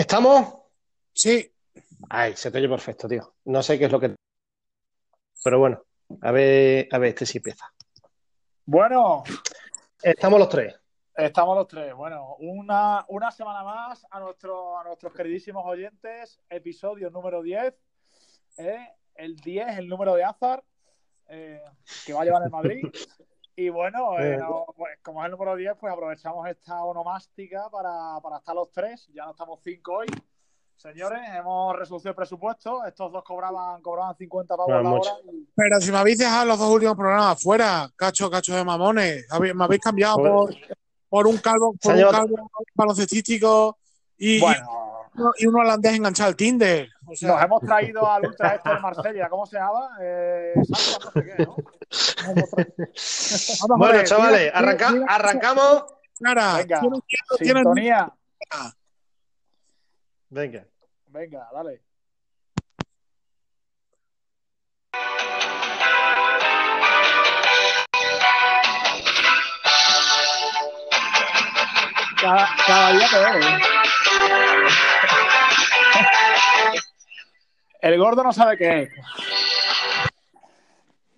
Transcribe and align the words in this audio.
¿Estamos? 0.00 0.54
Sí. 1.12 1.52
Ay, 2.08 2.34
se 2.34 2.50
te 2.50 2.56
oye 2.56 2.70
perfecto, 2.70 3.06
tío. 3.06 3.34
No 3.44 3.62
sé 3.62 3.78
qué 3.78 3.84
es 3.84 3.92
lo 3.92 4.00
que. 4.00 4.14
Pero 5.44 5.58
bueno, 5.58 5.82
a 6.22 6.32
ver, 6.32 6.88
a 6.90 6.96
ver, 6.96 7.10
este 7.10 7.26
sí 7.26 7.36
empieza. 7.36 7.66
Bueno, 8.64 9.24
Estamos 10.02 10.38
los 10.38 10.48
tres. 10.48 10.74
estamos 11.14 11.54
los 11.54 11.68
tres. 11.68 11.94
Bueno, 11.94 12.34
una, 12.38 13.04
una 13.08 13.30
semana 13.30 13.62
más 13.62 14.06
a, 14.10 14.20
nuestro, 14.20 14.78
a 14.78 14.84
nuestros 14.84 15.12
queridísimos 15.12 15.66
oyentes. 15.66 16.40
Episodio 16.48 17.10
número 17.10 17.42
10. 17.42 17.74
¿eh? 18.56 18.88
El 19.16 19.36
10, 19.36 19.76
el 19.76 19.86
número 19.86 20.14
de 20.14 20.24
Azar, 20.24 20.64
eh, 21.28 21.62
que 22.06 22.14
va 22.14 22.22
a 22.22 22.24
llevar 22.24 22.42
el 22.42 22.50
Madrid. 22.50 22.84
Y 23.56 23.68
bueno, 23.68 24.18
eh, 24.18 24.36
no, 24.38 24.64
pues, 24.76 24.98
como 25.02 25.20
es 25.20 25.26
el 25.26 25.32
número 25.32 25.54
10, 25.56 25.74
pues 25.78 25.92
aprovechamos 25.92 26.48
esta 26.48 26.82
onomástica 26.82 27.68
para, 27.70 28.18
para 28.22 28.38
estar 28.38 28.54
los 28.54 28.70
tres. 28.72 29.08
Ya 29.12 29.24
no 29.26 29.32
estamos 29.32 29.60
cinco 29.62 29.96
hoy. 29.98 30.06
Señores, 30.76 31.20
hemos 31.34 31.76
reducido 31.76 32.10
el 32.10 32.16
presupuesto. 32.16 32.82
Estos 32.86 33.12
dos 33.12 33.22
cobraban, 33.22 33.82
cobraban 33.82 34.16
50 34.16 34.56
pavos 34.56 34.70
No, 34.74 34.82
la 34.82 34.88
mucho. 34.88 35.10
hora. 35.12 35.20
y- 35.32 35.46
Pero 35.54 35.80
si 35.80 35.92
me 35.92 35.98
habéis 35.98 36.16
dejado 36.18 36.46
los 36.46 36.58
dos 36.58 36.70
últimos 36.70 36.96
programas 36.96 37.42
fuera, 37.42 37.90
cacho, 37.96 38.30
cacho 38.30 38.54
de 38.56 38.64
mamones. 38.64 39.26
Habéis- 39.30 39.54
Me 39.54 39.64
habéis 39.64 39.82
cambiado 39.82 40.16
por, 40.16 40.54
por 41.10 41.26
un 41.26 41.36
calvo, 41.36 41.74
por 41.82 41.92
Señor. 41.92 42.08
un 42.08 42.12
calvo 42.12 42.50
baloncestístico 42.74 43.76
y, 44.16 44.36
y 44.36 44.40
Bueno, 44.40 44.68
uno- 45.16 45.32
y 45.36 45.46
uno 45.46 45.58
holandés 45.58 45.96
enganchado 45.96 46.28
al 46.30 46.36
Tinder. 46.36 46.88
O 47.06 47.14
sea, 47.14 47.34
Nos 47.34 47.42
hemos 47.44 47.60
traído 47.62 48.10
al 48.10 48.24
ultra 48.26 48.54
este 48.54 48.70
de 48.70 48.78
Marsella, 48.80 49.28
¿cómo 49.28 49.44
se 49.44 49.58
llama? 49.58 49.90
Eh, 50.00 50.54
Santos, 50.64 51.12
no 51.14 51.20
sé 51.20 51.24
qué, 51.36 51.44
¿no? 51.44 51.56
Bueno, 53.76 54.04
chavales, 54.04 54.40
mira, 54.42 54.58
arranca- 54.58 54.90
mira, 54.90 55.06
arrancamos. 55.06 55.84
Clara, 56.18 56.56
Venga, 56.58 56.80
tienen- 56.80 57.02
sintonía. 57.64 58.12
Venga. 60.28 60.66
Venga, 61.06 61.48
dale. 61.52 61.82
Cada, 72.20 72.48
cada 72.66 72.92
día 72.92 73.06
peor. 73.10 73.42
¿eh? 73.42 73.58
El 77.82 77.98
gordo 77.98 78.22
no 78.22 78.32
sabe 78.32 78.56
qué 78.58 78.82
es. 78.82 78.90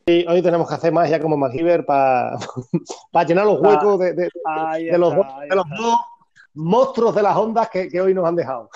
Y 0.07 0.27
hoy 0.27 0.43
tenemos 0.43 0.69
que 0.69 0.75
hacer 0.75 0.93
más 0.93 1.09
ya 1.09 1.21
como 1.21 1.37
MacGyver 1.37 1.87
para 1.87 2.37
llenar 3.27 3.47
los 3.47 3.59
Ah, 3.63 3.69
huecos 3.69 3.99
de, 4.01 4.13
de- 4.15 4.31
los, 4.99 5.13
está, 5.15 5.41
de 5.41 5.55
los 5.57 5.65
dos 5.77 5.97
monstruos 6.55 7.15
de 7.15 7.23
las 7.23 7.37
ondas 7.37 7.71
que, 7.71 7.89
que 7.89 8.01
hoy 8.01 8.13
nos 8.13 8.27
han 8.27 8.35
dejado. 8.37 8.69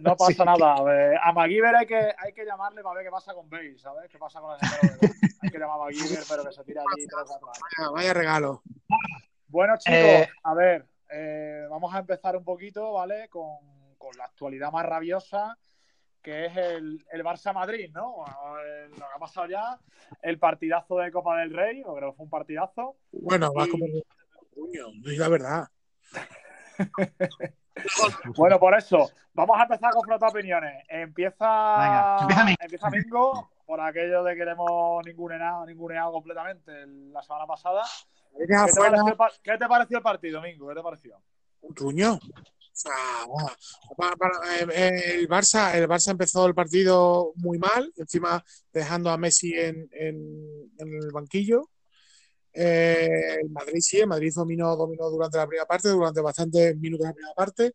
No 0.00 0.16
pasa 0.16 0.32
Sí. 0.32 0.42
nada. 0.44 0.74
A, 0.74 0.82
ver, 0.82 1.16
a 1.22 1.32
MacGyver 1.32 1.76
hay 1.76 1.86
que, 1.86 2.12
hay 2.18 2.32
que 2.32 2.44
llamarle 2.44 2.82
para 2.82 2.96
ver 2.96 3.04
qué 3.04 3.10
pasa 3.10 3.32
con 3.32 3.48
Bale, 3.48 3.78
¿sabes? 3.78 4.10
¿Qué 4.10 4.18
pasa 4.18 4.40
con 4.40 4.52
el? 4.52 4.58
Hay 5.40 5.50
que 5.50 5.58
llamar 5.58 5.76
a 5.76 5.84
MacGyver, 5.84 6.24
pero 6.28 6.44
que 6.44 6.52
se 6.52 6.64
tira 6.64 6.82
allí 6.82 7.06
tres 7.06 7.30
años. 7.30 7.40
Vaya, 7.78 7.90
vaya 7.90 8.14
regalo. 8.14 8.62
Bueno, 9.48 9.74
chicos, 9.78 9.98
Eh, 10.00 10.28
a 10.42 10.54
ver, 10.54 10.86
eh, 11.10 11.66
vamos 11.70 11.94
a 11.94 11.98
empezar 12.00 12.36
un 12.36 12.44
poquito, 12.44 12.92
¿vale? 12.94 13.28
Con, 13.28 13.56
con 13.98 14.16
la 14.16 14.24
actualidad 14.24 14.72
más 14.72 14.84
rabiosa, 14.84 15.56
que 16.22 16.46
es 16.46 16.56
el, 16.56 17.04
el 17.10 17.24
Barça-Madrid, 17.24 17.90
¿no? 17.92 18.24
Lo 18.90 18.96
que 18.96 19.02
ha 19.14 19.18
pasado 19.18 19.46
ya, 19.48 19.78
el 20.22 20.38
partidazo 20.38 20.98
de 20.98 21.10
Copa 21.10 21.38
del 21.38 21.52
Rey, 21.52 21.82
yo 21.84 21.94
creo 21.94 22.10
que 22.12 22.16
fue 22.16 22.24
un 22.24 22.30
partidazo. 22.30 22.96
Bueno, 23.12 23.52
vas 23.52 23.66
Y- 23.68 23.70
como 23.70 23.86
coño, 24.54 24.86
es 25.10 25.18
la 25.18 25.28
verdad. 25.28 25.68
Bueno, 28.36 28.60
por 28.60 28.74
eso, 28.76 29.10
vamos 29.32 29.58
a 29.58 29.62
empezar 29.62 29.92
con 29.92 30.02
flota 30.02 30.28
opiniones. 30.28 30.84
Empieza, 30.88 32.26
Venga, 32.28 32.54
empieza 32.60 32.90
Mingo. 32.90 33.50
por 33.64 33.80
aquello 33.80 34.22
de 34.24 34.36
que 34.36 34.44
le 34.44 34.50
hemos 34.50 35.04
ninguneado, 35.06 35.64
ninguneado 35.64 36.12
completamente 36.12 36.70
la 36.86 37.22
semana 37.22 37.46
pasada. 37.46 37.82
Eres 38.34 38.46
¿Qué 38.46 38.46
te, 38.46 38.54
afuera, 38.56 38.90
pareció 38.90 39.08
el, 39.12 39.16
par- 39.16 39.32
qué 39.42 39.56
te 39.58 39.66
pareció 39.68 39.96
el 39.96 40.02
partido, 40.02 40.42
Mingo? 40.42 40.68
¿Qué 40.68 40.74
te 40.74 40.82
pareció? 40.82 41.16
un 41.62 41.74
truño. 41.74 42.18
Para- 43.96 44.56
eh, 44.58 44.66
eh, 44.72 45.14
el 45.14 45.28
Barça, 45.28 45.74
el 45.74 45.88
Barça 45.88 46.10
empezó 46.10 46.46
el 46.46 46.54
partido 46.54 47.32
muy 47.36 47.58
mal, 47.58 47.92
encima 47.96 48.42
dejando 48.72 49.10
a 49.10 49.16
Messi 49.16 49.52
en, 49.54 49.88
en- 49.92 50.72
el 50.78 51.10
banquillo. 51.12 51.68
Eh, 52.52 53.38
el 53.40 53.50
Madrid 53.50 53.80
sí, 53.80 54.04
Madrid 54.04 54.32
dominó, 54.34 54.76
dominó 54.76 55.08
durante 55.08 55.38
la 55.38 55.46
primera 55.46 55.66
parte, 55.66 55.88
durante 55.88 56.20
bastantes 56.20 56.76
minutos 56.76 57.04
de 57.04 57.08
la 57.08 57.14
primera 57.14 57.34
parte. 57.34 57.74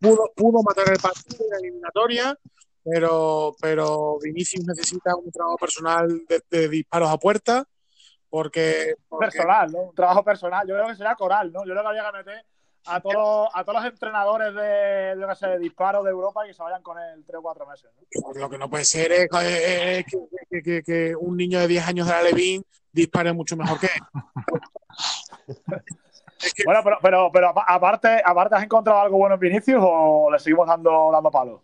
Pudo, 0.00 0.32
pudo 0.34 0.62
matar 0.62 0.90
el 0.90 0.98
partido 0.98 1.44
en 1.44 1.50
la 1.50 1.58
eliminatoria, 1.58 2.38
pero, 2.82 3.54
pero 3.60 4.18
Vinicius 4.20 4.66
necesita 4.66 5.14
un 5.16 5.30
trabajo 5.30 5.56
personal 5.56 6.22
de, 6.50 6.68
disparos 6.68 7.10
a 7.10 7.18
puerta, 7.18 7.64
porque, 8.28 8.94
porque 9.08 9.26
personal, 9.26 9.72
¿no? 9.72 9.78
Un 9.80 9.94
trabajo 9.94 10.24
personal. 10.24 10.66
Yo 10.66 10.74
creo 10.74 10.88
que 10.88 10.96
será 10.96 11.14
coral, 11.14 11.52
¿no? 11.52 11.64
Yo 11.64 11.72
creo 11.72 11.82
que 11.82 11.88
había 11.88 12.10
que 12.10 12.18
meter 12.18 12.44
a 12.86 13.00
todos, 13.00 13.48
a 13.52 13.64
todos 13.64 13.82
los 13.82 13.92
entrenadores 13.92 14.54
de, 14.54 15.16
yo 15.20 15.28
qué 15.28 15.34
sé, 15.34 15.46
de 15.48 15.58
disparo 15.58 16.02
de 16.02 16.10
Europa 16.10 16.44
y 16.44 16.48
que 16.48 16.54
se 16.54 16.62
vayan 16.62 16.82
con 16.82 16.98
él 16.98 17.24
tres 17.26 17.38
o 17.38 17.42
cuatro 17.42 17.66
meses. 17.66 17.90
¿no? 17.94 18.32
Lo 18.40 18.48
que 18.50 18.58
no 18.58 18.68
puede 18.70 18.84
ser 18.84 19.12
es, 19.12 19.24
eh, 19.42 19.98
eh, 19.98 20.04
que, 20.08 20.18
que- 20.50 20.62
que- 20.62 20.82
que 20.82 21.16
un 21.16 21.36
niño 21.36 21.58
de 21.60 21.68
10 21.68 21.86
años 21.86 22.06
de 22.06 22.12
la 22.12 22.22
Levin 22.22 22.64
dispare 22.92 23.32
mucho 23.32 23.56
mejor 23.56 23.78
que 23.80 23.86
él. 23.86 24.02
Es 26.42 26.52
que 26.54 26.64
Bueno, 26.64 26.80
pero, 26.84 26.98
pero, 27.02 27.30
pero 27.32 27.48
apa- 27.48 27.64
aparte, 27.66 28.20
aparte, 28.24 28.54
¿has 28.56 28.62
encontrado 28.64 29.00
algo 29.00 29.16
bueno 29.18 29.34
en 29.34 29.40
Vinicius 29.40 29.80
o 29.82 30.30
le 30.30 30.38
seguimos 30.38 30.66
dando, 30.66 31.10
dando 31.12 31.30
palos? 31.30 31.60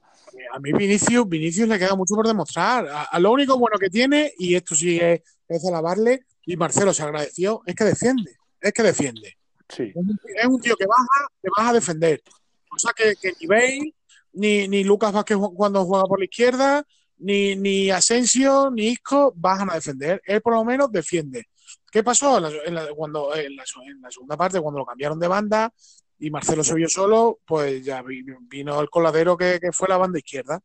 a 0.50 0.58
mí 0.58 0.72
Vinicius, 0.72 1.28
Vinicius 1.28 1.68
le 1.68 1.78
queda 1.78 1.94
mucho 1.94 2.14
por 2.14 2.26
demostrar. 2.26 2.86
A, 2.88 3.02
a 3.04 3.18
lo 3.18 3.30
único 3.32 3.58
bueno 3.58 3.78
que 3.78 3.90
tiene, 3.90 4.32
y 4.38 4.54
esto 4.54 4.74
sí 4.74 4.98
es, 4.98 5.20
es 5.46 5.62
de 5.62 5.68
alabarle, 5.68 6.24
y 6.46 6.56
Marcelo 6.56 6.94
se 6.94 7.02
agradeció, 7.02 7.60
es 7.66 7.74
que 7.74 7.84
defiende. 7.84 8.36
Es 8.60 8.72
que 8.72 8.82
defiende. 8.82 9.36
Sí. 9.74 9.92
Es 10.34 10.46
un, 10.46 10.60
tío 10.60 10.76
que 10.76 10.86
baja, 10.86 11.28
que 11.42 11.48
baja 11.56 11.70
a 11.70 11.72
defender. 11.72 12.22
Cosa 12.68 12.92
que, 12.94 13.14
que 13.20 13.32
ni 13.40 13.46
Bale, 13.46 13.94
ni, 14.32 14.68
ni 14.68 14.84
Lucas 14.84 15.12
Vázquez 15.12 15.38
cuando 15.54 15.84
juega 15.84 16.04
por 16.04 16.18
la 16.18 16.24
izquierda, 16.26 16.84
ni, 17.18 17.56
ni 17.56 17.90
Asensio, 17.90 18.70
ni 18.70 18.88
Isco 18.88 19.32
bajan 19.36 19.70
a 19.70 19.74
defender. 19.74 20.20
Él 20.26 20.40
por 20.42 20.54
lo 20.54 20.64
menos 20.64 20.90
defiende. 20.92 21.46
¿Qué 21.90 22.02
pasó 22.02 22.36
en 22.38 22.42
la, 22.44 22.50
en 22.64 22.74
la- 22.74 22.94
cuando, 22.94 23.34
en 23.34 23.56
la, 23.56 23.64
en 23.86 24.00
la 24.02 24.10
segunda 24.10 24.36
parte, 24.36 24.60
cuando 24.60 24.80
lo 24.80 24.86
cambiaron 24.86 25.18
de 25.18 25.28
banda 25.28 25.72
y 26.18 26.30
Marcelo 26.30 26.64
se 26.64 26.74
vio 26.74 26.88
solo? 26.88 27.38
Pues 27.44 27.84
ya 27.84 28.02
vi- 28.02 28.24
vino 28.42 28.80
el 28.80 28.90
coladero 28.90 29.36
que, 29.36 29.58
que 29.60 29.72
fue 29.72 29.88
la 29.88 29.96
banda 29.96 30.18
izquierda. 30.18 30.60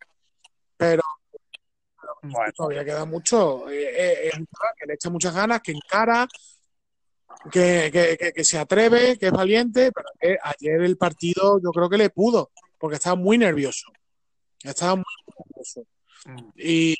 Pero 0.75 1.01
Bueno, 2.23 2.51
todavía 2.55 2.83
queda 2.85 3.05
mucho. 3.05 3.69
Eh, 3.69 4.27
eh, 4.27 4.31
que 4.79 4.85
le 4.85 4.93
echa 4.95 5.09
muchas 5.09 5.33
ganas, 5.35 5.61
que 5.61 5.71
encara, 5.71 6.27
que, 7.51 7.89
que- 7.91 8.33
que- 8.33 8.43
se 8.43 8.57
atreve, 8.57 9.17
que 9.17 9.27
es 9.27 9.31
valiente, 9.31 9.91
pero 9.91 10.09
que 10.19 10.37
ayer 10.41 10.81
el 10.81 10.97
partido 10.97 11.59
yo 11.63 11.71
creo 11.71 11.89
que 11.89 11.97
le 11.97 12.09
pudo, 12.09 12.51
porque 12.77 12.95
estaba 12.95 13.15
muy 13.15 13.37
nervioso. 13.37 13.91
Estaba 14.63 14.95
muy 14.95 15.05
nervioso. 15.45 15.83
Y 16.55 16.95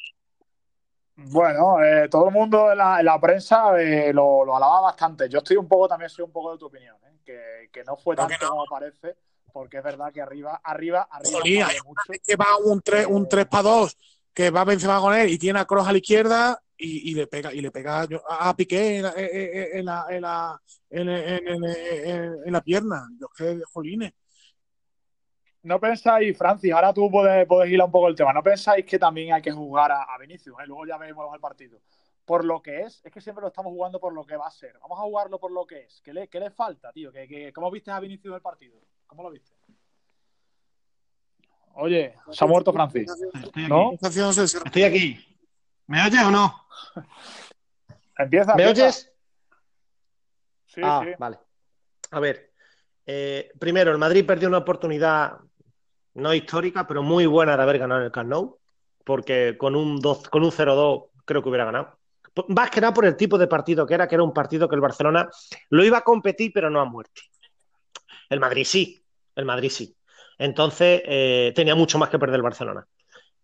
bueno 1.15 1.83
eh, 1.83 2.07
todo 2.09 2.27
el 2.27 2.33
mundo 2.33 2.71
en 2.71 2.77
la, 2.77 2.99
en 2.99 3.05
la 3.05 3.19
prensa 3.19 3.79
eh, 3.81 4.13
lo, 4.13 4.45
lo 4.45 4.55
alaba 4.55 4.81
bastante. 4.81 5.27
Yo 5.27 5.39
estoy 5.39 5.57
un 5.57 5.67
poco, 5.67 5.87
también 5.87 6.09
soy 6.09 6.23
un 6.25 6.31
poco 6.31 6.51
de 6.53 6.57
tu 6.59 6.67
opinión, 6.67 6.95
¿eh? 7.05 7.17
que, 7.25 7.69
que 7.71 7.83
no 7.83 7.97
fue 7.97 8.15
tanto 8.15 8.35
no. 8.41 8.49
como 8.49 8.65
parece, 8.65 9.15
porque 9.51 9.77
es 9.77 9.83
verdad 9.83 10.11
que 10.13 10.21
arriba, 10.21 10.61
arriba, 10.63 11.07
arriba 11.11 11.67
hay 11.67 11.77
mucho. 11.85 12.01
que 12.23 12.35
va 12.35 12.57
un 12.63 12.81
3, 12.81 13.07
un 13.09 13.27
3 13.27 13.45
para 13.47 13.63
2, 13.63 13.97
que 14.37 14.51
va 14.51 14.63
Benzema 14.63 15.01
con 15.01 15.15
él 15.15 15.31
y 15.31 15.39
tiene 15.39 15.57
a 15.59 15.65
Kroos 15.65 15.87
a 15.87 15.91
la 15.91 15.97
izquierda 15.97 16.61
y, 16.77 17.09
y 17.09 17.15
le 17.15 17.25
pega, 17.25 17.51
y 17.51 17.59
le 17.59 17.71
pega 17.71 18.07
a 18.29 18.55
Piqué 18.55 18.97
en 18.97 19.83
la, 19.83 20.61
pierna. 22.63 23.07
Yo 23.19 23.29
que, 23.35 23.59
jolines. 23.73 24.13
¿No 25.63 25.79
pensáis, 25.79 26.37
Francis, 26.37 26.71
ahora 26.71 26.93
tú 26.93 27.09
puedes, 27.09 27.47
puedes 27.47 27.81
un 27.81 27.91
poco 27.91 28.09
el 28.09 28.15
tema, 28.15 28.31
¿no 28.31 28.43
pensáis 28.43 28.85
que 28.85 28.99
también 28.99 29.33
hay 29.33 29.41
que 29.41 29.51
jugar 29.51 29.91
a, 29.91 30.03
a 30.03 30.19
Vinicius? 30.19 30.55
eh? 30.59 30.67
Luego 30.67 30.85
ya 30.85 30.99
veremos 30.99 31.33
el 31.33 31.41
partido. 31.41 31.81
Por 32.23 32.45
lo 32.45 32.61
que 32.61 32.81
es, 32.81 33.01
es 33.03 33.11
que 33.11 33.21
siempre 33.21 33.41
lo 33.41 33.47
estamos 33.47 33.71
jugando 33.71 33.99
por 33.99 34.13
lo 34.13 34.23
que 34.23 34.37
va 34.37 34.45
a 34.45 34.51
ser. 34.51 34.77
Vamos 34.81 34.99
a 34.99 35.01
jugarlo 35.01 35.39
por 35.39 35.51
lo 35.51 35.65
que 35.65 35.79
es. 35.85 35.99
¿Qué 36.03 36.13
le, 36.13 36.27
qué 36.27 36.39
le 36.39 36.51
falta, 36.51 36.91
tío? 36.91 37.11
¿Qué, 37.11 37.27
qué- 37.27 37.51
cómo 37.51 37.71
viste 37.71 37.89
a 37.89 37.99
Vinicius 37.99 38.35
el 38.35 38.41
partido? 38.41 38.77
¿Cómo 39.07 39.23
lo 39.23 39.31
viste? 39.31 39.51
Oye, 41.79 42.15
se 42.31 42.43
ha 42.43 42.47
muerto 42.47 42.73
Francis. 42.73 43.09
Estoy 43.43 43.63
aquí. 43.63 43.67
¿No? 43.69 43.91
Estoy 44.65 44.83
aquí. 44.83 45.37
¿Me 45.87 46.03
oyes 46.05 46.23
o 46.23 46.31
no? 46.31 46.65
Empieza. 48.17 48.55
¿Me 48.55 48.63
empieza. 48.63 48.83
oyes? 48.85 49.11
Sí, 50.65 50.81
ah, 50.83 51.01
sí. 51.03 51.11
vale. 51.17 51.39
A 52.11 52.19
ver, 52.19 52.51
eh, 53.05 53.51
primero, 53.59 53.91
el 53.91 53.97
Madrid 53.97 54.25
perdió 54.25 54.47
una 54.47 54.57
oportunidad 54.59 55.37
no 56.15 56.33
histórica, 56.33 56.87
pero 56.87 57.03
muy 57.03 57.25
buena 57.27 57.55
de 57.55 57.63
haber 57.63 57.77
ganado 57.79 58.01
en 58.01 58.05
el 58.07 58.11
Camp 58.11 58.29
Nou, 58.29 58.57
porque 59.03 59.55
con 59.57 59.75
un, 59.75 59.99
dos- 59.99 60.27
con 60.29 60.43
un 60.43 60.51
0-2 60.51 61.09
creo 61.25 61.43
que 61.43 61.49
hubiera 61.49 61.65
ganado. 61.65 61.97
Más 62.49 62.69
que 62.69 62.81
nada 62.81 62.93
por 62.93 63.05
el 63.05 63.15
tipo 63.15 63.37
de 63.37 63.47
partido 63.47 63.85
que 63.85 63.93
era, 63.93 64.07
que 64.07 64.15
era 64.15 64.23
un 64.23 64.33
partido 64.33 64.67
que 64.69 64.75
el 64.75 64.81
Barcelona 64.81 65.29
lo 65.69 65.83
iba 65.83 65.99
a 65.99 66.03
competir, 66.03 66.51
pero 66.53 66.69
no 66.69 66.79
a 66.81 66.85
muerte. 66.85 67.21
El 68.29 68.39
Madrid 68.39 68.63
sí, 68.65 69.03
el 69.35 69.45
Madrid 69.45 69.69
sí. 69.69 69.95
Entonces, 70.37 71.01
eh, 71.05 71.51
tenía 71.55 71.75
mucho 71.75 71.97
más 71.97 72.09
que 72.09 72.19
perder 72.19 72.37
el 72.37 72.43
Barcelona. 72.43 72.87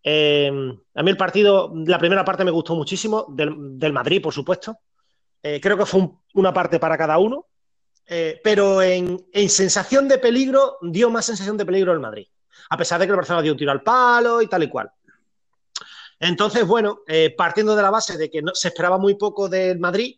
Eh, 0.03 0.51
a 0.95 1.03
mí 1.03 1.09
el 1.09 1.17
partido, 1.17 1.71
la 1.85 1.97
primera 1.97 2.25
parte 2.25 2.43
me 2.43 2.51
gustó 2.51 2.75
muchísimo, 2.75 3.25
del, 3.29 3.79
del 3.79 3.93
Madrid, 3.93 4.21
por 4.21 4.33
supuesto. 4.33 4.77
Eh, 5.41 5.59
creo 5.61 5.77
que 5.77 5.85
fue 5.85 6.01
un, 6.01 6.19
una 6.35 6.53
parte 6.53 6.79
para 6.79 6.97
cada 6.97 7.17
uno, 7.17 7.47
pero 8.43 8.81
en, 8.81 9.25
en, 9.31 9.49
sensación 9.49 10.07
de 10.07 10.17
peligro 10.17 10.77
dio 10.81 11.09
más 11.09 11.25
sensación 11.25 11.57
de 11.57 11.65
peligro 11.65 11.93
el 11.93 11.99
Madrid, 11.99 12.27
a 12.69 12.77
pesar 12.77 12.99
de 12.99 13.05
que 13.05 13.11
el 13.11 13.15
Barcelona 13.15 13.41
dio 13.41 13.53
un 13.53 13.57
tiro 13.57 13.71
al 13.71 13.81
palo 13.81 14.41
y 14.41 14.47
tal 14.47 14.63
y 14.63 14.69
cual. 14.69 14.91
Entonces, 16.19 16.67
bueno, 16.67 16.99
partiendo 17.37 17.75
de 17.75 17.81
la 17.81 17.89
base 17.89 18.17
de 18.17 18.29
que 18.29 18.41
no, 18.41 18.53
se 18.53 18.67
esperaba 18.67 18.97
muy 18.97 19.15
poco 19.15 19.47
del 19.49 19.79
Madrid, 19.79 20.17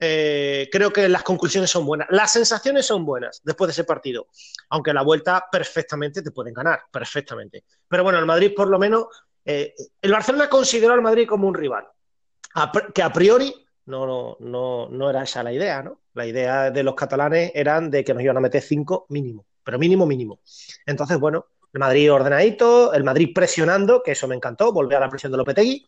eh, 0.00 0.68
creo 0.70 0.92
que 0.92 1.08
las 1.08 1.22
conclusiones 1.22 1.70
son 1.70 1.84
buenas. 1.84 2.08
Las 2.10 2.32
sensaciones 2.32 2.86
son 2.86 3.04
buenas 3.04 3.40
después 3.44 3.68
de 3.68 3.72
ese 3.72 3.84
partido, 3.84 4.28
aunque 4.70 4.92
la 4.92 5.02
vuelta 5.02 5.46
perfectamente 5.50 6.22
te 6.22 6.30
pueden 6.30 6.54
ganar, 6.54 6.82
perfectamente. 6.90 7.64
Pero 7.88 8.04
bueno, 8.04 8.18
el 8.18 8.26
Madrid 8.26 8.52
por 8.54 8.68
lo 8.68 8.78
menos, 8.78 9.06
eh, 9.44 9.74
el 10.00 10.12
Barcelona 10.12 10.48
consideró 10.48 10.92
al 10.94 11.02
Madrid 11.02 11.26
como 11.26 11.48
un 11.48 11.54
rival, 11.54 11.86
que 12.94 13.02
a 13.02 13.12
priori 13.12 13.54
no, 13.86 14.06
no, 14.06 14.36
no, 14.40 14.88
no, 14.90 15.10
era 15.10 15.22
esa 15.22 15.42
la 15.42 15.52
idea, 15.52 15.82
¿no? 15.82 16.00
La 16.14 16.26
idea 16.26 16.70
de 16.70 16.82
los 16.82 16.94
catalanes 16.94 17.52
eran 17.54 17.90
de 17.90 18.04
que 18.04 18.12
nos 18.12 18.22
iban 18.22 18.36
a 18.36 18.40
meter 18.40 18.60
cinco 18.60 19.06
mínimo, 19.08 19.46
pero 19.64 19.78
mínimo, 19.78 20.06
mínimo. 20.06 20.40
Entonces, 20.84 21.18
bueno, 21.18 21.46
el 21.72 21.80
Madrid 21.80 22.12
ordenadito, 22.12 22.92
el 22.92 23.04
Madrid 23.04 23.30
presionando, 23.34 24.02
que 24.02 24.12
eso 24.12 24.28
me 24.28 24.34
encantó, 24.34 24.72
volver 24.72 24.98
a 24.98 25.00
la 25.00 25.08
presión 25.08 25.32
de 25.32 25.38
Lopetegui. 25.38 25.86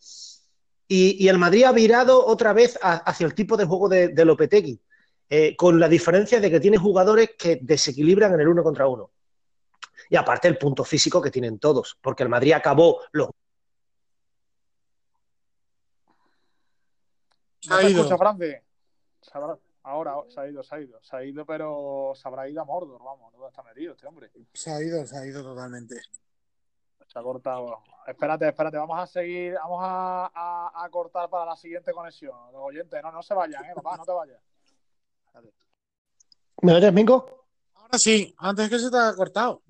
Y, 0.93 1.25
y 1.25 1.29
el 1.29 1.39
Madrid 1.39 1.63
ha 1.63 1.71
virado 1.71 2.27
otra 2.27 2.53
vez 2.53 2.77
a, 2.83 2.95
hacia 2.95 3.25
el 3.25 3.33
tipo 3.33 3.57
de 3.57 3.65
juego 3.65 3.89
de, 3.89 4.09
de 4.09 4.25
Lopetegui, 4.25 4.81
eh, 5.29 5.55
con 5.55 5.79
la 5.79 5.89
diferencia 5.89 6.41
de 6.41 6.51
que 6.51 6.59
tiene 6.59 6.79
jugadores 6.79 7.31
que 7.39 7.61
desequilibran 7.63 8.35
en 8.35 8.41
el 8.41 8.49
uno 8.49 8.65
contra 8.65 8.89
uno. 8.89 9.13
Y 10.09 10.17
aparte 10.17 10.49
el 10.49 10.59
punto 10.59 10.83
físico 10.83 11.23
que 11.23 11.31
tienen 11.31 11.61
todos, 11.61 11.97
porque 12.03 12.25
el 12.25 12.29
Madrid 12.29 12.55
acabó 12.55 13.03
los 13.13 13.31
Se 17.61 17.73
ha 17.73 17.89
ido. 17.89 18.01
Escucha, 18.01 18.19
Franci? 18.19 18.53
Ahora 19.85 20.17
se 20.29 20.41
ha 20.41 20.49
ido, 20.49 20.65
se 20.65 20.75
ha 20.75 20.81
ido. 20.81 20.99
Se 21.05 21.17
ha 21.17 21.25
ido, 21.25 21.47
pero 21.47 22.15
se 22.17 22.27
habrá 22.27 22.49
ido 22.49 22.63
a 22.63 22.65
Mordor, 22.65 23.01
vamos. 23.01 23.33
¿Dónde 23.33 23.47
está 23.47 23.63
metido 23.63 23.93
este 23.93 24.09
hombre? 24.09 24.33
Se 24.55 24.73
ha 24.73 24.83
ido, 24.83 25.07
se 25.07 25.17
ha 25.17 25.25
ido 25.25 25.41
totalmente. 25.45 26.01
Se 27.13 27.19
ha 27.19 27.23
cortado. 27.23 27.79
Espérate, 28.07 28.49
espérate. 28.49 28.77
Vamos 28.77 28.99
a 28.99 29.07
seguir, 29.07 29.55
vamos 29.55 29.81
a, 29.83 30.31
a, 30.33 30.85
a 30.85 30.89
cortar 30.91 31.29
para 31.29 31.47
la 31.47 31.57
siguiente 31.57 31.93
conexión. 31.93 32.37
Los 32.53 32.63
oyentes, 32.63 33.03
no, 33.03 33.11
no 33.11 33.23
se 33.23 33.35
vayan, 33.35 33.65
¿eh? 33.65 33.73
Papá, 33.75 33.97
no 33.97 34.05
te 34.05 34.13
vayas. 34.13 34.41
Espérate. 35.27 35.53
¿Me 36.63 36.75
oyes, 36.75 36.93
Mingo? 36.93 37.47
Ahora 37.75 37.99
sí, 37.99 38.35
antes 38.39 38.69
que 38.69 38.79
se 38.79 38.91
te 38.91 38.97
ha 38.97 39.15
cortado. 39.15 39.63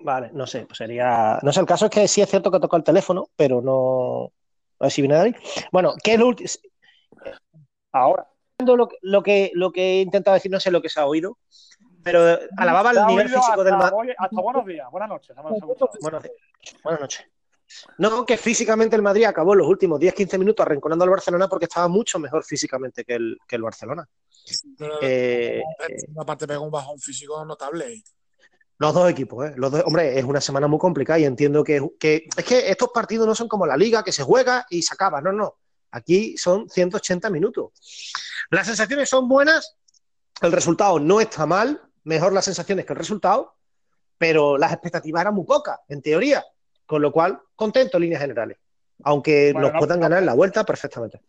Vale, 0.00 0.30
no 0.32 0.46
sé, 0.46 0.66
pues 0.66 0.78
sería. 0.78 1.38
No 1.42 1.52
sé, 1.52 1.60
el 1.60 1.66
caso 1.66 1.86
es 1.86 1.90
que 1.90 2.06
sí 2.06 2.20
es 2.20 2.28
cierto 2.28 2.50
que 2.50 2.60
tocó 2.60 2.76
el 2.76 2.84
teléfono, 2.84 3.30
pero 3.34 3.60
no. 3.60 4.32
A 4.78 4.84
ver 4.84 4.92
si 4.92 5.02
viene 5.02 5.16
David. 5.16 5.36
Bueno, 5.72 5.94
¿qué 6.02 6.14
es 6.14 6.20
lo 6.20 6.28
último? 6.28 6.48
Ahora. 7.92 8.28
Lo, 8.64 8.88
lo, 9.02 9.22
que, 9.22 9.50
lo 9.52 9.70
que 9.70 9.98
he 9.98 10.00
intentado 10.00 10.34
decir, 10.34 10.50
no 10.50 10.60
sé 10.60 10.70
lo 10.70 10.80
que 10.80 10.88
se 10.88 10.98
ha 10.98 11.04
oído, 11.04 11.36
pero 12.06 12.38
alababa 12.56 12.92
el 12.92 13.04
nivel 13.08 13.28
físico 13.28 13.50
hasta, 13.50 13.64
del 13.64 13.76
Madrid. 13.76 14.12
Hasta 14.16 14.40
buenos 14.40 14.64
días, 14.64 14.88
buenas 14.92 15.08
noches. 15.08 15.34
Buenas, 16.00 16.22
buenas 16.84 17.00
noches. 17.00 17.26
No, 17.98 18.24
que 18.24 18.36
físicamente 18.36 18.94
el 18.94 19.02
Madrid 19.02 19.24
acabó 19.24 19.56
los 19.56 19.66
últimos 19.66 19.98
10-15 19.98 20.38
minutos 20.38 20.64
arrinconando 20.64 21.02
al 21.02 21.10
Barcelona 21.10 21.48
porque 21.48 21.64
estaba 21.64 21.88
mucho 21.88 22.20
mejor 22.20 22.44
físicamente 22.44 23.04
que 23.04 23.16
el, 23.16 23.38
que 23.48 23.56
el 23.56 23.62
Barcelona. 23.62 24.08
Pero, 24.78 24.98
eh, 25.02 25.60
aparte 26.16 26.46
pegó 26.46 26.64
un 26.64 26.70
bajón 26.70 26.96
físico 27.00 27.44
notable. 27.44 28.04
Los 28.78 28.94
dos 28.94 29.10
equipos, 29.10 29.46
¿eh? 29.46 29.54
Los 29.56 29.72
dos, 29.72 29.82
hombre, 29.84 30.16
es 30.16 30.24
una 30.24 30.40
semana 30.40 30.68
muy 30.68 30.78
complicada 30.78 31.18
y 31.18 31.24
entiendo 31.24 31.64
que, 31.64 31.84
que, 31.98 32.28
es 32.36 32.44
que 32.44 32.70
estos 32.70 32.90
partidos 32.94 33.26
no 33.26 33.34
son 33.34 33.48
como 33.48 33.66
la 33.66 33.76
liga, 33.76 34.04
que 34.04 34.12
se 34.12 34.22
juega 34.22 34.64
y 34.70 34.82
se 34.82 34.94
acaba. 34.94 35.20
No, 35.20 35.32
no. 35.32 35.56
Aquí 35.90 36.36
son 36.38 36.68
180 36.68 37.30
minutos. 37.30 37.72
Las 38.50 38.68
sensaciones 38.68 39.08
son 39.08 39.28
buenas, 39.28 39.76
el 40.40 40.52
resultado 40.52 41.00
no 41.00 41.20
está 41.20 41.46
mal, 41.46 41.82
mejor 42.06 42.32
las 42.32 42.44
sensaciones 42.44 42.86
que 42.86 42.92
el 42.92 42.98
resultado, 42.98 43.54
pero 44.16 44.56
las 44.56 44.72
expectativas 44.72 45.20
eran 45.20 45.34
muy 45.34 45.44
pocas, 45.44 45.78
en 45.88 46.00
teoría. 46.00 46.42
Con 46.86 47.02
lo 47.02 47.10
cual, 47.10 47.40
contento 47.56 47.96
en 47.96 48.02
líneas 48.04 48.22
generales. 48.22 48.58
Aunque 49.02 49.52
bueno, 49.52 49.68
nos 49.68 49.74
no, 49.74 49.78
puedan 49.80 50.00
ganar 50.00 50.20
en 50.20 50.26
la 50.26 50.34
vuelta 50.34 50.64
perfectamente. 50.64 51.20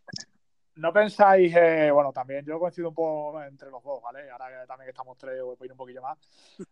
No 0.75 0.93
pensáis, 0.93 1.53
eh, 1.55 1.89
bueno, 1.91 2.13
también 2.13 2.45
yo 2.45 2.59
coincido 2.59 2.89
un 2.89 2.95
poco 2.95 3.41
entre 3.43 3.71
los 3.71 3.83
dos, 3.83 4.01
¿vale? 4.03 4.29
Ahora 4.29 4.49
que 4.49 4.67
también 4.67 4.89
estamos 4.89 5.17
tres, 5.17 5.41
voy 5.41 5.57
a 5.59 5.65
ir 5.65 5.71
un 5.71 5.77
poquillo 5.77 6.03
más. 6.03 6.19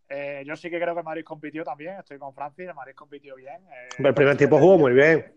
Eh, 0.08 0.44
yo 0.46 0.56
sí 0.56 0.70
que 0.70 0.80
creo 0.80 0.96
que 0.96 1.02
Madrid 1.02 1.24
compitió 1.24 1.64
también, 1.64 1.98
estoy 1.98 2.20
con 2.20 2.32
Francis, 2.32 2.74
Madrid 2.76 2.94
compitió 2.94 3.36
bien. 3.36 3.60
Eh, 3.72 3.90
el 3.98 4.14
primer 4.14 4.38
tiempo 4.38 4.60
jugó 4.60 4.78
muy 4.78 4.94
bien. 4.94 5.34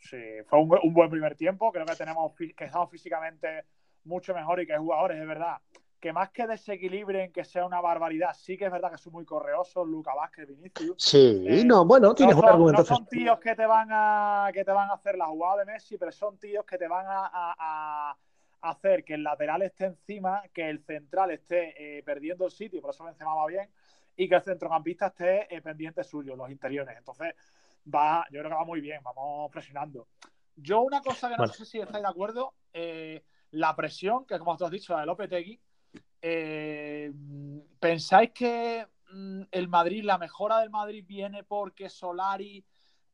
Sí, 0.00 0.20
fue 0.48 0.58
un, 0.58 0.76
un, 0.82 0.92
buen 0.92 1.08
primer 1.08 1.36
tiempo, 1.36 1.70
creo 1.70 1.86
que 1.86 1.94
tenemos 1.94 2.32
que 2.34 2.64
estamos 2.64 2.90
físicamente 2.90 3.64
mucho 4.02 4.34
mejor 4.34 4.60
y 4.60 4.66
que 4.66 4.76
jugadores, 4.76 5.20
es 5.20 5.26
verdad, 5.28 5.58
que 6.02 6.12
más 6.12 6.30
que 6.30 6.48
desequilibren, 6.48 7.32
que 7.32 7.44
sea 7.44 7.64
una 7.64 7.80
barbaridad, 7.80 8.34
sí 8.34 8.58
que 8.58 8.64
es 8.64 8.72
verdad 8.72 8.90
que 8.90 8.98
son 8.98 9.12
muy 9.12 9.24
correosos, 9.24 9.86
Luca 9.86 10.12
Vázquez, 10.12 10.48
Vinicius. 10.48 10.96
Sí, 10.98 11.44
eh, 11.46 11.62
no, 11.64 11.86
bueno, 11.86 12.12
tienes 12.12 12.34
no 12.34 12.42
un 12.42 12.48
argumento. 12.48 12.80
No 12.80 12.84
son 12.84 13.06
tíos 13.06 13.38
que 13.38 13.54
te 13.54 13.64
van 13.64 13.88
a 13.92 14.50
que 14.52 14.64
te 14.64 14.72
van 14.72 14.90
a 14.90 14.94
hacer 14.94 15.16
la 15.16 15.26
jugada 15.26 15.58
de 15.58 15.66
Messi, 15.66 15.96
pero 15.96 16.10
son 16.10 16.38
tíos 16.38 16.66
que 16.66 16.76
te 16.76 16.88
van 16.88 17.06
a, 17.06 17.30
a, 17.32 18.10
a 18.60 18.70
hacer 18.70 19.04
que 19.04 19.14
el 19.14 19.22
lateral 19.22 19.62
esté 19.62 19.84
encima, 19.84 20.42
que 20.52 20.68
el 20.68 20.80
central 20.80 21.30
esté 21.30 21.98
eh, 21.98 22.02
perdiendo 22.02 22.46
el 22.46 22.50
sitio, 22.50 22.80
por 22.82 22.90
eso 22.90 23.04
Benzema 23.04 23.36
va 23.36 23.46
bien, 23.46 23.70
y 24.16 24.28
que 24.28 24.34
el 24.34 24.42
centrocampista 24.42 25.06
esté 25.06 25.54
eh, 25.54 25.62
pendiente 25.62 26.02
suyo, 26.02 26.34
los 26.34 26.50
interiores. 26.50 26.98
Entonces, 26.98 27.32
va, 27.94 28.26
yo 28.32 28.40
creo 28.40 28.50
que 28.50 28.56
va 28.56 28.64
muy 28.64 28.80
bien, 28.80 29.00
vamos 29.04 29.52
presionando. 29.52 30.08
Yo 30.56 30.80
una 30.80 31.00
cosa 31.00 31.28
que 31.28 31.34
no 31.36 31.44
bueno. 31.44 31.52
sé 31.52 31.64
si 31.64 31.78
estáis 31.78 32.02
de 32.02 32.10
acuerdo, 32.10 32.54
la 33.52 33.76
presión, 33.76 34.26
que 34.26 34.36
como 34.40 34.56
tú 34.56 34.64
has 34.64 34.70
dicho, 34.72 34.94
la 34.94 35.00
de 35.00 35.06
Lopetegui, 35.06 35.60
eh, 36.22 37.12
¿pensáis 37.80 38.30
que 38.30 38.86
mm, 39.12 39.42
el 39.50 39.68
Madrid, 39.68 40.04
la 40.04 40.18
mejora 40.18 40.60
del 40.60 40.70
Madrid 40.70 41.04
viene 41.06 41.42
porque 41.42 41.88
Solari 41.88 42.64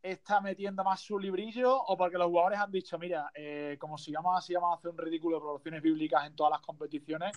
está 0.03 0.41
metiendo 0.41 0.85
más 0.85 1.01
su 1.01 1.19
librillo 1.19 1.75
o 1.75 1.97
porque 1.97 2.19
los 2.19 2.29
jugadores 2.29 2.59
han 2.59 2.71
dicho, 2.71 2.99
mira, 2.99 3.31
eh, 3.35 3.77
como 3.81 3.99
sigamos 3.99 4.37
así, 4.37 4.55
vamos 4.55 4.77
a 4.77 4.79
hacer 4.79 4.91
un 4.91 4.99
ridículo 4.99 5.37
de 5.37 5.41
proporciones 5.41 5.83
bíblicas 5.83 6.27
en 6.27 6.37
todas 6.37 6.53
las 6.53 6.61
competiciones 6.61 7.33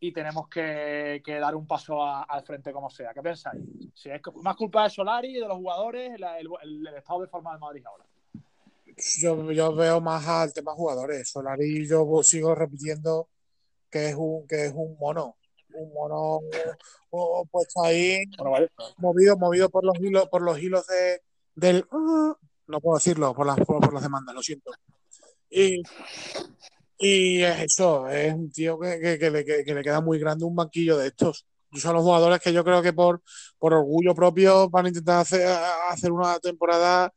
y 0.00 0.12
tenemos 0.12 0.48
que, 0.48 1.22
dar 1.24 1.54
un 1.54 1.66
paso 1.66 2.04
al 2.04 2.42
frente 2.42 2.72
como 2.72 2.90
sea? 2.90 3.14
¿Qué 3.14 3.22
pensáis? 3.22 3.62
Si 3.94 4.10
es 4.10 4.20
más 4.42 4.56
culpa 4.56 4.82
de 4.82 4.90
Solari, 4.90 5.34
de 5.34 5.46
los 5.46 5.56
jugadores, 5.56 6.12
el, 6.14 6.86
estado 6.88 7.20
de 7.20 7.28
forma 7.28 7.52
del 7.52 7.60
Madrid 7.60 7.84
ahora. 7.86 8.04
Yo, 9.20 9.74
veo 9.74 10.00
más 10.00 10.26
al 10.26 10.52
tema 10.52 10.72
jugadores. 10.72 11.30
Solari 11.30 11.88
yo 11.88 12.04
sigo 12.24 12.52
repitiendo 12.52 13.28
que 13.92 14.08
es 14.08 14.14
un, 14.16 14.46
que 14.48 14.66
es 14.66 14.72
un 14.74 14.96
mono. 14.98 15.36
Un 15.74 15.92
mono 15.94 16.40
oh, 17.10 17.46
puesto 17.50 17.84
ahí, 17.84 18.24
bueno, 18.36 18.50
vale. 18.50 18.68
movido, 18.98 19.36
movido 19.38 19.70
por 19.70 19.84
los 19.84 19.96
hilos, 20.00 20.28
por 20.28 20.42
los 20.42 20.58
hilos 20.58 20.86
de, 20.86 21.22
del 21.54 21.86
uh, 21.90 22.34
no 22.66 22.80
puedo 22.80 22.98
decirlo, 22.98 23.34
por 23.34 23.46
las, 23.46 23.56
por, 23.60 23.80
por 23.80 23.94
las 23.94 24.02
demandas, 24.02 24.34
lo 24.34 24.42
siento. 24.42 24.70
Y, 25.48 25.82
y 26.98 27.42
es 27.42 27.60
eso, 27.60 28.08
es 28.08 28.34
un 28.34 28.50
tío 28.50 28.78
que, 28.78 29.00
que, 29.00 29.18
que, 29.18 29.30
le, 29.30 29.44
que, 29.44 29.74
le, 29.74 29.82
queda 29.82 30.00
muy 30.00 30.18
grande 30.18 30.44
un 30.44 30.56
banquillo 30.56 30.98
de 30.98 31.08
estos. 31.08 31.46
Son 31.74 31.94
los 31.94 32.02
jugadores 32.02 32.40
que 32.40 32.52
yo 32.52 32.64
creo 32.64 32.82
que 32.82 32.92
por, 32.92 33.22
por 33.58 33.72
orgullo 33.72 34.14
propio 34.14 34.68
van 34.68 34.86
a 34.86 34.88
intentar 34.88 35.20
hacer, 35.20 35.46
hacer 35.88 36.12
una 36.12 36.38
temporada 36.38 37.12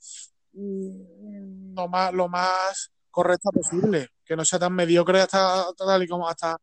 lo 0.54 1.88
más, 1.90 2.14
lo 2.14 2.30
más 2.30 2.92
correcta 3.16 3.50
posible, 3.50 4.10
que 4.26 4.36
no 4.36 4.44
sea 4.44 4.60
tan 4.60 4.74
mediocre 4.74 5.22
hasta 5.22 5.74
tal 5.78 6.04
y 6.04 6.08
como 6.08 6.28
hasta 6.28 6.58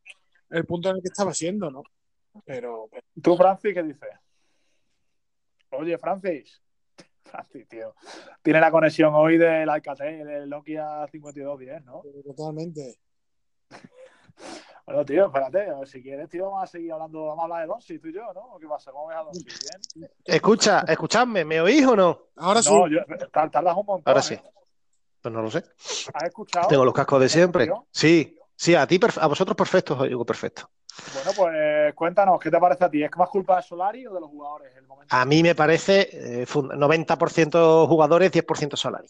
el 0.51 0.67
punto 0.67 0.91
en 0.91 0.97
el 0.97 1.03
que 1.03 1.09
estaba 1.09 1.33
siendo, 1.33 1.71
¿no? 1.71 1.83
Pero, 2.45 2.89
pero... 2.91 3.03
¿Tú, 3.23 3.37
Francis, 3.39 3.73
qué 3.73 3.83
dices? 3.83 4.11
Oye, 5.71 5.97
Francis. 5.97 6.61
Francis, 7.25 7.67
tío. 7.67 7.95
Tiene 8.43 8.61
la 8.61 8.71
conexión 8.71 9.15
hoy 9.15 9.39
del 9.39 9.67
Alcatel, 9.67 10.27
del 10.27 10.51
Nokia 10.51 11.07
5210, 11.11 11.85
¿no? 11.85 12.03
Totalmente. 12.23 12.99
Bueno, 14.85 15.05
tío, 15.05 15.27
espérate, 15.27 15.71
a 15.71 15.79
ver, 15.79 15.87
si 15.87 16.03
quieres, 16.03 16.29
tío, 16.29 16.47
vamos 16.47 16.65
a 16.65 16.67
seguir 16.67 16.93
hablando, 16.93 17.27
vamos 17.27 17.43
a 17.43 17.45
hablar 17.45 17.61
de 17.61 17.67
Donsi, 17.69 18.01
tú 18.01 18.09
y 18.09 18.15
yo, 18.15 18.33
¿no? 18.35 18.59
¿Qué 18.61 18.67
pasa? 18.67 18.91
¿Cómo 18.91 19.07
ves 19.07 19.17
a 19.17 19.21
Donsi? 19.21 19.45
¿Bien? 19.45 20.11
Escucha, 20.25 20.81
escuchadme, 20.89 21.45
¿me 21.45 21.61
oís 21.61 21.87
o 21.87 21.95
no? 21.95 22.19
Ahora 22.35 22.59
no, 22.59 22.63
sí. 22.63 22.75
Yo, 22.91 23.29
tardas 23.31 23.77
un 23.77 23.87
montón. 23.87 24.03
Ahora 24.05 24.23
sí. 24.23 24.35
¿eh? 24.35 24.43
Pues 25.23 25.33
no 25.33 25.41
lo 25.41 25.51
sé. 25.51 25.59
¿Has 26.15 26.25
escuchado? 26.25 26.69
Tengo 26.69 26.85
los 26.85 26.95
cascos 26.95 27.21
de 27.21 27.29
siempre. 27.29 27.71
Sí, 27.91 28.37
sí, 28.57 28.75
a 28.75 28.87
ti, 28.87 29.01
a 29.21 29.27
vosotros 29.29 29.57
perfecto, 29.57 29.97
os 29.97 30.09
digo 30.09 30.27
perfecto. 30.27 30.69
Bueno, 31.15 31.31
pues 31.35 31.95
cuéntanos, 31.95 32.39
¿qué 32.41 32.51
te 32.51 32.59
parece 32.59 32.85
a 32.85 32.91
ti? 32.91 33.03
¿Es 33.03 33.11
más 33.17 33.31
culpa 33.31 33.57
de 33.57 33.63
Solari 33.63 34.07
o 34.07 34.13
de 34.13 34.21
los 34.21 34.29
jugadores? 34.29 34.77
El 34.77 34.87
momento 34.87 35.15
a 35.15 35.25
mí 35.25 35.43
me 35.43 35.55
parece 35.55 36.43
eh, 36.43 36.47
90% 36.47 37.87
jugadores, 37.87 38.33
10% 38.33 38.77
Solari. 38.77 39.09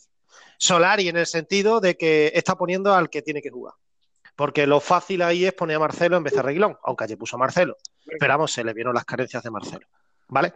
Solari 0.59 1.09
en 1.09 1.16
el 1.16 1.26
sentido 1.26 1.81
de 1.81 1.97
que 1.97 2.31
está 2.35 2.54
poniendo 2.54 2.95
al 2.95 3.11
que 3.11 3.23
tiene 3.23 3.42
que 3.42 3.50
jugar. 3.50 3.75
Porque 4.37 4.66
lo 4.66 4.81
fácil 4.81 5.23
ahí 5.23 5.45
es 5.45 5.52
poner 5.52 5.76
a 5.76 5.81
Marcelo 5.81 6.16
en 6.16 6.23
vez 6.23 6.35
de 6.35 6.42
Reguilón, 6.42 6.78
aunque 6.85 7.04
allí 7.04 7.16
puso 7.16 7.37
a 7.37 7.38
Marcelo. 7.38 7.76
Pero 8.19 8.33
vamos, 8.33 8.52
se 8.52 8.64
le 8.64 8.73
vieron 8.73 8.95
las 8.95 9.04
carencias 9.04 9.42
de 9.42 9.50
Marcelo. 9.50 9.87
¿Vale? 10.33 10.55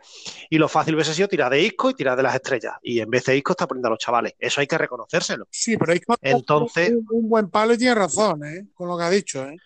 Y 0.48 0.56
lo 0.58 0.68
fácil 0.68 0.94
hubiese 0.94 1.12
sido 1.14 1.28
tirar 1.28 1.52
de 1.52 1.60
Isco 1.60 1.90
y 1.90 1.94
tirar 1.94 2.16
de 2.16 2.22
las 2.22 2.34
estrellas. 2.34 2.74
Y 2.82 2.98
en 3.00 3.10
vez 3.10 3.24
de 3.26 3.36
Isco 3.36 3.52
está 3.52 3.66
poniendo 3.66 3.88
a 3.88 3.90
los 3.90 3.98
chavales. 3.98 4.34
Eso 4.38 4.60
hay 4.60 4.66
que 4.66 4.78
reconocérselo. 4.78 5.46
Sí, 5.50 5.76
pero 5.76 5.94
Isco 5.94 6.16
Entonces- 6.20 6.90
un, 6.90 7.06
un 7.10 7.28
buen 7.28 7.50
palo 7.50 7.74
y 7.74 7.78
tiene 7.78 7.94
razón, 7.94 8.44
¿eh? 8.44 8.66
Con 8.74 8.88
lo 8.88 8.96
que 8.96 9.04
ha 9.04 9.10
dicho, 9.10 9.44
¿eh? 9.46 9.56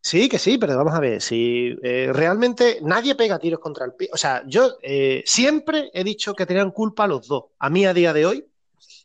Sí, 0.00 0.28
que 0.28 0.38
sí, 0.38 0.58
pero 0.58 0.76
vamos 0.76 0.94
a 0.94 1.00
ver, 1.00 1.20
si 1.20 1.76
eh, 1.82 2.10
realmente 2.12 2.78
nadie 2.82 3.14
pega 3.14 3.38
tiros 3.38 3.60
contra 3.60 3.84
el 3.84 3.94
pie. 3.94 4.08
O 4.12 4.16
sea, 4.16 4.42
yo 4.46 4.76
eh, 4.82 5.22
siempre 5.24 5.90
he 5.94 6.02
dicho 6.02 6.34
que 6.34 6.44
tenían 6.46 6.72
culpa 6.72 7.06
los 7.06 7.28
dos. 7.28 7.44
A 7.60 7.70
mí 7.70 7.86
a 7.86 7.94
día 7.94 8.12
de 8.12 8.26
hoy 8.26 8.44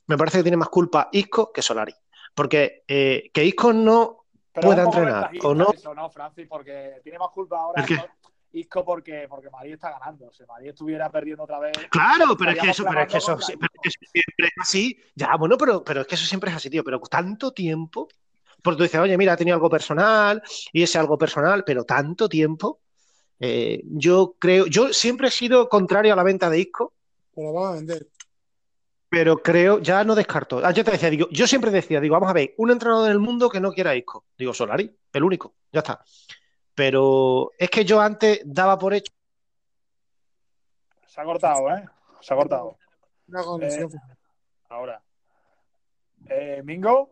me 0.07 0.17
parece 0.17 0.39
que 0.39 0.43
tiene 0.43 0.57
más 0.57 0.69
culpa 0.69 1.09
Isco 1.11 1.51
que 1.51 1.61
Solari. 1.61 1.93
Porque 2.33 2.83
eh, 2.87 3.29
que 3.31 3.45
Isco 3.45 3.73
no 3.73 4.25
Pero 4.51 4.67
pueda 4.67 4.83
entrenar 4.83 5.31
o 5.43 5.53
no. 5.53 5.71
Eso, 5.71 5.93
¿no, 5.93 6.09
Francis? 6.09 6.47
Porque 6.49 6.99
tiene 7.03 7.19
más 7.19 7.29
culpa 7.29 7.59
ahora. 7.59 7.85
Isco 8.59 8.83
porque, 8.85 9.25
porque 9.29 9.49
Madrid 9.49 9.73
está 9.73 9.91
ganando. 9.91 10.31
Si 10.31 10.43
Madrid 10.45 10.69
estuviera 10.69 11.09
perdiendo 11.11 11.43
otra 11.43 11.59
vez. 11.59 11.73
Claro, 11.89 12.35
pero 12.37 12.51
es 12.51 12.59
que 12.59 12.69
eso, 12.69 12.83
pero 12.87 13.01
es 13.01 13.07
que 13.07 13.17
eso, 13.17 13.37
pero 13.37 13.69
es 13.73 13.81
que 13.81 13.89
eso 13.89 13.99
siempre 14.11 14.47
es 14.47 14.53
así. 14.59 14.99
Ya, 15.15 15.35
bueno, 15.37 15.57
pero, 15.57 15.83
pero 15.83 16.01
es 16.01 16.07
que 16.07 16.15
eso 16.15 16.25
siempre 16.25 16.49
es 16.49 16.55
así, 16.57 16.69
tío. 16.69 16.83
Pero 16.83 16.99
tanto 17.01 17.51
tiempo. 17.51 18.07
Porque 18.61 18.77
tú 18.77 18.83
dices, 18.83 18.99
oye, 18.99 19.17
mira, 19.17 19.33
ha 19.33 19.37
tenido 19.37 19.55
algo 19.55 19.69
personal 19.69 20.41
y 20.73 20.81
ese 20.83 20.97
algo 20.97 21.17
personal, 21.17 21.63
pero 21.63 21.83
tanto 21.85 22.27
tiempo. 22.27 22.81
eh, 23.39 23.81
yo 23.85 24.35
creo, 24.39 24.65
yo 24.65 24.91
siempre 24.93 25.27
he 25.27 25.31
sido 25.31 25.69
contrario 25.69 26.11
a 26.13 26.15
la 26.15 26.23
venta 26.23 26.49
de 26.49 26.59
Isco, 26.59 26.93
Pero 27.35 27.53
va 27.53 27.69
a 27.69 27.73
vender. 27.75 28.07
pero 29.09 29.37
creo, 29.41 29.79
ya 29.79 30.03
no 30.03 30.15
descarto. 30.15 30.59
Ah, 30.65 30.71
yo 30.71 30.83
te 30.83 30.91
decía, 30.91 31.09
digo, 31.09 31.27
yo 31.31 31.47
siempre 31.47 31.71
decía, 31.71 32.01
digo, 32.01 32.13
vamos 32.13 32.29
a 32.29 32.33
ver, 32.33 32.53
un 32.57 32.71
entrenador 32.71 33.07
del 33.07 33.19
mundo 33.19 33.47
que 33.49 33.59
no 33.61 33.71
quiera 33.71 33.95
Isco. 33.95 34.25
Digo, 34.37 34.53
Solari, 34.53 34.91
el 35.13 35.23
único, 35.23 35.53
ya 35.71 35.79
está. 35.79 36.03
Pero 36.77 37.53
es 37.57 37.71
que 37.71 37.83
yo 37.83 37.99
antes 37.99 38.39
daba 38.45 38.77
por 38.77 38.93
hecho. 38.93 39.11
Se 41.07 41.19
ha 41.19 41.23
cortado, 41.23 41.71
¿eh? 41.75 41.83
Se 42.21 42.31
ha 42.35 42.37
cortado. 42.37 42.77
Una 43.27 43.43
conexión. 43.43 43.89
Ahora. 44.69 45.01
Eh, 46.29 46.61
Mingo. 46.63 47.09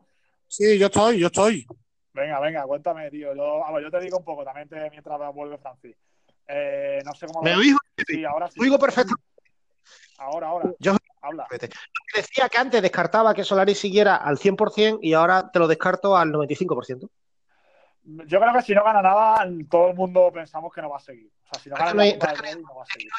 Sí, 0.48 0.78
yo 0.78 0.86
estoy, 0.86 1.18
yo 1.20 1.28
estoy. 1.28 1.66
Venga, 2.14 2.40
venga, 2.42 2.64
cuéntame, 2.66 3.10
tío. 3.10 3.34
Yo, 3.36 3.66
a 3.66 3.72
ver, 3.72 3.82
yo 3.86 3.90
te 3.90 4.00
digo 4.02 4.20
un 4.20 4.24
poco 4.24 4.44
también 4.44 4.70
te- 4.70 4.88
mientras 4.92 5.20
vuelve 5.34 5.58
Francis. 5.58 5.96
Eh, 6.48 7.00
no 7.04 7.14
sé 7.14 7.26
cómo. 7.26 7.42
¿Me 7.42 7.54
lo- 7.54 7.58
oigo? 7.60 7.80
Sí, 8.08 8.24
ahora 8.24 8.48
sí. 8.52 8.60
Oigo 8.62 8.78
perfecto. 8.78 9.16
Ahora, 10.20 10.48
ahora. 10.50 10.72
Yo- 10.78 10.96
Habla. 11.22 11.48
Decía 12.14 12.48
que 12.50 12.58
antes 12.60 12.84
descartaba 12.84 13.34
que 13.34 13.44
Solari 13.44 13.74
siguiera 13.74 14.18
al 14.18 14.38
100% 14.38 15.00
y 15.02 15.14
ahora 15.14 15.50
te 15.50 15.58
lo 15.58 15.68
descarto 15.68 16.16
al 16.16 16.32
95%. 16.32 17.10
Yo 18.06 18.40
creo 18.40 18.54
que 18.54 18.62
si 18.62 18.74
no 18.76 18.84
gana 18.84 19.02
nada, 19.02 19.48
todo 19.70 19.90
el 19.90 19.96
mundo 19.96 20.32
pensamos 20.34 20.72
que 20.74 20.82
no 20.82 20.90
va 20.90 20.98
a 20.98 21.00
seguir. 21.00 21.30
O 21.44 21.48
sea, 21.54 21.60
si 21.64 21.70
no 21.70 21.76
gana 21.76 21.94
no 21.94 22.02
hay- 22.02 22.12
Rey, 22.14 22.56
no 22.62 22.76
va 22.76 22.84
a 22.84 22.86
seguir. 22.86 23.10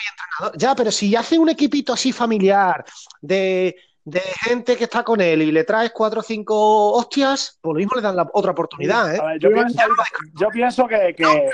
Ya, 0.56 0.74
pero 0.74 0.90
si 0.92 1.14
hace 1.16 1.38
un 1.38 1.48
equipito 1.48 1.92
así 1.92 2.12
familiar 2.12 2.84
de, 3.20 3.74
de 4.04 4.20
gente 4.20 4.76
que 4.76 4.84
está 4.84 5.02
con 5.02 5.20
él 5.20 5.42
y 5.42 5.50
le 5.50 5.64
traes 5.64 5.90
cuatro 5.92 6.20
o 6.20 6.22
cinco 6.22 6.92
hostias, 6.92 7.58
pues 7.60 7.72
lo 7.74 7.78
mismo 7.78 7.96
le 7.96 8.02
dan 8.02 8.14
la 8.16 8.28
otra 8.32 8.52
oportunidad, 8.52 9.12
¿eh? 9.14 9.20
Ver, 9.20 9.38
yo, 9.40 9.50
pienso, 9.52 9.82
yo 10.34 10.48
pienso 10.50 10.86
que, 10.86 11.14
que- 11.16 11.50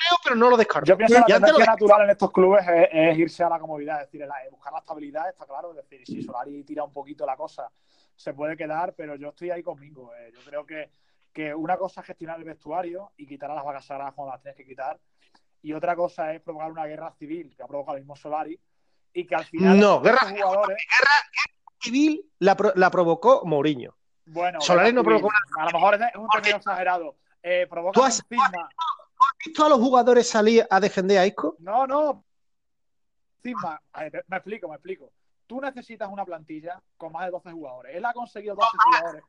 Creo, 0.00 0.16
pero 0.22 0.36
no 0.36 0.48
lo 0.48 0.56
descarto. 0.56 0.86
yo 0.86 0.96
pienso 0.96 1.14
que 1.16 1.20
la 1.20 1.26
tendencia 1.26 1.66
natural 1.66 2.02
en 2.04 2.10
estos 2.10 2.30
clubes 2.30 2.64
es, 2.68 2.88
es 2.92 3.18
irse 3.18 3.42
a 3.42 3.48
la 3.48 3.58
comodidad, 3.58 4.00
es 4.02 4.10
decir, 4.12 4.26
buscar 4.50 4.72
la 4.72 4.78
estabilidad, 4.78 5.28
está 5.28 5.44
claro. 5.44 5.70
Es 5.72 5.76
decir, 5.88 6.06
si 6.06 6.22
Solari 6.22 6.62
tira 6.62 6.84
un 6.84 6.92
poquito 6.92 7.26
la 7.26 7.36
cosa, 7.36 7.68
se 8.14 8.32
puede 8.32 8.56
quedar, 8.56 8.94
pero 8.94 9.16
yo 9.16 9.30
estoy 9.30 9.50
ahí 9.50 9.62
conmigo. 9.62 10.12
eh. 10.14 10.30
Yo 10.32 10.38
creo 10.48 10.64
que, 10.64 10.88
que 11.38 11.54
una 11.54 11.76
cosa 11.76 12.00
es 12.00 12.06
gestionar 12.08 12.36
el 12.40 12.44
vestuario 12.44 13.12
y 13.16 13.24
quitar 13.24 13.48
a 13.52 13.54
las 13.54 13.64
vacas 13.64 13.84
sagradas 13.86 14.12
cuando 14.14 14.32
las 14.32 14.42
tienes 14.42 14.56
que 14.56 14.66
quitar, 14.66 14.98
y 15.62 15.72
otra 15.72 15.94
cosa 15.94 16.34
es 16.34 16.40
provocar 16.40 16.72
una 16.72 16.84
guerra 16.86 17.12
civil 17.16 17.54
que 17.56 17.62
ha 17.62 17.66
provocado 17.68 17.96
el 17.96 18.02
mismo 18.02 18.16
Solari 18.16 18.58
y 19.12 19.24
que 19.24 19.36
al 19.36 19.44
final 19.44 19.78
No, 19.78 20.00
guerra- 20.00 20.18
jugadores 20.28 20.76
civil 21.80 22.28
la, 22.40 22.56
pro- 22.56 22.72
la 22.74 22.90
provocó 22.90 23.42
Mourinho. 23.44 23.94
Bueno, 24.26 24.60
Solari 24.60 24.92
no 24.92 25.04
provocó 25.04 25.28
civil. 25.28 25.60
A 25.60 25.64
lo 25.66 25.78
mejor 25.78 25.94
es 25.94 26.16
un 26.16 26.28
término 26.28 26.56
exagerado. 26.56 27.16
Eh, 27.40 27.68
provoca 27.70 27.92
Tú 28.00 28.02
has- 28.04 28.18
un 28.18 28.26
cisma. 28.36 28.68
¿Has 28.68 29.46
visto 29.46 29.64
a 29.64 29.68
los 29.68 29.78
jugadores 29.78 30.28
salir 30.28 30.66
a 30.68 30.80
defender 30.80 31.18
a 31.18 31.26
Isco? 31.26 31.54
No, 31.60 31.86
no. 31.86 32.24
Cisma. 33.44 33.80
Me 34.26 34.36
explico, 34.38 34.66
me 34.68 34.74
explico. 34.74 35.12
Tú 35.46 35.60
necesitas 35.60 36.10
una 36.10 36.24
plantilla 36.24 36.82
con 36.96 37.12
más 37.12 37.26
de 37.26 37.30
12 37.30 37.52
jugadores. 37.52 37.94
Él 37.94 38.04
ha 38.04 38.12
conseguido 38.12 38.56
12 38.56 38.68
jugadores. 38.84 39.22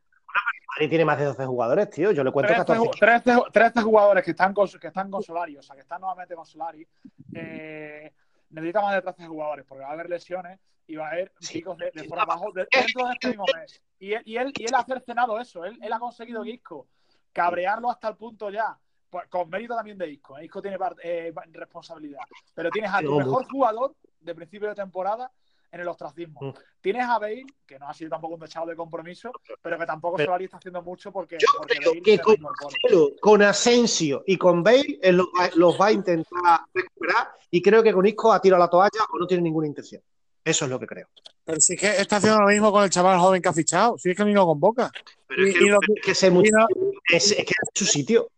Madrid 0.69 0.89
tiene 0.89 1.05
más 1.05 1.17
de 1.17 1.25
12 1.25 1.45
jugadores, 1.45 1.89
tío. 1.89 2.11
Yo 2.11 2.23
le 2.23 2.31
cuento 2.31 2.53
13, 2.53 2.65
14. 2.65 2.89
ju- 2.89 2.99
13 2.99 3.51
13 3.51 3.81
jugadores 3.81 4.23
que 4.23 4.31
están, 4.31 4.53
con, 4.53 4.67
que 4.67 4.87
están 4.87 5.09
con 5.11 5.23
Solari, 5.23 5.57
o 5.57 5.61
sea, 5.63 5.75
que 5.75 5.81
están 5.81 6.01
nuevamente 6.01 6.35
con 6.35 6.45
Solari. 6.45 6.87
Eh, 7.33 8.11
necesita 8.49 8.81
más 8.81 8.95
de 8.95 9.01
13 9.01 9.27
jugadores 9.27 9.65
porque 9.67 9.83
va 9.83 9.89
a 9.89 9.93
haber 9.93 10.09
lesiones 10.09 10.59
y 10.87 10.95
va 10.95 11.07
a 11.07 11.11
haber 11.11 11.31
Sí. 11.39 11.53
chicos 11.59 11.77
de, 11.77 11.91
de 11.93 12.03
fuera 12.05 12.23
abajo 12.23 12.51
de- 12.53 12.67
dentro 12.71 13.05
de 13.07 13.13
este 13.13 13.27
mismo 13.29 13.45
mes. 13.55 13.81
Y 13.99 14.13
él, 14.13 14.21
y 14.25 14.37
él, 14.37 14.53
y 14.57 14.63
él 14.65 14.75
ha 14.75 14.83
cercenado 14.83 15.39
eso. 15.39 15.65
Él, 15.65 15.77
él 15.81 15.93
ha 15.93 15.99
conseguido 15.99 16.43
que 16.43 16.51
Isco 16.51 16.87
cabrearlo 17.33 17.89
hasta 17.91 18.09
el 18.09 18.15
punto 18.15 18.49
ya. 18.49 18.77
pues, 19.09 19.27
con 19.27 19.49
mérito 19.49 19.75
también 19.75 19.97
de 19.97 20.09
Isco. 20.09 20.37
¿eh? 20.37 20.45
Isco 20.45 20.61
tiene 20.61 20.77
eh, 21.03 21.33
responsabilidad. 21.51 22.21
Pero 22.53 22.69
tienes 22.69 22.91
a 22.93 22.99
tu 23.01 23.15
mejor 23.17 23.45
jugador 23.49 23.95
de 24.19 24.35
principio 24.35 24.69
de 24.69 24.75
temporada 24.75 25.31
en 25.71 25.81
el 25.81 25.87
ostracismo. 25.87 26.39
Mm. 26.41 26.53
Tienes 26.81 27.05
a 27.05 27.19
Bale, 27.19 27.45
que 27.65 27.77
no 27.77 27.87
ha 27.87 27.93
sido 27.93 28.09
tampoco 28.09 28.33
un 28.35 28.39
dechado 28.39 28.65
de 28.65 28.75
compromiso, 28.75 29.31
pero 29.61 29.77
que 29.77 29.85
tampoco 29.85 30.17
Pero- 30.17 30.27
Solari 30.27 30.45
está 30.45 30.57
haciendo 30.57 30.81
mucho 30.81 31.11
porque, 31.11 31.37
Yo 31.39 31.47
porque 31.57 31.75
creo 31.75 31.91
Bale 31.91 32.01
que 32.01 32.11
se 32.17 32.23
con, 32.23 32.35
reincorpora. 32.35 32.73
Marcelo, 32.83 33.09
con 33.21 33.41
Asensio 33.43 34.23
y 34.25 34.37
con 34.37 34.63
Bale 34.63 34.99
él 35.01 35.17
los, 35.17 35.27
va, 35.27 35.49
los 35.55 35.79
va 35.79 35.87
a 35.87 35.91
intentar 35.91 36.61
recuperar 36.73 37.29
y 37.51 37.61
creo 37.61 37.83
que 37.83 37.93
con 37.93 38.05
Isco 38.05 38.31
ha 38.33 38.41
tirado 38.41 38.59
la 38.63 38.69
toalla 38.69 39.03
o 39.13 39.17
no 39.19 39.27
tiene 39.27 39.43
ninguna 39.43 39.67
intención. 39.67 40.01
Eso 40.43 40.65
es 40.65 40.71
lo 40.71 40.79
que 40.79 40.87
creo. 40.87 41.07
Pero 41.43 41.59
si 41.59 41.73
es 41.73 41.79
que 41.79 41.87
está 42.01 42.15
haciendo 42.17 42.39
lo 42.39 42.47
mismo 42.47 42.71
con 42.71 42.83
el 42.83 42.89
chaval 42.89 43.19
joven 43.19 43.41
que 43.41 43.49
ha 43.49 43.53
fichado. 43.53 43.97
Si 43.97 44.09
es 44.09 44.17
que 44.17 44.23
ni 44.25 44.33
lo 44.33 44.45
convoca. 44.45 44.89
Pero 45.27 45.45
es 45.45 45.49
Y- 45.55 45.59
que, 45.59 45.65
y 45.65 45.67
lo 45.67 45.77
es 45.81 46.17
que 46.19 46.27
y 46.27 46.31
no- 46.51 46.67
es, 47.11 47.31
es 47.31 47.37
que 47.45 47.53
es 47.61 47.69
su 47.75 47.85
sitio. 47.85 48.29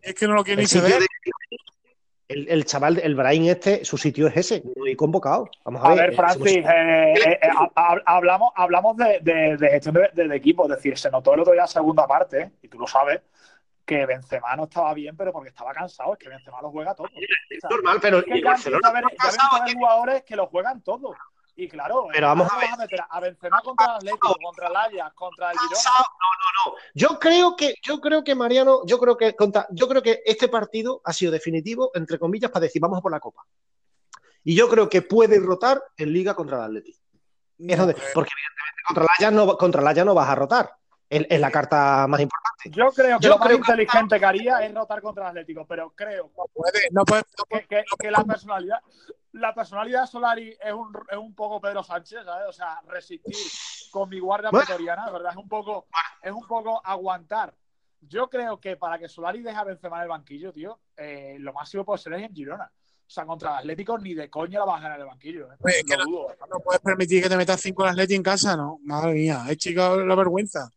Es 0.00 0.14
que 0.14 0.26
no 0.26 0.34
lo 0.34 0.44
quiere 0.44 0.62
ni 0.62 0.68
ceder. 0.68 1.00
de- 1.00 1.06
el, 2.30 2.48
el 2.48 2.64
chaval, 2.64 2.98
el 2.98 3.14
Brain 3.14 3.46
este, 3.46 3.84
su 3.84 3.98
sitio 3.98 4.28
es 4.28 4.36
ese, 4.36 4.62
no 4.76 4.86
he 4.86 4.96
convocado. 4.96 5.50
Vamos 5.64 5.82
a, 5.84 5.86
A 5.86 5.94
ver. 5.94 5.98
ver, 6.08 6.14
Francis, 6.14 6.56
eh, 6.58 7.14
eh, 7.14 7.38
eh, 7.42 7.50
hablamos, 8.06 8.50
hablamos 8.54 8.96
de, 8.96 9.18
de- 9.20 9.56
de 9.56 9.68
gestión 9.70 9.94
de, 9.96 10.10
de- 10.12 10.28
de 10.28 10.36
equipo, 10.36 10.64
es 10.64 10.70
decir, 10.70 10.96
se 10.96 11.10
notó 11.10 11.34
el 11.34 11.40
otro 11.40 11.52
día 11.52 11.66
segunda 11.66 12.06
parte, 12.06 12.52
y 12.62 12.68
tú 12.68 12.78
lo 12.78 12.86
sabes, 12.86 13.20
que 13.84 14.06
Benzema 14.06 14.54
no 14.54 14.64
estaba 14.64 14.94
bien, 14.94 15.16
pero 15.16 15.32
porque 15.32 15.48
estaba 15.48 15.72
cansado, 15.72 16.12
es 16.12 16.18
que 16.20 16.28
Benzema 16.28 16.62
lo 16.62 16.70
juega 16.70 16.94
todo. 16.94 17.08
Es 17.50 17.64
normal, 17.68 17.98
pero 18.00 18.18
es 18.18 18.24
que 18.24 18.40
ya 18.40 18.50
Barcelona 18.50 18.92
ya 19.22 19.64
a 19.64 19.72
jugadores 19.72 20.22
que 20.22 20.36
lo 20.36 20.46
juegan 20.46 20.80
todo. 20.82 21.14
Y 21.60 21.68
claro, 21.68 22.06
Pero 22.10 22.26
vamos 22.28 22.48
¿cómo 22.48 22.58
a 22.58 22.62
ver. 22.62 22.70
vas 22.70 22.78
meter 22.78 23.00
a 23.06 23.20
Benzema 23.20 23.60
contra 23.60 23.84
el 23.86 23.92
Atlético, 23.96 24.34
contra 24.42 24.68
el 24.68 24.76
Ajax, 24.76 25.14
contra 25.14 25.50
el 25.52 25.58
Girona. 25.58 25.80
No, 25.84 26.30
no, 26.64 26.72
no. 26.72 26.78
Yo 26.94 27.18
creo 27.18 27.54
que, 27.54 27.74
yo 27.82 28.00
creo 28.00 28.24
que 28.24 28.34
Mariano, 28.34 28.80
yo 28.86 28.98
creo 28.98 29.16
que 29.18 29.36
contra- 29.36 29.66
yo 29.70 29.86
creo 29.86 30.00
que 30.02 30.22
este 30.24 30.48
partido 30.48 31.02
ha 31.04 31.12
sido 31.12 31.30
definitivo, 31.32 31.90
entre 31.92 32.18
comillas, 32.18 32.50
para 32.50 32.62
decir 32.62 32.80
vamos 32.80 32.98
a 32.98 33.02
por 33.02 33.12
la 33.12 33.20
copa. 33.20 33.44
Y 34.42 34.56
yo 34.56 34.70
creo 34.70 34.88
que 34.88 35.02
puede 35.02 35.38
rotar 35.38 35.82
en 35.98 36.14
Liga 36.14 36.34
contra 36.34 36.56
el 36.56 36.62
Atlético. 36.64 36.98
Es 37.58 37.76
donde- 37.76 37.94
porque 38.14 38.30
evidentemente 38.32 38.82
contra 38.86 39.02
el 39.04 39.08
Ajax 39.10 39.32
no, 39.34 39.56
contra 39.58 39.80
el 39.82 39.88
Ajax 39.88 40.06
no 40.06 40.14
vas 40.14 40.28
a 40.30 40.34
rotar. 40.34 40.74
Es, 41.10 41.40
la 41.40 41.50
carta 41.50 42.06
más 42.08 42.20
importante. 42.20 42.70
Yo 42.70 42.88
creo 42.92 43.18
que 43.18 43.24
Yo 43.24 43.30
lo 43.30 43.38
más 43.38 43.48
creo 43.48 43.58
que- 43.58 43.72
inteligente 43.72 44.18
que 44.18 44.24
haría 44.24 44.64
es 44.64 44.72
rotar 44.74 45.02
contra 45.02 45.24
el 45.24 45.28
Atlético, 45.30 45.66
pero 45.66 45.90
creo 45.90 46.30
No 46.38 46.44
puede, 46.54 46.80
no 46.92 47.04
puede, 47.04 47.22
no 47.36 47.44
puede. 47.50 47.66
que, 47.66 47.76
que- 47.76 47.84
que 47.98 48.10
la 48.10 48.24
personalidad 48.24 48.78
la 49.32 49.54
personalidad 49.54 50.02
de 50.02 50.06
Solari 50.06 50.56
es 50.60 50.72
un, 50.72 50.92
es 51.08 51.16
un 51.16 51.34
poco 51.34 51.60
Pedro 51.60 51.82
Sánchez, 51.82 52.24
¿sabes? 52.24 52.48
O 52.48 52.52
sea, 52.52 52.80
resistir 52.86 53.34
con 53.90 54.08
mi 54.08 54.18
guardia 54.18 54.50
pretoriana, 54.50 55.10
¿verdad? 55.10 55.32
Es 55.32 55.36
un 55.36 55.48
poco 55.48 55.86
es 56.22 56.32
un 56.32 56.46
poco 56.46 56.80
aguantar. 56.84 57.54
Yo 58.00 58.28
creo 58.28 58.58
que 58.58 58.76
para 58.76 58.98
que 58.98 59.08
Solari 59.08 59.42
deje 59.42 59.56
a 59.56 59.64
Benzema 59.64 59.98
en 59.98 60.02
el 60.02 60.08
banquillo, 60.08 60.52
tío, 60.52 60.80
eh, 60.96 61.36
lo 61.38 61.52
máximo 61.52 61.84
puede 61.84 61.98
ser 61.98 62.14
es 62.14 62.22
en 62.22 62.34
Girona. 62.34 62.70
O 63.06 63.12
sea, 63.12 63.26
contra 63.26 63.50
el 63.50 63.58
Atlético 63.58 63.98
ni 63.98 64.14
de 64.14 64.30
coña 64.30 64.60
la 64.60 64.64
vas 64.64 64.78
a 64.78 64.82
ganar 64.82 64.98
en 64.98 65.02
el 65.02 65.08
banquillo. 65.08 65.52
¿eh? 65.52 65.56
Dudo. 66.06 66.30
¿eh? 66.30 66.36
No 66.48 66.60
puedes 66.60 66.80
permitir 66.80 67.22
que 67.22 67.28
te 67.28 67.36
metas 67.36 67.60
cinco 67.60 67.84
en 67.84 67.90
Atleti 67.90 68.14
en 68.14 68.22
casa, 68.22 68.56
¿no? 68.56 68.78
Madre 68.84 69.12
mía, 69.14 69.44
es 69.48 69.56
chica 69.56 69.96
la 69.96 70.14
vergüenza. 70.14 70.70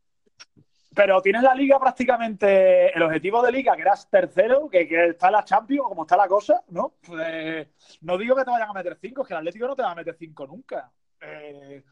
Pero 0.96 1.22
tienes 1.22 1.42
la 1.42 1.56
liga 1.56 1.80
prácticamente, 1.80 2.96
el 2.96 3.02
objetivo 3.02 3.42
de 3.42 3.52
liga, 3.52 3.76
que 3.76 3.82
eras 3.82 4.10
tercero, 4.10 4.70
que, 4.70 4.88
que 4.88 5.08
está 5.08 5.32
la 5.32 5.44
Champions, 5.44 5.88
como 5.88 6.04
está 6.04 6.16
la 6.16 6.28
cosa, 6.28 6.64
¿no? 6.70 6.94
Pues, 7.02 7.68
no 8.02 8.18
digo 8.18 8.36
que 8.36 8.44
te 8.44 8.52
vayan 8.52 8.70
a 8.70 8.74
meter 8.74 8.98
cinco, 9.00 9.22
es 9.22 9.28
que 9.28 9.34
el 9.34 9.40
Atlético 9.40 9.68
no 9.68 9.76
te 9.76 9.82
va 9.82 9.92
a 9.92 9.96
meter 9.96 10.16
cinco 10.18 10.46
nunca. 10.46 10.92
Eh, 11.20 11.84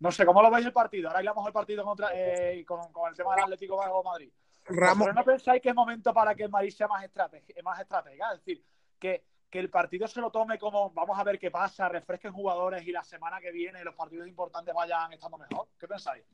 no 0.00 0.12
sé, 0.12 0.24
¿cómo 0.26 0.42
lo 0.42 0.50
veis 0.50 0.66
el 0.66 0.72
partido? 0.72 1.08
Ahora 1.08 1.18
hablamos 1.18 1.46
el 1.46 1.52
partido 1.52 1.84
contra, 1.84 2.10
eh, 2.12 2.64
con, 2.66 2.92
con 2.92 3.10
el 3.10 3.16
tema 3.16 3.34
del 3.34 3.44
Atlético 3.44 3.82
de 3.82 4.02
Madrid. 4.04 4.30
Ramos, 4.66 4.98
¿Vosotros 4.98 5.14
no 5.16 5.24
pensáis 5.24 5.60
que 5.60 5.68
es 5.70 5.74
momento 5.74 6.12
para 6.14 6.34
que 6.34 6.44
el 6.44 6.50
Madrid 6.50 6.70
sea 6.70 6.88
más, 6.88 7.04
estrateg- 7.04 7.62
más 7.62 7.80
estratega? 7.80 8.32
Es 8.32 8.38
decir, 8.38 8.64
que, 8.98 9.24
que 9.50 9.58
el 9.58 9.68
partido 9.68 10.06
se 10.06 10.20
lo 10.20 10.30
tome 10.30 10.58
como 10.58 10.90
vamos 10.90 11.18
a 11.18 11.24
ver 11.24 11.38
qué 11.38 11.50
pasa, 11.50 11.88
refresquen 11.88 12.32
jugadores 12.32 12.86
y 12.86 12.92
la 12.92 13.02
semana 13.04 13.40
que 13.40 13.50
viene 13.50 13.84
los 13.84 13.94
partidos 13.94 14.26
importantes 14.28 14.74
vayan 14.74 15.12
estando 15.12 15.38
mejor. 15.38 15.68
¿Qué 15.78 15.88
pensáis? 15.88 16.24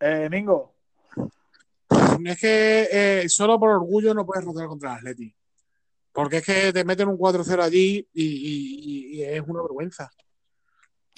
Eh, 0.00 0.28
Mingo. 0.30 0.74
es 2.24 2.40
que 2.40 2.88
eh, 2.90 3.28
solo 3.28 3.58
por 3.58 3.70
orgullo 3.70 4.14
no 4.14 4.24
puedes 4.26 4.44
rotar 4.44 4.66
contra 4.66 4.92
el 4.92 4.96
Atleti. 4.98 5.34
Porque 6.12 6.38
es 6.38 6.44
que 6.46 6.72
te 6.72 6.84
meten 6.84 7.08
un 7.08 7.16
4-0 7.16 7.62
allí 7.62 8.06
y, 8.12 8.24
y- 8.24 9.16
y 9.18 9.22
es 9.24 9.42
una 9.46 9.62
vergüenza. 9.62 10.10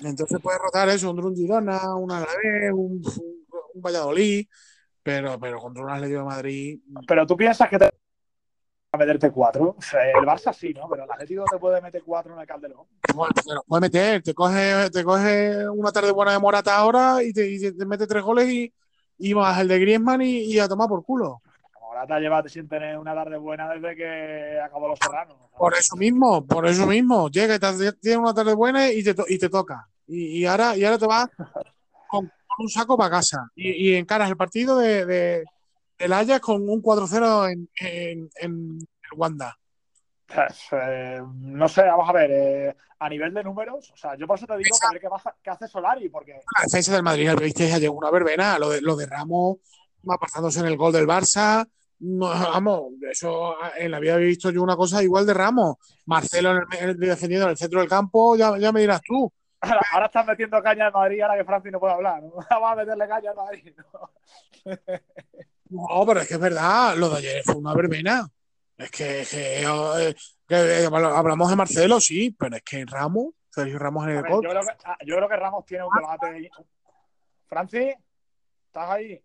Entonces 0.03 0.39
puedes 0.43 0.61
rotar 0.61 0.89
eso 0.89 1.07
contra 1.09 1.27
un 1.27 1.37
Girona, 1.37 1.95
un 1.95 2.11
Alavés, 2.11 2.73
un, 2.73 3.03
un- 3.05 3.47
un 3.75 3.83
Valladolid, 3.83 4.47
pero, 5.03 5.39
pero 5.41 5.59
contra 5.59 5.83
un 5.85 5.91
Atlético 5.91 6.19
de 6.21 6.25
Madrid. 6.27 6.81
Pero 7.07 7.27
tú 7.27 7.37
piensas 7.37 7.69
que 7.71 7.79
te 7.79 7.91
a 8.95 8.99
meterte 8.99 9.31
cuatro. 9.31 9.75
El 10.15 10.27
Barça 10.27 10.53
sí, 10.53 10.75
¿no? 10.75 10.87
Pero 10.89 11.05
el 11.05 11.11
Atlético 11.11 11.45
te 11.51 11.59
puede 11.59 11.81
meter 11.81 12.03
cuatro 12.05 12.35
en 12.35 12.41
el 12.41 12.47
Calderón. 12.47 12.87
Bueno, 13.15 13.33
te 13.35 13.55
los 13.55 13.65
puede 13.65 13.81
meter, 13.81 14.23
te 14.23 14.35
coge, 14.35 14.91
te 14.91 15.03
coge 15.03 15.67
una 15.71 15.91
tarde 15.91 16.13
buena 16.13 16.33
de 16.33 16.39
Morata 16.39 16.77
ahora 16.77 17.23
y 17.23 17.33
te, 17.33 17.49
y 17.49 17.59
te 17.73 17.87
mete 17.87 18.07
tres 18.07 18.23
goles 18.23 18.51
y, 18.51 18.71
y 19.19 19.35
más 19.35 19.59
el 19.61 19.69
de 19.69 19.79
Griezmann 19.79 20.21
y, 20.21 20.41
y 20.43 20.59
a 20.59 20.69
tomar 20.69 20.89
por 20.89 21.03
culo. 21.05 21.41
Ahora 21.81 22.07
te 22.07 22.21
llevas 22.21 22.53
sin 22.53 22.69
tener 22.69 22.99
una 22.99 23.15
tarde 23.15 23.39
buena 23.39 23.71
desde 23.71 23.97
que 23.97 24.61
acabó 24.63 24.89
los 24.89 24.99
serranos. 24.99 25.37
Por 25.57 25.75
eso 25.75 25.97
mismo, 25.97 26.45
por 26.47 26.67
eso 26.67 26.87
mismo. 26.87 27.31
Llega, 27.31 27.59
tienes 27.59 28.19
una 28.19 28.35
tarde 28.35 28.53
buena 28.55 28.91
y 28.91 29.03
te, 29.03 29.15
y 29.27 29.39
te 29.39 29.49
toca. 29.49 29.89
Y, 30.07 30.41
y 30.41 30.47
ahora, 30.47 30.77
y 30.77 30.85
ahora 30.85 30.99
te 30.99 31.07
vas 31.07 31.29
con, 32.09 32.27
con 32.27 32.57
un 32.59 32.69
saco 32.69 32.99
para 32.99 33.09
casa. 33.09 33.51
Y, 33.55 33.71
y 33.89 33.97
encaras 33.97 34.29
el 34.29 34.37
partido 34.37 34.77
de, 34.77 35.07
de, 35.07 35.45
del 36.03 36.13
Ajax 36.13 36.41
con 36.41 36.69
un 36.69 36.83
4-0 36.83 37.51
en, 37.53 37.69
en, 37.81 38.31
en 38.41 38.79
el 38.79 39.19
Wanda. 39.19 39.57
Eh, 40.73 41.21
no 41.37 41.69
sé, 41.69 41.83
vamos 41.83 42.09
a 42.09 42.13
ver. 42.13 42.31
eh, 42.33 42.77
a 42.99 43.09
nivel 43.09 43.35
de 43.35 43.43
números, 43.43 43.91
o 43.93 43.97
sea, 43.97 44.15
yo 44.17 44.29
por 44.29 44.39
eso 44.39 44.47
te 44.47 44.57
digo 44.59 44.77
que 44.81 44.87
a 44.87 44.93
ver 44.93 45.35
qué, 45.43 45.51
hace 45.51 45.67
Solari, 45.67 46.09
porque 46.09 46.35
La 46.35 46.63
defensa 46.65 46.93
del 46.93 47.03
Madrid, 47.03 47.33
viste, 47.41 47.73
ayer 47.73 47.91
una 47.91 48.11
verbena. 48.13 48.57
Lo 48.61 48.71
de, 48.71 48.81
lo 48.81 48.95
de 48.95 49.07
Ramos 49.07 49.57
apartándose 50.09 50.61
en 50.61 50.67
el 50.67 50.77
gol 50.77 50.93
del 50.93 51.07
Barça. 51.09 51.67
No, 51.99 52.29
vamos, 52.29 52.93
eso 53.11 53.57
en 53.77 53.91
la 53.91 53.99
vida 53.99 54.15
había 54.15 54.27
visto 54.27 54.51
yo 54.53 54.63
una 54.63 54.77
cosa 54.77 55.03
igual 55.03 55.27
de 55.27 55.35
Ramos. 55.35 55.77
Marcelo 56.07 56.53
en 56.53 56.57
el- 56.59 56.79
en 56.79 56.89
el- 56.91 56.97
defendiendo 56.99 57.47
en 57.47 57.51
el 57.51 57.57
centro 57.57 57.81
del 57.81 57.89
campo, 57.89 58.37
ya, 58.37 58.57
ya 58.57 58.71
me 58.71 58.81
dirás 58.83 59.01
tú. 59.05 59.33
ahora, 59.61 59.81
ahora 59.93 60.07
están 60.07 60.27
metiendo 60.27 60.63
caña 60.63 60.87
en 60.87 60.93
Madrid 60.93 61.21
ahora 61.23 61.37
que 61.39 61.45
Francis 61.45 61.73
no 61.73 61.81
puede 61.81 61.95
hablar. 61.95 62.23
¿no? 62.23 62.31
Vamos 62.51 62.71
a 62.73 62.77
meterle 62.77 63.09
caña 63.09 63.31
a 63.33 63.35
Madrid. 63.35 63.73
¿no? 63.93 64.11
No, 65.73 66.05
pero 66.07 66.21
es 66.21 66.29
que 66.29 66.35
es 66.35 66.41
verdad, 66.41 66.95
lo 66.97 67.09
de 67.09 67.19
ayer 67.19 67.43
fue 67.45 67.55
una 67.55 67.75
verbena. 67.75 68.29
Es 68.77 68.91
que, 68.91 69.27
que, 69.31 69.63
eh, 69.63 70.15
que, 70.47 70.85
eh, 70.85 70.87
hablamos 70.87 71.49
de 71.49 71.57
Marcelo, 71.57 71.99
sí, 71.99 72.31
pero 72.39 72.57
es 72.57 72.63
que 72.63 72.85
Ramos, 72.85 73.35
Sergio 73.49 73.79
Ramos 73.79 74.05
en 74.05 74.17
el 74.17 74.23
ver, 74.23 74.33
gol. 74.33 74.45
yo, 74.45 74.51
creo 74.51 74.63
que, 74.63 74.73
ah, 74.85 74.97
yo 75.07 75.17
creo 75.17 75.29
que 75.29 75.37
Ramos 75.37 75.65
tiene 75.65 75.85
un 75.85 75.91
debate. 75.97 76.51
Francis, 77.47 77.95
¿estás 78.67 78.91
ahí? 78.91 79.23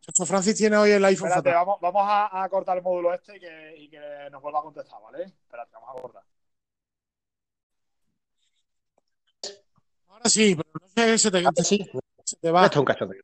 Chacho 0.00 0.26
Francis 0.26 0.56
tiene 0.56 0.76
hoy 0.76 0.90
el 0.90 1.04
iPhone 1.04 1.28
Espérate, 1.28 1.52
vamos, 1.52 1.78
vamos 1.80 2.02
a, 2.04 2.42
a 2.42 2.48
cortar 2.48 2.76
el 2.76 2.82
módulo 2.82 3.14
este 3.14 3.36
y 3.36 3.40
que, 3.40 3.74
y 3.78 3.88
que 3.88 4.00
nos 4.30 4.42
vuelva 4.42 4.60
a 4.60 4.62
contestar, 4.62 5.00
¿vale? 5.02 5.24
Espérate, 5.24 5.70
vamos 5.74 5.90
a 5.90 6.00
cortar. 6.00 6.22
Ahora 10.08 10.28
sí, 10.28 10.54
pero 10.54 10.68
no 10.80 10.88
sé, 10.88 11.18
se 11.18 11.30
te, 11.30 11.42
se 12.24 12.36
te 12.36 12.50
va. 12.50 12.64
esto 12.64 12.78
es 12.78 12.80
un 12.80 12.84
cachondeo. 12.84 13.22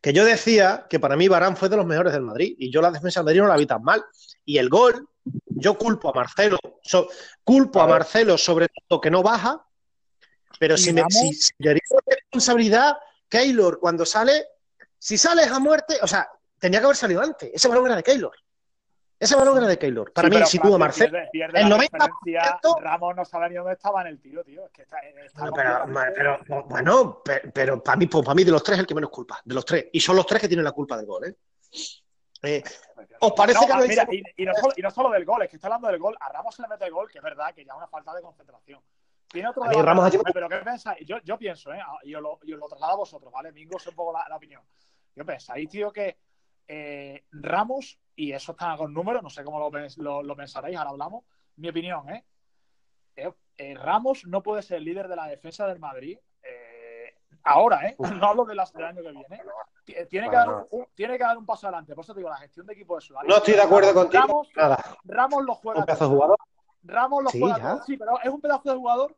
Que 0.00 0.12
yo 0.12 0.24
decía 0.24 0.86
que 0.88 1.00
para 1.00 1.16
mí 1.16 1.28
Barán 1.28 1.56
fue 1.56 1.68
de 1.68 1.76
los 1.76 1.86
mejores 1.86 2.12
del 2.12 2.22
Madrid 2.22 2.54
y 2.58 2.70
yo 2.70 2.80
la 2.80 2.90
defensa 2.90 3.20
del 3.20 3.24
Madrid 3.26 3.40
no 3.40 3.48
la 3.48 3.56
vi 3.56 3.66
tan 3.66 3.82
mal. 3.82 4.04
Y 4.44 4.58
el 4.58 4.68
gol, 4.68 5.08
yo 5.46 5.76
culpo 5.76 6.10
a 6.10 6.12
Marcelo, 6.14 6.58
so- 6.82 7.08
culpo 7.42 7.80
a. 7.80 7.86
Marcelo 7.86 8.36
sobre 8.38 8.68
todo 8.88 9.00
que 9.00 9.10
no 9.10 9.22
baja, 9.22 9.64
pero 10.58 10.74
¿Y 10.74 10.78
si, 10.78 10.92
me, 10.92 11.02
si, 11.08 11.32
si 11.32 11.52
le 11.58 11.74
digo 11.74 11.98
responsabilidad, 12.06 12.96
Keylor 13.28 13.78
cuando 13.80 14.04
sale, 14.06 14.46
si 14.98 15.18
sales 15.18 15.48
a 15.50 15.58
muerte, 15.58 15.96
o 16.02 16.06
sea, 16.06 16.28
tenía 16.58 16.78
que 16.80 16.84
haber 16.84 16.96
salido 16.96 17.20
antes. 17.20 17.50
Ese 17.52 17.68
balón 17.68 17.86
era 17.86 17.96
de 17.96 18.02
Keylor. 18.02 18.32
Ese 19.18 19.36
balón 19.36 19.56
era 19.58 19.66
de 19.68 19.78
Keylor. 19.78 20.12
Para 20.12 20.28
Sí, 20.28 20.34
mí, 20.36 20.46
si 20.46 20.58
tuvo 20.58 20.74
a 20.74 20.78
Marcelo. 20.78 21.10
Pierde, 21.12 21.28
pierde 21.30 21.60
el 21.60 21.68
la 21.68 21.76
90% 21.76 21.80
referencia, 21.80 22.60
Ramos 22.80 23.16
no 23.16 23.24
sabe 23.24 23.48
ni 23.50 23.54
dónde 23.56 23.72
estaba 23.72 24.00
en 24.02 24.08
el 24.08 24.20
tiro, 24.20 24.42
tío. 24.44 24.66
Es 24.66 24.72
que 24.72 24.82
está, 24.82 24.98
está 25.00 25.50
Pero, 26.14 26.38
pero, 26.44 26.64
bueno, 26.66 27.22
pe- 27.24 27.50
pero, 27.54 27.82
para 27.82 27.96
mí, 27.96 28.06
pues, 28.06 28.24
para 28.24 28.34
mí 28.34 28.44
de 28.44 28.50
los 28.50 28.62
tres 28.62 28.74
es 28.76 28.80
el 28.80 28.86
que 28.86 28.94
menos 28.94 29.10
culpa, 29.10 29.40
de 29.44 29.54
los 29.54 29.64
tres. 29.64 29.86
Y 29.92 30.00
son 30.00 30.16
los 30.16 30.26
tres 30.26 30.40
que 30.42 30.48
tienen 30.48 30.64
la 30.64 30.72
culpa 30.72 30.96
del 30.96 31.06
gol, 31.06 31.24
¿eh? 31.26 31.34
Eh, 32.42 32.62
¿Os 33.20 33.32
parece 33.32 33.60
No, 33.60 33.66
que 33.66 33.72
ah, 33.72 33.80
lo 33.80 33.86
mira, 33.86 34.06
y, 34.10 34.22
y 34.42 34.44
no 34.44 34.52
solo, 34.54 34.72
y 34.76 34.82
no 34.82 34.90
solo 34.90 35.10
del 35.10 35.24
gol, 35.24 35.42
es 35.42 35.48
que 35.48 35.56
está 35.56 35.68
hablando 35.68 35.88
del 35.88 35.98
gol. 35.98 36.14
A 36.20 36.28
Ramos 36.30 36.54
se 36.54 36.60
le 36.62 36.68
mete 36.68 36.84
el 36.84 36.92
gol, 36.92 37.10
que 37.10 37.18
es 37.18 37.24
verdad 37.24 37.54
que 37.54 37.64
ya 37.64 37.72
es 37.72 37.76
una 37.78 37.86
falta 37.88 38.12
de 38.14 38.20
concentración. 38.20 38.80
Tiene 39.28 39.48
otro 39.48 39.62
debate, 39.62 39.82
Ramos 39.82 40.12
llevado- 40.12 40.30
pero 40.34 40.48
¿qué 40.50 40.56
pensáis? 40.58 41.06
Yo, 41.06 41.16
yo 41.24 41.38
pienso, 41.38 41.72
¿eh? 41.72 41.80
Y 42.02 42.14
os 42.14 42.20
lo, 42.22 42.38
y 42.42 42.52
os 42.52 42.58
lo 42.58 42.66
traslado 42.68 42.92
a 42.92 42.96
vosotros, 42.96 43.32
¿vale? 43.32 43.50
Mingo, 43.52 43.78
es 43.78 43.86
un 43.86 43.94
poco 43.94 44.12
la, 44.12 44.28
la 44.28 44.36
opinión. 44.36 44.60
Yo 45.16 45.24
pensáis, 45.24 45.68
tío, 45.70 45.90
que 45.90 46.18
eh, 46.68 47.24
Ramos, 47.32 47.98
y 48.16 48.32
eso 48.32 48.52
está 48.52 48.76
con 48.76 48.92
números, 48.94 49.22
no 49.22 49.30
sé 49.30 49.44
cómo 49.44 49.58
lo, 49.58 49.70
lo- 49.96 50.22
lo 50.22 50.36
pensaréis, 50.36 50.76
ahora 50.76 50.90
hablamos. 50.90 51.24
Mi 51.56 51.68
opinión, 51.68 52.08
¿eh? 52.10 52.24
Eh, 53.16 53.32
eh, 53.56 53.74
Ramos 53.74 54.26
no 54.26 54.42
puede 54.42 54.62
ser 54.62 54.80
líder 54.82 55.08
de 55.08 55.16
la 55.16 55.26
defensa 55.26 55.66
del 55.66 55.78
Madrid. 55.78 56.18
eh, 56.42 57.14
ahora, 57.44 57.86
¿eh? 57.88 57.96
No 57.98 58.26
hablo 58.28 58.44
de 58.44 58.54
del 58.54 58.84
año 58.84 59.02
que 59.02 59.10
viene. 59.12 59.42
Tiene 60.08 60.30
que, 60.30 60.36
dar 60.36 60.48
un, 60.48 60.66
un- 60.70 60.86
tiene 60.94 61.18
que 61.18 61.24
dar 61.24 61.36
un 61.36 61.44
paso 61.44 61.66
adelante. 61.66 61.94
Por 61.94 62.04
eso 62.04 62.14
te 62.14 62.20
digo, 62.20 62.30
la 62.30 62.36
gestión 62.38 62.66
de 62.66 62.72
equipo 62.72 62.94
de 62.96 63.02
Solari. 63.02 63.28
No 63.28 63.36
estoy 63.36 63.54
de 63.54 63.62
acuerdo 63.62 63.92
contigo. 63.94 64.22
Ramos, 64.22 64.48
Nada, 64.56 64.84
Ramos 65.04 65.44
lo 65.44 65.54
juega 65.54 65.80
un 65.80 65.86
pedazo 65.86 66.04
de 66.08 66.14
jugador. 66.14 66.38
Ramos 66.82 67.22
lo 67.24 67.30
Sí, 67.30 67.40
juega 67.40 67.58
todo. 67.60 67.82
Sí, 67.84 67.96
pero 67.98 68.18
es 68.22 68.30
un 68.30 68.40
pedazo 68.40 68.70
de 68.70 68.76
jugador 68.76 69.16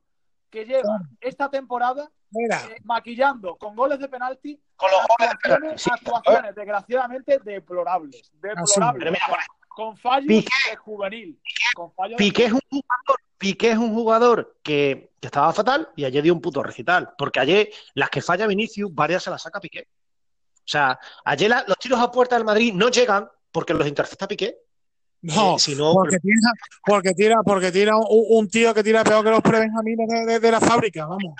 que 0.51 0.65
lleva 0.65 0.99
esta 1.21 1.51
temporada 1.51 2.11
Mira, 2.31 2.61
eh, 2.71 2.77
maquillando 2.85 3.57
con 3.57 3.75
goles 3.77 3.99
de 3.99 4.09
penalti 4.09 4.61
Con 4.77 4.91
los 4.91 5.01
goles 5.01 5.19
de 5.19 5.27
actuaciones, 5.27 5.61
penalti, 5.61 5.83
sí. 5.83 5.91
actuaciones 5.93 6.55
desgraciadamente 6.55 7.39
deplorables. 7.45 8.31
Deplorables. 8.41 9.13
Mira, 9.13 9.27
con 9.69 9.97
fallos 9.97 10.27
Piqué. 10.29 10.71
de 10.71 10.77
juvenil. 10.77 11.41
Con 11.75 11.93
fallos 11.93 12.17
Piqué 12.17 12.43
de 12.43 12.49
es 12.49 12.53
un 12.55 12.61
jugador, 12.71 13.21
Piqué 13.39 13.71
es 13.73 13.79
un 13.79 13.95
jugador 13.95 14.57
que, 14.63 15.11
que 15.21 15.27
estaba 15.27 15.53
fatal 15.53 15.91
y 15.97 16.05
ayer 16.05 16.23
dio 16.23 16.33
un 16.35 16.41
puto 16.41 16.63
recital. 16.63 17.13
Porque 17.19 17.41
ayer 17.41 17.71
las 17.95 18.09
que 18.11 18.23
falla 18.23 18.47
Vinicius, 18.47 18.95
varias 18.95 19.23
se 19.23 19.31
las 19.31 19.43
saca 19.43 19.61
Piqué. 19.61 19.89
O 20.55 20.69
sea, 20.69 20.99
ayer 21.25 21.49
la- 21.51 21.65
los 21.67 21.77
tiros 21.79 22.01
a 22.01 22.11
puerta 22.11 22.35
del 22.37 22.45
Madrid 22.45 22.73
no 22.75 22.89
llegan 22.89 23.29
porque 23.53 23.75
los 23.75 23.87
intercepta 23.87 24.27
Piqué. 24.27 24.59
No, 25.23 25.57
Eh, 25.57 25.59
si 25.59 25.75
no, 25.75 25.93
porque 25.93 26.19
tira, 26.19 26.51
porque 26.85 27.15
tira, 27.15 27.37
porque 27.45 27.73
tira 27.73 27.97
un, 27.97 28.07
un 28.09 28.49
tío 28.49 28.73
que 28.75 28.83
tira 28.83 29.03
peor 29.05 29.25
que 29.25 29.31
los 29.31 29.41
prebenjamines 29.43 30.09
de, 30.09 30.27
de, 30.27 30.41
de 30.41 30.51
la 30.51 30.61
fábrica, 30.61 31.07
vamos. 31.07 31.35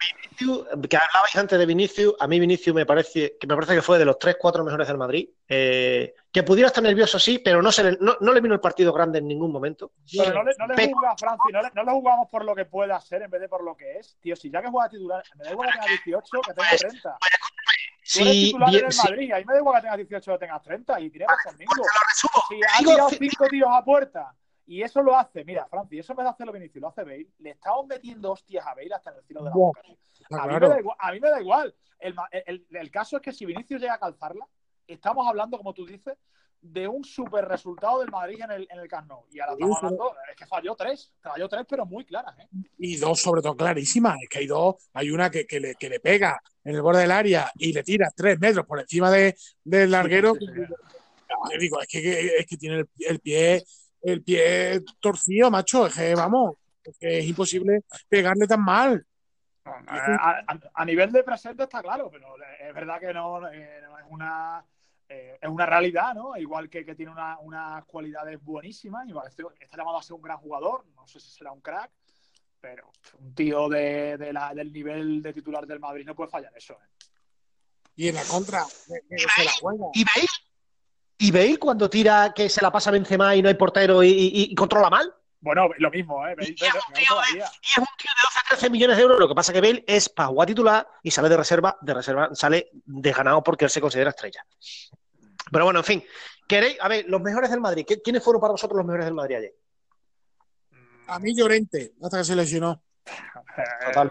Vinicius, 0.00 0.68
que 0.88 0.96
hablabais 0.96 1.34
antes 1.36 1.58
de 1.58 1.66
Vinicius, 1.66 2.14
a 2.20 2.28
mí 2.28 2.38
Vinicius 2.38 2.72
me 2.74 2.86
parece 2.86 3.36
que 3.40 3.46
me 3.48 3.56
parece 3.56 3.74
que 3.74 3.82
fue 3.82 3.98
de 3.98 4.04
los 4.04 4.16
tres, 4.16 4.36
cuatro 4.38 4.62
mejores 4.62 4.86
del 4.86 4.96
Madrid. 4.96 5.28
Eh, 5.48 6.14
que 6.30 6.44
pudiera 6.44 6.68
estar 6.68 6.84
nervioso, 6.84 7.18
sí, 7.18 7.40
pero 7.40 7.60
no, 7.60 7.72
se 7.72 7.82
le, 7.82 7.98
no, 8.00 8.16
no 8.20 8.32
le 8.32 8.40
vino 8.40 8.54
el 8.54 8.60
partido 8.60 8.92
grande 8.92 9.18
en 9.18 9.26
ningún 9.26 9.50
momento. 9.50 9.90
Pero 10.16 10.32
no 10.34 10.44
le, 10.44 10.52
no 10.56 10.66
le 10.68 10.74
Pe- 10.76 10.92
juzga 10.92 11.10
a 11.10 11.16
Francis, 11.16 11.52
no 11.52 11.62
le, 11.62 11.70
no 11.74 11.82
le 11.82 11.90
jugamos 11.90 12.28
por 12.30 12.44
lo 12.44 12.54
que 12.54 12.66
pueda 12.66 13.00
ser 13.00 13.22
en 13.22 13.30
vez 13.30 13.40
de 13.40 13.48
por 13.48 13.64
lo 13.64 13.76
que 13.76 13.96
es. 13.98 14.16
Tío, 14.20 14.36
si 14.36 14.48
ya 14.50 14.62
que 14.62 14.68
juega 14.68 14.88
titular, 14.88 15.22
me 15.36 15.44
da 15.44 15.50
igual 15.50 15.68
que 15.68 15.78
tenga 15.78 15.86
18 15.88 16.40
que 16.46 16.54
tenga 16.54 16.76
30. 16.78 17.18
Tú 17.18 18.20
eres 18.20 18.32
Sí, 18.32 18.44
titular 18.46 18.70
bien, 18.70 18.80
en 18.80 18.86
el 18.86 18.92
sí, 18.92 19.08
Madrid, 19.08 19.32
a 19.32 19.38
mí 19.38 19.44
me 19.44 19.52
da 19.54 19.58
igual 19.58 19.74
que 19.76 19.82
tengas 19.82 19.98
18 19.98 20.32
que 20.32 20.38
tengas 20.38 20.62
30 20.62 21.00
y 21.00 21.10
tiene 21.10 21.26
razón 21.26 21.58
Mingo. 21.58 21.82
Ha 22.74 22.78
tirado 22.78 23.08
cinco 23.10 23.46
tiros 23.48 23.70
a 23.72 23.84
puerta 23.84 24.34
y 24.66 24.82
eso 24.82 25.02
lo 25.02 25.16
hace, 25.16 25.44
mira, 25.44 25.66
Francis, 25.66 26.00
eso 26.00 26.14
vez 26.14 26.24
de 26.24 26.30
hacerlo 26.30 26.52
Vinicius, 26.52 26.82
lo 26.82 26.88
hace 26.88 27.02
Bale, 27.02 27.28
le 27.38 27.50
estamos 27.50 27.86
metiendo 27.86 28.32
hostias 28.32 28.66
a 28.66 28.74
Bale 28.74 28.94
hasta 28.94 29.10
el 29.10 29.22
cielo 29.24 29.42
de 29.42 29.50
la 29.50 29.54
boca. 29.56 29.80
A 30.30 30.46
mí, 30.46 30.54
me 30.60 30.68
da 30.68 30.78
igual, 30.80 30.96
a 31.00 31.12
mí 31.12 31.20
me 31.20 31.30
da 31.30 31.40
igual. 31.40 31.74
El, 31.98 32.14
el- 32.44 32.66
el 32.70 32.90
caso 32.90 33.16
es 33.16 33.22
que 33.22 33.32
si 33.32 33.46
Vinicius 33.46 33.80
llega 33.80 33.94
a 33.94 33.98
calzarla, 33.98 34.46
estamos 34.86 35.26
hablando, 35.26 35.56
como 35.56 35.72
tú 35.72 35.86
dices, 35.86 36.14
de 36.60 36.88
un 36.88 37.04
super 37.04 37.46
resultado 37.46 38.00
del 38.00 38.10
Madrid 38.10 38.40
en 38.42 38.50
el, 38.50 38.68
en 38.70 38.80
el 38.80 38.88
Camp 38.88 39.08
Nou. 39.08 39.24
Y 39.30 39.38
ahora 39.40 39.52
estamos 39.52 39.76
hablando, 39.78 40.12
es 40.28 40.36
que 40.36 40.44
falló 40.46 40.74
tres, 40.74 41.12
falló 41.22 41.48
tres, 41.48 41.64
pero 41.68 41.86
muy 41.86 42.04
claras. 42.04 42.36
¿eh? 42.40 42.48
Y 42.78 42.96
dos, 42.96 43.20
sobre 43.20 43.42
todo, 43.42 43.54
clarísimas. 43.56 44.16
Es 44.22 44.28
que 44.28 44.38
hay 44.40 44.46
dos. 44.48 44.74
Hay 44.92 45.10
una 45.10 45.30
que, 45.30 45.46
que 45.46 45.60
le, 45.60 45.74
que 45.76 45.88
le 45.88 46.00
pega 46.00 46.40
en 46.64 46.74
el 46.74 46.82
borde 46.82 47.02
del 47.02 47.12
área 47.12 47.50
y 47.56 47.72
le 47.72 47.82
tira 47.84 48.10
tres 48.14 48.40
metros 48.40 48.66
por 48.66 48.80
encima 48.80 49.08
de, 49.10 49.36
del 49.62 49.90
larguero. 49.92 50.34
Sí, 50.34 50.46
sí, 50.46 50.52
sí. 50.66 50.74
Digo, 51.58 51.80
es 51.80 51.86
que, 51.88 52.36
es 52.38 52.46
que 52.46 52.56
tiene 52.56 52.76
el, 52.80 52.88
el 52.98 53.20
pie 53.20 53.64
el 54.00 54.22
pie 54.22 54.80
torcido, 55.00 55.50
macho. 55.50 55.86
Es 55.88 55.94
que, 55.94 56.14
vamos, 56.14 56.54
es 56.84 56.96
que 56.98 57.18
es 57.18 57.24
imposible 57.26 57.82
pegarle 58.08 58.46
tan 58.46 58.62
mal. 58.64 59.04
A, 60.18 60.38
a- 60.46 60.58
a 60.72 60.84
nivel 60.84 61.10
de 61.12 61.22
presente 61.24 61.64
está 61.64 61.82
claro, 61.82 62.08
pero 62.10 62.34
es 62.60 62.72
verdad 62.74 63.00
que 63.00 63.12
no, 63.12 63.46
eh, 63.50 63.80
no 63.82 63.98
es 63.98 64.04
una 64.08 64.64
eh, 65.10 65.38
es 65.40 65.48
una 65.48 65.64
realidad, 65.66 66.14
¿no? 66.14 66.36
Igual 66.36 66.68
que, 66.68 66.84
que 66.84 66.94
tiene 66.94 67.10
una- 67.10 67.38
unas 67.40 67.84
cualidades 67.86 68.38
buenísimas 68.42 69.08
y 69.08 69.12
parece- 69.12 69.42
está 69.58 69.76
llamado 69.78 69.98
a 69.98 70.02
ser 70.02 70.14
un 70.14 70.22
gran 70.22 70.36
jugador, 70.38 70.84
no 70.94 71.06
sé 71.06 71.18
si 71.18 71.30
será 71.30 71.50
un 71.50 71.60
crack, 71.62 71.90
pero 72.60 72.90
un 73.18 73.34
tío 73.34 73.68
de, 73.70 74.16
de 74.18 74.32
la- 74.32 74.54
del 74.54 74.70
nivel 74.72 75.22
de 75.22 75.32
titular 75.32 75.66
del 75.66 75.80
Madrid 75.80 76.04
no 76.06 76.14
puede 76.14 76.30
fallar 76.30 76.52
eso. 76.56 76.74
¿eh? 76.74 77.06
Y 77.96 78.08
en 78.08 78.14
la 78.16 78.24
contra, 78.24 78.64
se 78.64 79.44
la 79.44 79.50
juega. 79.60 79.86
¿Y 81.18 81.30
Bale 81.32 81.58
cuando 81.58 81.90
tira 81.90 82.32
que 82.34 82.48
se 82.48 82.62
la 82.62 82.70
pasa 82.70 82.90
Benzema 82.92 83.34
y 83.34 83.42
no 83.42 83.48
hay 83.48 83.54
portero 83.54 84.02
y, 84.02 84.08
y- 84.08 84.42
y 84.50 84.54
controla 84.54 84.88
mal? 84.88 85.12
Bueno, 85.40 85.68
lo 85.78 85.90
mismo, 85.90 86.24
¿eh? 86.26 86.34
Bale- 86.36 86.54
Bale- 86.60 86.80
Bale 86.92 87.06
todavía. 87.08 87.44
Y 87.62 87.66
es 87.70 87.78
un 87.78 87.84
tío 87.96 88.10
de 88.14 88.22
12 88.24 88.38
a 88.38 88.48
13 88.50 88.70
millones 88.70 88.96
de 88.96 89.02
euros. 89.02 89.18
Lo 89.18 89.28
que 89.28 89.34
pasa 89.34 89.52
que 89.52 89.60
Bale 89.60 89.84
es 89.86 90.08
para 90.08 90.28
jugar 90.28 90.46
titular 90.46 90.88
y 91.02 91.10
sale 91.10 91.28
de 91.28 91.36
reserva, 91.36 91.76
de 91.80 91.94
reserva, 91.94 92.30
sale 92.34 92.70
desganado 92.84 93.42
porque 93.42 93.64
él 93.64 93.70
se 93.70 93.80
considera 93.80 94.10
estrella. 94.10 94.44
Pero 95.50 95.64
bueno, 95.64 95.80
en 95.80 95.84
fin, 95.84 96.04
¿Queréis? 96.46 96.78
A 96.80 96.88
ver, 96.88 97.04
los 97.08 97.20
mejores 97.20 97.50
del 97.50 97.60
Madrid. 97.60 97.84
¿Qué- 97.86 98.00
¿Quiénes 98.00 98.24
fueron 98.24 98.40
para 98.40 98.52
vosotros 98.52 98.78
los 98.78 98.86
mejores 98.86 99.04
del 99.04 99.14
Madrid 99.14 99.36
ayer? 99.36 99.54
A 101.08 101.18
mí 101.18 101.34
Llorente, 101.36 101.92
hasta 102.02 102.18
que 102.18 102.24
se 102.24 102.34
lesionó. 102.36 102.82
Total. 103.86 104.10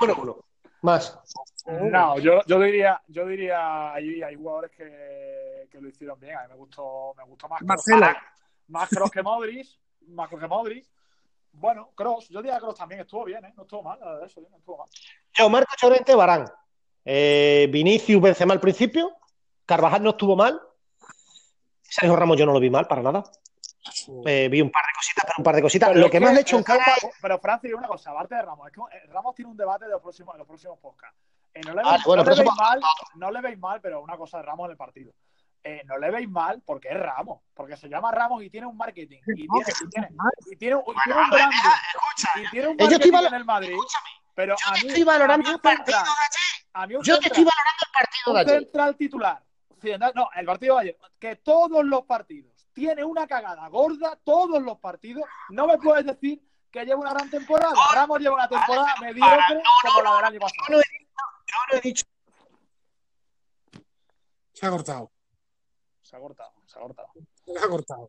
El 0.00 0.06
número 0.08 0.22
uno. 0.22 0.44
Más. 0.82 1.18
No, 1.66 2.18
yo, 2.18 2.42
yo 2.46 2.60
diría, 2.60 3.00
yo 3.08 3.26
diría, 3.26 3.92
hay, 3.94 4.22
hay 4.22 4.34
jugadores 4.34 4.70
que, 4.72 5.66
que 5.70 5.80
lo 5.80 5.88
hicieron 5.88 6.20
bien. 6.20 6.36
A 6.36 6.42
mí 6.42 6.48
me 6.50 6.56
gustó, 6.56 7.14
me 7.16 7.24
gustó 7.24 7.48
más. 7.48 7.62
Marcelo. 7.62 8.06
Más 8.68 8.88
Cross 8.88 9.10
que 9.10 9.22
Modric, 9.22 9.66
más 10.08 10.28
Kroos 10.28 10.42
que 10.42 10.48
Modric. 10.48 10.86
Bueno, 11.52 11.90
Cross, 11.94 12.28
yo 12.28 12.42
diría 12.42 12.56
que 12.56 12.62
Cross 12.62 12.76
también 12.76 13.00
estuvo 13.00 13.24
bien, 13.24 13.44
¿eh? 13.44 13.52
No 13.56 13.62
estuvo 13.62 13.82
mal, 13.82 13.98
eso, 14.24 14.40
no 14.40 14.56
estuvo 14.58 14.78
mal. 14.78 14.88
Yo, 15.32 15.48
Marco 15.48 15.72
Llorente, 15.80 16.14
Barán. 16.14 16.46
Eh, 17.04 17.68
Vinicius, 17.70 18.20
Benzema 18.20 18.54
al 18.54 18.60
principio. 18.60 19.16
Carvajal 19.64 20.02
no 20.02 20.10
estuvo 20.10 20.36
mal. 20.36 20.60
Sergio 21.82 22.16
Ramos 22.16 22.36
yo 22.36 22.44
no 22.44 22.52
lo 22.52 22.60
vi 22.60 22.70
mal, 22.70 22.86
para 22.86 23.02
nada. 23.02 23.24
Eh, 24.26 24.48
vi 24.50 24.60
un 24.60 24.70
par 24.70 24.82
de 24.84 24.92
cositas, 24.94 25.24
pero 25.24 25.34
un 25.38 25.44
par 25.44 25.54
de 25.54 25.62
cositas. 25.62 25.88
Pero 25.90 26.00
lo 26.00 26.06
es 26.06 26.12
que 26.12 26.20
más 26.20 26.32
le 26.32 26.38
he 26.38 26.42
hecho 26.42 26.56
un 26.56 26.62
cara 26.62 26.84
Pero 27.20 27.38
Francis, 27.38 27.72
una 27.74 27.86
cosa, 27.86 28.10
aparte 28.10 28.34
de 28.34 28.42
Ramos, 28.42 28.66
es 28.66 28.72
que 28.72 28.80
eh, 28.80 29.06
Ramos 29.12 29.34
tiene 29.34 29.50
un 29.50 29.56
debate 29.56 29.84
de 29.84 29.92
los 29.92 30.02
próximos, 30.02 30.34
de 30.34 30.38
los 30.38 30.46
próximos 30.46 30.78
podcasts. 30.78 31.16
Eh, 31.54 31.60
no 31.64 31.74
le 31.74 31.82
Ah, 31.84 31.92
veis, 31.92 32.04
bueno, 32.04 32.22
no 32.22 32.24
pero 32.24 32.36
le 32.36 32.42
eso 32.42 32.50
veis 32.50 32.60
mal, 32.60 32.80
no 33.14 33.30
le 33.30 33.40
veis 33.40 33.58
mal, 33.58 33.80
pero 33.80 34.02
una 34.02 34.16
cosa 34.16 34.38
de 34.38 34.42
Ramos 34.44 34.64
en 34.66 34.70
el 34.72 34.76
partido. 34.76 35.12
Eh, 35.62 35.82
no 35.86 35.96
le 35.96 36.10
veis 36.10 36.28
mal 36.28 36.60
porque 36.66 36.88
es 36.88 36.98
Ramos, 36.98 37.40
porque 37.54 37.76
se 37.76 37.88
llama 37.88 38.10
Ramos 38.12 38.42
y 38.42 38.50
tiene 38.50 38.66
un 38.66 38.76
marketing. 38.76 39.20
Y 39.36 39.46
No, 39.46 39.54
tiene, 39.54 39.64
que 39.64 39.70
y 39.70 39.74
sí, 39.74 39.84
tiene, 39.90 40.10
mal. 40.10 40.30
y 40.52 40.56
tiene, 40.56 40.74
un- 40.76 40.82
y 40.82 40.94
tiene 41.04 41.20
un 41.20 41.30
branding. 41.30 41.58
Y 42.44 42.50
tiene 42.50 42.68
un 42.68 42.76
yo 42.76 42.86
estoy 42.86 43.10
marketing 43.10 43.28
en 43.34 43.40
el 43.40 43.44
Madrid. 43.44 43.76
Pero 44.34 44.56
a 44.66 44.72
mí, 44.72 44.78
estoy 44.88 45.04
valorando 45.04 45.48
a 45.48 45.50
mí 45.50 45.54
el 45.54 45.60
partido 45.60 45.96
de 45.98 46.04
ayer. 46.04 46.66
a 46.74 46.86
mí 46.88 46.94
un 46.96 47.02
Yo 47.04 47.18
te 47.20 47.26
estoy 47.28 47.44
valorando 47.44 47.82
el 47.86 47.92
partido 47.92 48.24
un 48.26 48.34
de 48.34 48.40
ayer. 48.40 48.58
central 48.64 48.96
titular. 48.96 49.42
No, 50.14 50.28
el 50.34 50.46
partido 50.46 50.74
de 50.76 50.80
ayer. 50.82 50.98
Que 51.20 51.36
todos 51.36 51.84
los 51.84 52.04
partidos 52.04 52.52
tiene 52.72 53.04
una 53.04 53.26
cagada 53.26 53.68
gorda, 53.68 54.18
todos 54.24 54.60
los 54.62 54.78
partidos. 54.80 55.24
No 55.50 55.66
me 55.68 55.78
puedes 55.78 56.04
decir 56.04 56.42
que 56.70 56.84
lleva 56.84 57.00
una 57.00 57.12
gran 57.14 57.30
temporada. 57.30 57.72
Ramos 57.94 58.18
lleva 58.18 58.34
una 58.34 58.48
temporada 58.48 58.94
mediocre 59.00 59.62
como 59.82 60.02
la 60.02 60.16
del 60.16 60.24
año 60.24 60.34
Yo 60.34 60.40
pasado. 60.40 60.82
No 61.70 61.78
he 61.78 61.80
dicho, 61.80 62.04
Se 64.52 64.66
ha 64.66 64.70
cortado. 64.70 65.10
Se 66.00 66.16
ha 66.16 66.20
cortado, 66.20 66.52
se 66.66 66.78
ha 66.78 66.82
cortado. 66.82 67.08
Se 67.44 67.58
ha 67.58 67.68
cortado. 67.68 68.08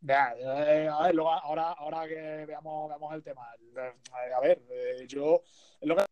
Ya, 0.00 0.32
eh, 0.36 0.88
a 0.88 1.02
ver, 1.02 1.14
luego, 1.14 1.32
ahora, 1.32 1.72
ahora 1.72 2.06
que 2.06 2.44
veamos, 2.46 2.88
veamos 2.88 3.14
el 3.14 3.22
tema. 3.22 3.48
Eh, 3.76 4.32
a 4.34 4.40
ver, 4.40 4.62
eh, 4.70 5.06
yo. 5.08 5.42
Lo 5.80 5.96
que 5.96 6.04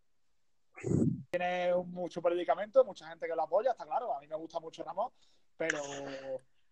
tiene 1.30 1.74
mucho 1.74 2.20
predicamento, 2.20 2.84
mucha 2.84 3.08
gente 3.08 3.26
que 3.26 3.34
lo 3.34 3.42
apoya, 3.42 3.70
está 3.70 3.84
claro. 3.84 4.14
A 4.14 4.20
mí 4.20 4.26
me 4.26 4.36
gusta 4.36 4.58
mucho 4.58 4.82
Ramos, 4.82 5.12
pero. 5.56 5.80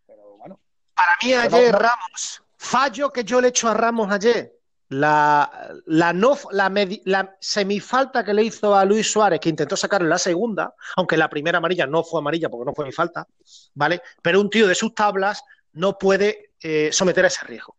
Pero 0.06 0.36
bueno. 0.36 0.58
Para 0.94 1.16
mí 1.22 1.32
ayer 1.34 1.72
Ramos, 1.72 2.42
fallo 2.56 3.12
que 3.12 3.24
yo 3.24 3.40
le 3.40 3.48
echo 3.48 3.68
a 3.68 3.74
Ramos 3.74 4.10
ayer, 4.10 4.52
la, 4.88 5.50
la, 5.86 6.12
no, 6.12 6.36
la, 6.52 6.68
medi- 6.70 7.02
la 7.04 7.36
semifalta 7.40 8.24
que 8.24 8.34
le 8.34 8.44
hizo 8.44 8.74
a 8.74 8.84
Luis 8.84 9.10
Suárez, 9.10 9.40
que 9.40 9.48
intentó 9.48 9.76
sacar 9.76 10.02
en 10.02 10.08
la 10.10 10.18
segunda, 10.18 10.74
aunque 10.96 11.16
la 11.16 11.28
primera 11.28 11.58
amarilla 11.58 11.86
no 11.86 12.04
fue 12.04 12.20
amarilla 12.20 12.48
porque 12.48 12.66
no 12.66 12.74
fue 12.74 12.84
mi 12.84 12.92
falta, 12.92 13.26
¿vale? 13.74 14.00
Pero 14.22 14.40
un 14.40 14.50
tío 14.50 14.66
de 14.68 14.74
sus 14.74 14.94
tablas 14.94 15.42
no 15.72 15.98
puede 15.98 16.52
eh, 16.60 16.90
someter 16.92 17.24
a 17.24 17.28
ese 17.28 17.44
riesgo. 17.46 17.76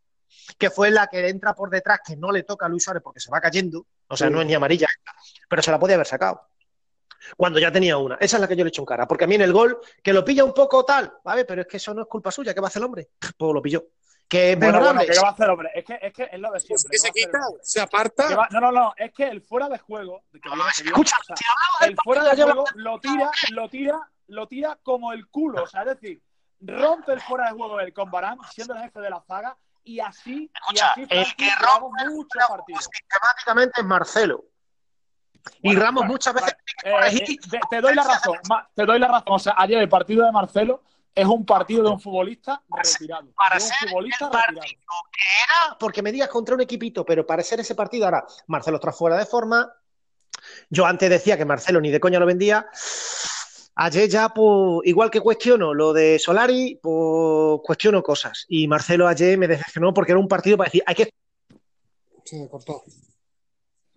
Que 0.58 0.70
fue 0.70 0.92
la 0.92 1.08
que 1.08 1.28
entra 1.30 1.54
por 1.56 1.70
detrás, 1.70 2.00
que 2.06 2.16
no 2.16 2.32
le 2.32 2.44
toca 2.44 2.66
a 2.66 2.70
Luis 2.70 2.84
Suárez 2.84 3.02
porque 3.04 3.20
se 3.20 3.32
va 3.32 3.42
cayendo, 3.42 3.88
o 4.08 4.16
sea, 4.18 4.30
no 4.30 4.42
es 4.42 4.48
ni 4.48 4.54
amarilla, 4.54 4.88
pero 5.50 5.62
se 5.62 5.72
la 5.72 5.80
podía 5.80 5.96
haber 5.96 6.08
sacado. 6.08 6.42
Cuando 7.36 7.58
ya 7.60 7.72
tenía 7.72 7.98
una. 7.98 8.16
Esa 8.20 8.38
es 8.38 8.42
la 8.42 8.48
que 8.48 8.56
yo 8.56 8.64
le 8.64 8.70
echo 8.70 8.82
en 8.84 8.86
cara. 8.86 9.08
Porque 9.08 9.24
a 9.24 9.28
mí 9.28 9.34
en 9.34 9.42
el 9.42 9.52
gol, 9.52 9.80
que 10.04 10.14
lo 10.14 10.24
pilla 10.24 10.44
un 10.44 10.54
poco 10.54 10.86
tal, 10.86 11.12
¿vale? 11.24 11.44
Pero 11.46 11.62
es 11.62 11.68
que 11.68 11.78
eso 11.78 11.92
no 11.94 12.04
es 12.04 12.08
culpa 12.08 12.30
suya. 12.32 12.54
¿Qué 12.54 12.62
va 12.62 12.68
a 12.68 12.70
hacer 12.70 12.82
el 12.82 12.86
hombre? 12.86 13.10
Pues 13.38 13.52
lo 13.54 13.62
pilló. 13.64 13.86
Que 14.28 14.54
es 14.54 14.60
Bueno, 14.60 14.80
bueno. 14.80 15.02
¿qué 15.02 15.20
va 15.22 15.30
a 15.30 15.32
hacer, 15.32 15.50
hombre? 15.50 15.70
Es 15.76 15.86
que 15.86 16.00
es, 16.02 16.12
que 16.14 16.30
es 16.32 16.40
lo 16.40 16.52
de 16.52 16.60
siempre. 16.60 16.84
que 16.90 16.92
¿qué 16.92 16.98
se 16.98 17.12
quita, 17.12 17.40
se 17.62 17.80
aparta. 17.82 18.28
Que 18.28 18.36
va- 18.36 18.48
No, 18.52 18.60
no, 18.60 18.72
no, 18.72 18.94
es 18.98 19.12
que 19.14 19.28
el 19.28 19.42
fuera 19.42 19.70
de 19.70 19.78
juego. 19.78 20.24
que 20.32 20.40
que 20.42 20.50
viene- 20.50 20.64
Escucha, 20.86 21.16
o 21.22 21.24
sea, 21.24 21.36
si 21.36 21.44
del 21.82 21.92
el 21.92 21.98
fuera 22.04 22.24
de 22.24 22.42
juego 22.44 22.66
lo 22.74 23.00
tira, 23.00 23.32
lo 23.52 23.70
tira, 23.70 24.00
lo 24.28 24.48
tira 24.48 24.80
como 24.82 25.14
el 25.14 25.28
culo. 25.28 25.64
O 25.64 25.68
sea, 25.68 25.82
es 25.82 25.88
decir, 26.00 26.22
rompe 26.60 27.14
el 27.14 27.22
fuera 27.22 27.46
de 27.46 27.52
juego 27.52 27.80
él 27.80 27.94
con 27.94 28.10
Barán, 28.10 28.40
siendo 28.52 28.74
el 28.74 28.82
jefe 28.82 29.00
de 29.00 29.10
la 29.12 29.22
zaga, 29.22 29.56
y 29.84 30.00
así, 30.00 30.50
Escucha, 30.56 30.94
y 30.98 31.02
así 31.04 31.08
el 31.12 31.36
que 31.36 31.50
rompe 31.60 32.04
el 32.04 32.10
muchos 32.12 32.44
partidos. 32.48 32.90
sistemáticamente 32.92 33.82
es 33.82 33.86
Marcelo. 33.86 34.44
Y 35.62 35.68
Bueno, 35.70 35.82
Ramos 35.82 36.02
bueno, 36.02 36.14
muchas 36.14 36.34
veces. 36.34 36.56
Eh, 36.84 36.92
eh, 37.12 37.38
te, 37.52 37.60
te 37.70 37.82
doy 37.82 37.94
la 37.94 38.04
razón, 38.04 38.40
te 38.74 38.84
doy 38.86 38.98
la 38.98 39.08
razón. 39.08 39.28
O 39.28 39.38
sea, 39.40 39.54
ayer 39.58 39.78
el 39.78 39.90
partido 39.90 40.26
de 40.26 40.32
Marcelo 40.32 40.82
es 41.16 41.26
un 41.26 41.46
partido 41.46 41.84
de 41.84 41.90
un 41.90 42.00
futbolista 42.00 42.62
retirado. 42.70 43.32
Para 43.36 43.58
de 43.58 43.64
un 43.64 43.70
ser 43.70 43.90
futbolista 43.90 44.26
el 44.26 44.32
retirado. 44.32 44.60
partido 44.60 44.82
que 45.12 45.22
era, 45.44 45.78
porque 45.80 46.02
me 46.02 46.12
digas 46.12 46.30
contra 46.30 46.56
un 46.56 46.62
equipito, 46.62 47.06
pero 47.06 47.26
para 47.26 47.42
ser 47.42 47.62
ese 47.62 47.74
partido 47.74 48.06
ahora, 48.06 48.26
Marcelo 48.48 48.78
está 48.78 48.92
fuera 48.92 49.18
de 49.18 49.26
forma. 49.26 49.74
Yo 50.70 50.86
antes 50.86 51.10
decía 51.10 51.38
que 51.38 51.46
Marcelo 51.46 51.80
ni 51.80 51.90
de 51.90 52.00
coña 52.00 52.20
lo 52.20 52.26
vendía. 52.26 52.68
Ayer 53.78 54.10
ya, 54.10 54.30
pues, 54.30 54.82
igual 54.86 55.10
que 55.10 55.20
cuestiono 55.20 55.74
lo 55.74 55.92
de 55.94 56.20
Solari, 56.20 56.80
pues 56.82 57.60
cuestiono 57.64 58.04
cosas. 58.04 58.46
Y 58.48 58.68
Marcelo 58.68 59.08
ayer 59.08 59.38
me 59.38 59.48
decepcionó 59.48 59.94
porque 59.94 60.12
era 60.12 60.20
un 60.20 60.28
partido 60.28 60.58
para 60.58 60.68
decir, 60.68 60.84
hay 60.86 60.96
que 60.96 61.10
Se 62.24 62.48
cortó. 62.50 62.84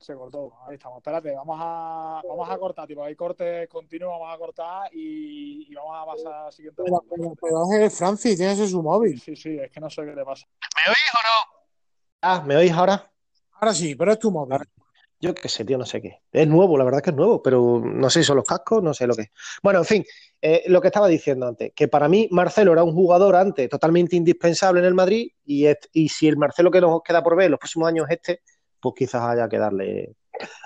Se 0.09 0.15
cortó, 0.15 0.55
ahí 0.67 0.77
estamos. 0.77 0.97
Espérate, 1.01 1.35
vamos 1.35 1.59
a, 1.61 2.23
vamos 2.27 2.49
a 2.49 2.57
cortar, 2.57 2.87
tipo, 2.87 3.05
hay 3.05 3.15
cortes 3.15 3.69
continuos, 3.69 4.19
vamos 4.19 4.35
a 4.35 4.39
cortar 4.39 4.91
y, 4.95 5.67
y 5.71 5.75
vamos 5.75 5.95
a 5.95 6.07
pasar 6.07 6.33
al 6.47 6.51
siguiente. 6.55 6.83
Pero, 6.83 7.05
pero, 7.11 7.35
pero 7.39 7.85
es 7.85 7.95
Francis, 7.99 8.39
tienes 8.39 8.59
en 8.59 8.69
su 8.71 8.83
móvil. 8.83 9.21
Sí, 9.21 9.37
sí, 9.37 9.59
es 9.59 9.71
que 9.71 9.81
no 9.81 9.91
sé 9.91 10.07
qué 10.07 10.15
le 10.15 10.25
pasa. 10.25 10.47
¿Me 10.47 10.91
oís 10.91 11.13
o 11.13 11.19
no? 11.27 11.63
Ah, 12.23 12.43
¿me 12.47 12.57
oís 12.57 12.73
ahora? 12.73 13.13
Ahora 13.61 13.75
sí, 13.75 13.95
pero 13.97 14.13
es 14.13 14.19
tu 14.19 14.31
móvil. 14.31 14.61
Yo 15.21 15.35
qué 15.35 15.51
sé, 15.51 15.67
tío, 15.67 15.77
no 15.77 15.85
sé 15.85 16.01
qué. 16.01 16.23
Es 16.33 16.49
nuevo, 16.49 16.79
la 16.79 16.85
verdad 16.85 17.03
que 17.03 17.11
es 17.11 17.17
nuevo, 17.17 17.43
pero 17.43 17.79
no 17.85 18.09
sé 18.09 18.21
si 18.21 18.25
son 18.29 18.37
los 18.37 18.47
cascos, 18.47 18.83
no 18.83 18.95
sé 18.95 19.07
lo 19.07 19.15
que 19.15 19.23
es. 19.25 19.31
Bueno, 19.63 19.81
en 19.81 19.85
fin, 19.85 20.05
eh, 20.41 20.63
lo 20.69 20.81
que 20.81 20.89
estaba 20.89 21.07
diciendo 21.09 21.47
antes, 21.47 21.73
que 21.77 21.87
para 21.87 22.09
mí 22.09 22.29
Marcelo 22.31 22.73
era 22.73 22.83
un 22.83 22.95
jugador 22.95 23.37
antes 23.37 23.69
totalmente 23.69 24.17
indispensable 24.17 24.81
en 24.81 24.87
el 24.87 24.95
Madrid 24.95 25.33
y, 25.45 25.67
es- 25.67 25.91
y 25.93 26.09
si 26.09 26.29
el 26.29 26.39
Marcelo 26.39 26.71
que 26.71 26.81
nos 26.81 27.03
queda 27.03 27.23
por 27.23 27.37
ver 27.37 27.45
en 27.47 27.51
los 27.51 27.61
próximos 27.61 27.89
años 27.89 28.07
es 28.09 28.17
este, 28.17 28.41
pues 28.81 28.95
quizás 28.97 29.23
haya 29.23 29.49
que 29.49 29.59
darle 29.59 30.15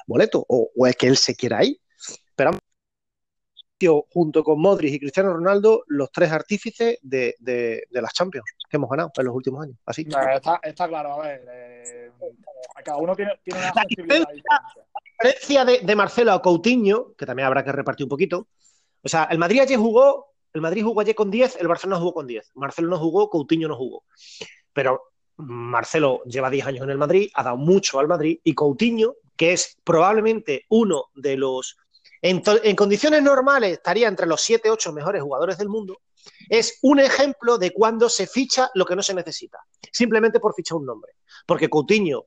boleto 0.06 0.44
o, 0.48 0.70
o 0.76 0.86
es 0.86 0.96
que 0.96 1.06
él 1.06 1.16
se 1.16 1.34
quiera 1.34 1.64
ir. 1.64 1.78
Pero 2.34 2.52
junto 4.10 4.44
con 4.44 4.60
Modric 4.60 4.94
y 4.94 4.98
Cristiano 5.00 5.32
Ronaldo 5.32 5.82
los 5.88 6.12
tres 6.12 6.30
artífices 6.30 6.98
de, 7.02 7.34
de- 7.40 7.82
de 7.90 8.02
las 8.02 8.12
Champions 8.12 8.44
que 8.70 8.76
hemos 8.76 8.88
ganado 8.88 9.10
en 9.16 9.24
los 9.26 9.34
últimos 9.34 9.64
años. 9.64 9.76
Así. 9.84 10.02
Está, 10.02 10.60
está 10.62 10.86
claro, 10.88 11.14
a 11.20 11.26
ver. 11.26 11.44
eh, 11.50 12.10
cada 12.84 12.98
uno 12.98 13.16
tiene, 13.16 13.32
tiene 13.42 13.58
una 13.58 13.72
La 13.74 13.82
diferencia- 13.88 14.26
diferente. 14.32 14.42
diferencia 15.20 15.64
de, 15.64 15.80
de 15.80 15.96
Marcelo 15.96 16.32
a 16.32 16.40
Coutinho, 16.40 17.12
que 17.14 17.26
también 17.26 17.46
habrá 17.46 17.64
que 17.64 17.72
repartir 17.72 18.04
un 18.04 18.10
poquito. 18.10 18.46
O 19.02 19.08
sea, 19.08 19.24
el 19.24 19.38
Madrid 19.38 19.60
ayer 19.62 19.78
jugó, 19.78 20.28
el 20.52 20.60
Madrid 20.60 20.84
jugó 20.84 21.00
ayer 21.00 21.16
con 21.16 21.28
10, 21.32 21.56
el 21.56 21.66
Barcelona 21.66 21.98
jugó 21.98 22.14
con 22.14 22.26
10. 22.28 22.52
Marcelo 22.54 22.88
no 22.88 22.98
jugó, 23.00 23.28
Coutinho 23.30 23.66
no 23.66 23.76
jugó. 23.76 24.04
Pero 24.72 25.11
Marcelo 25.36 26.22
lleva 26.24 26.50
10 26.50 26.66
años 26.66 26.84
en 26.84 26.90
el 26.90 26.98
Madrid, 26.98 27.30
ha 27.34 27.42
dado 27.42 27.56
mucho 27.56 27.98
al 27.98 28.08
Madrid, 28.08 28.38
y 28.44 28.54
Coutinho, 28.54 29.14
que 29.36 29.52
es 29.54 29.76
probablemente 29.84 30.66
uno 30.68 31.06
de 31.14 31.36
los. 31.36 31.76
En, 32.20 32.40
condiciones 32.76 33.22
normales 33.22 33.72
estaría 33.72 34.06
entre 34.08 34.26
los 34.26 34.40
7, 34.42 34.70
8 34.70 34.92
mejores 34.92 35.22
jugadores 35.22 35.58
del 35.58 35.68
mundo. 35.68 36.00
Es 36.48 36.78
un 36.82 37.00
ejemplo 37.00 37.58
de 37.58 37.72
cuando 37.72 38.08
se 38.08 38.26
ficha 38.28 38.70
lo 38.74 38.84
que 38.84 38.94
no 38.94 39.02
se 39.02 39.14
necesita, 39.14 39.58
simplemente 39.90 40.38
por 40.38 40.54
fichar 40.54 40.78
un 40.78 40.86
nombre. 40.86 41.12
Porque 41.46 41.68
Coutinho 41.68 42.26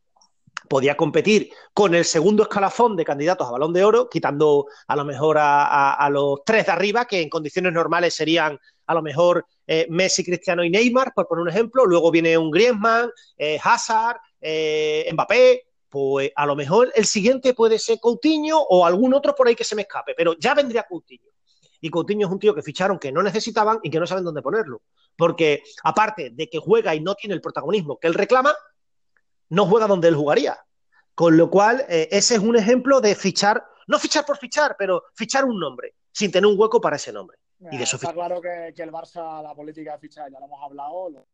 podía 0.68 0.98
competir 0.98 1.50
con 1.74 1.96
el 1.96 2.04
segundo 2.04 2.44
escalafón 2.44 2.96
de 2.98 3.06
candidatos 3.06 3.48
a 3.48 3.52
balón 3.52 3.72
de 3.72 3.86
oro, 3.86 4.10
quitando 4.10 4.66
a 4.88 4.96
lo 4.98 5.06
mejor 5.06 5.38
a, 5.38 5.66
a- 5.66 5.94
a 5.94 6.10
los 6.10 6.40
tres 6.46 6.66
de 6.66 6.72
arriba, 6.74 7.06
que 7.06 7.22
en 7.22 7.30
condiciones 7.30 7.72
normales 7.72 8.14
serían 8.16 8.60
a 8.88 8.94
lo 8.94 9.02
mejor 9.02 9.46
eh, 9.68 9.88
Messi, 9.90 10.24
Cristiano 10.24 10.64
y 10.64 10.70
Neymar, 10.70 11.14
por 11.14 11.28
poner 11.28 11.44
un 11.44 11.50
ejemplo. 11.50 11.86
Luego 11.86 12.12
viene 12.12 12.38
un 12.38 12.52
Griezmann, 12.52 13.10
eh, 13.38 13.60
Hazard, 13.62 14.18
eh, 14.40 15.10
Mbappé. 15.12 15.64
Pues 15.90 16.32
a 16.36 16.46
lo 16.46 16.56
mejor 16.56 16.92
el 16.94 17.06
siguiente 17.06 17.54
puede 17.54 17.80
ser 17.80 18.00
Coutinho 18.00 18.60
o 18.60 18.86
algún 18.86 19.14
otro 19.14 19.34
por 19.34 19.48
ahí 19.48 19.56
que 19.56 19.64
se 19.64 19.76
me 19.76 19.84
escape, 19.84 20.14
pero 20.16 20.34
ya 20.38 20.54
vendría 20.54 20.84
Coutinho. 20.84 21.32
Y 21.80 21.90
Coutinho 21.90 22.28
es 22.28 22.34
un 22.34 22.40
tío 22.40 22.54
que 22.54 22.62
ficharon 22.62 23.00
que 23.00 23.14
no 23.14 23.24
necesitaban 23.24 23.80
y 23.82 23.90
que 23.90 24.00
no 24.00 24.06
saben 24.06 24.26
dónde 24.26 24.42
ponerlo. 24.42 24.82
Porque 25.16 25.64
aparte 25.84 26.32
de 26.32 26.50
que 26.50 26.58
juega 26.58 26.94
y 26.94 27.00
no 27.00 27.16
tiene 27.16 27.34
el 27.34 27.42
protagonismo 27.42 27.98
que 27.98 28.08
él 28.08 28.14
reclama, 28.14 28.54
no 29.50 29.66
juega 29.68 29.88
donde 29.88 30.10
él 30.10 30.16
jugaría. 30.16 30.58
Con 31.14 31.38
lo 31.38 31.50
cual, 31.50 31.86
ese 31.88 32.36
es 32.36 32.42
un 32.42 32.58
ejemplo 32.58 33.00
de 33.00 33.16
fichar, 33.16 33.64
no 33.88 33.98
fichar 33.98 34.26
por 34.26 34.38
fichar, 34.38 34.76
pero 34.78 35.04
fichar 35.14 35.46
un 35.46 35.58
nombre, 35.58 35.96
sin 36.12 36.30
tener 36.30 36.48
un 36.48 36.60
hueco 36.60 36.82
para 36.82 36.98
ese 36.98 37.14
nombre. 37.14 37.38
Y 37.60 37.78
de 37.78 37.84
eso 37.84 37.96
está 37.96 38.14
claro 38.14 38.42
que, 38.42 38.74
que 38.76 38.84
el 38.84 38.92
Barça, 38.92 39.42
la 39.42 39.56
política 39.56 39.94
de 39.94 40.00
fichaje, 40.00 40.32
ya 40.32 40.40
lo 40.40 40.46
hemos 40.46 40.62
hablado. 40.64 41.10
lo- 41.10 41.28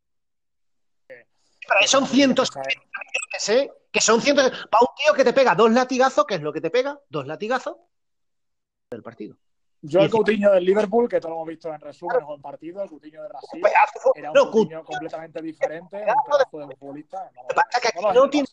Pero 1.08 1.88
son 1.88 2.06
cientos 2.08 2.50
que 2.52 3.40
sé, 3.40 3.72
que 3.92 4.02
son 4.02 4.22
cientos. 4.22 4.50
Para 4.70 4.82
un 4.82 4.96
tío 4.96 5.14
que 5.14 5.24
te 5.24 5.34
pega 5.34 5.56
dos 5.56 5.72
latigazos, 5.72 6.26
¿qué 6.26 6.36
es 6.36 6.42
lo 6.42 6.52
que 6.54 6.62
te 6.62 6.70
pega? 6.70 7.00
Dos 7.10 7.26
latigazos 7.28 7.76
del 8.92 9.02
partido. 9.04 9.36
Yo 9.84 10.00
el 10.02 10.12
Coutinho 10.12 10.52
del 10.52 10.64
Liverpool, 10.64 11.10
que 11.10 11.20
todos 11.20 11.32
lo 11.32 11.36
hemos 11.38 11.48
visto 11.48 11.74
en 11.74 11.82
resúmenes 11.82 12.24
o 12.28 12.36
en 12.36 12.42
partidos, 12.42 12.84
el 12.84 12.90
Coutinho 12.90 13.24
de 13.24 13.30
Brasil, 13.30 13.64
era 14.16 14.30
un 14.30 14.36
no, 14.36 14.52
Coutinho 14.52 14.84
completamente 14.86 15.42
diferente, 15.42 15.98
un 15.98 16.24
pedazo 16.32 16.68
de 16.68 16.76
futbolista. 16.76 17.32
No, 17.96 18.14
no 18.14 18.14
no 18.14 18.30
tiene- 18.30 18.48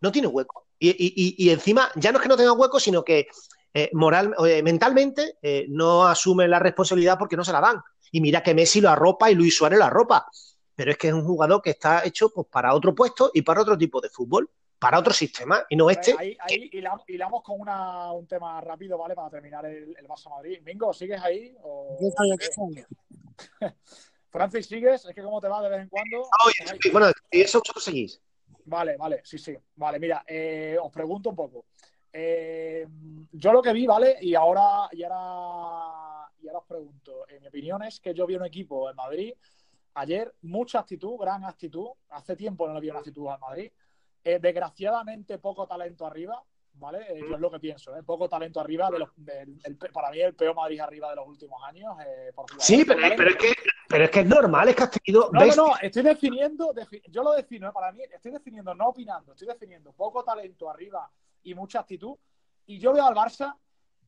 no 0.00 0.12
tiene 0.12 0.26
hueco. 0.28 0.66
Y, 0.78 0.90
y- 0.90 1.14
y- 1.16 1.34
y 1.46 1.50
encima, 1.50 1.88
ya 1.94 2.10
no 2.10 2.18
es 2.18 2.22
que 2.22 2.28
no 2.28 2.36
tenga 2.36 2.52
hueco, 2.52 2.80
sino 2.80 3.04
que 3.04 3.28
eh, 3.78 3.90
moral, 3.92 4.34
eh, 4.46 4.62
mentalmente 4.62 5.36
eh, 5.42 5.66
no 5.68 6.06
asume 6.06 6.48
la 6.48 6.58
responsabilidad 6.58 7.18
porque 7.18 7.36
no 7.36 7.44
se 7.44 7.52
la 7.52 7.60
dan. 7.60 7.76
Y 8.10 8.20
mira 8.20 8.42
que 8.42 8.54
Messi 8.54 8.80
lo 8.80 8.88
arropa 8.88 9.30
y 9.30 9.34
Luis 9.34 9.54
Suárez 9.56 9.78
lo 9.78 9.84
arropa. 9.84 10.26
Pero 10.74 10.90
es 10.92 10.96
que 10.98 11.08
es 11.08 11.14
un 11.14 11.24
jugador 11.26 11.60
que 11.60 11.70
está 11.70 12.04
hecho 12.04 12.30
pues, 12.30 12.46
para 12.48 12.74
otro 12.74 12.94
puesto 12.94 13.30
y 13.34 13.42
para 13.42 13.60
otro 13.62 13.76
tipo 13.76 14.00
de 14.00 14.08
fútbol, 14.08 14.48
para 14.78 14.98
otro 14.98 15.12
sistema, 15.12 15.64
y 15.68 15.76
no 15.76 15.88
este. 15.90 16.14
Ahí, 16.18 16.36
ahí 16.40 16.70
hila- 16.72 17.02
hilamos 17.06 17.42
con 17.42 17.60
una- 17.60 18.12
un 18.12 18.26
tema 18.26 18.60
rápido, 18.60 18.98
¿vale? 18.98 19.14
Para 19.14 19.30
terminar 19.30 19.64
el, 19.66 19.96
el 19.98 20.06
Barça 20.06 20.28
Madrid. 20.30 20.60
Mingo, 20.62 20.92
¿sigues 20.92 21.20
ahí? 21.22 21.56
O... 21.62 21.96
Aquí 21.96 22.06
estoy, 22.08 22.30
aquí 22.32 22.44
estoy. 22.44 23.74
Francis, 24.30 24.66
¿sigues? 24.66 25.04
Es 25.06 25.14
que 25.14 25.22
como 25.22 25.40
te 25.40 25.48
va 25.48 25.62
de 25.62 25.70
vez 25.70 25.80
en 25.82 25.88
cuando. 25.88 26.24
Sí, 26.82 26.90
bueno, 26.90 27.08
y 27.30 27.40
eso 27.40 27.58
vosotros 27.60 27.84
seguís. 27.84 28.20
Vale, 28.66 28.96
vale, 28.96 29.20
sí, 29.24 29.38
sí. 29.38 29.56
Vale, 29.76 29.98
mira, 29.98 30.24
eh, 30.26 30.76
os 30.80 30.92
pregunto 30.92 31.30
un 31.30 31.36
poco. 31.36 31.66
Eh, 32.12 32.86
yo 33.32 33.52
lo 33.52 33.60
que 33.62 33.72
vi, 33.72 33.86
¿vale? 33.86 34.16
Y 34.20 34.34
ahora, 34.34 34.88
y 34.92 35.02
ahora, 35.02 36.28
y 36.40 36.46
ahora 36.48 36.58
os 36.60 36.66
pregunto. 36.66 37.26
En 37.28 37.42
mi 37.42 37.48
opinión 37.48 37.82
es 37.82 38.00
que 38.00 38.14
yo 38.14 38.26
vi 38.26 38.36
un 38.36 38.44
equipo 38.44 38.88
en 38.90 38.96
Madrid 38.96 39.34
ayer, 39.94 40.34
mucha 40.42 40.80
actitud, 40.80 41.16
gran 41.18 41.44
actitud. 41.44 41.88
Hace 42.10 42.36
tiempo 42.36 42.66
no 42.66 42.74
le 42.74 42.80
vi 42.80 42.90
una 42.90 43.00
actitud 43.00 43.28
al 43.28 43.38
Madrid. 43.38 43.70
Eh, 44.24 44.38
desgraciadamente, 44.40 45.38
poco 45.38 45.66
talento 45.66 46.04
arriba, 46.06 46.42
¿vale? 46.74 47.00
Eh, 47.12 47.20
yo 47.28 47.34
es 47.36 47.40
lo 47.40 47.50
que 47.50 47.60
pienso, 47.60 47.96
¿eh? 47.96 48.02
Poco 48.02 48.28
talento 48.28 48.60
arriba. 48.60 48.90
De 48.90 48.98
los, 48.98 49.10
el- 49.64 49.76
para 49.92 50.10
mí, 50.10 50.20
el 50.20 50.34
peor 50.34 50.54
Madrid 50.54 50.80
arriba 50.80 51.10
de 51.10 51.16
los 51.16 51.28
últimos 51.28 51.62
años. 51.64 51.94
eh, 52.06 52.32
por 52.34 52.46
Sí, 52.58 52.84
pero, 52.84 53.00
es 53.06 53.36
que, 53.36 53.52
pero 53.88 54.04
es 54.04 54.10
que 54.10 54.20
es 54.20 54.26
normal, 54.26 54.68
es 54.68 54.76
que 54.76 54.82
has 54.82 54.90
tenido. 54.90 55.30
No, 55.32 55.46
no, 55.54 55.74
estoy 55.80 56.02
definiendo, 56.02 56.72
defi- 56.74 57.02
yo 57.08 57.22
lo 57.22 57.32
defino, 57.32 57.72
para 57.72 57.92
mí, 57.92 58.00
estoy 58.12 58.32
definiendo, 58.32 58.74
no 58.74 58.88
opinando, 58.88 59.32
estoy 59.32 59.46
definiendo 59.48 59.92
poco 59.92 60.24
talento 60.24 60.68
arriba 60.68 61.08
y 61.46 61.54
mucha 61.54 61.80
actitud. 61.80 62.16
Y 62.66 62.78
yo 62.78 62.92
veo 62.92 63.06
al 63.06 63.14
Barça, 63.14 63.56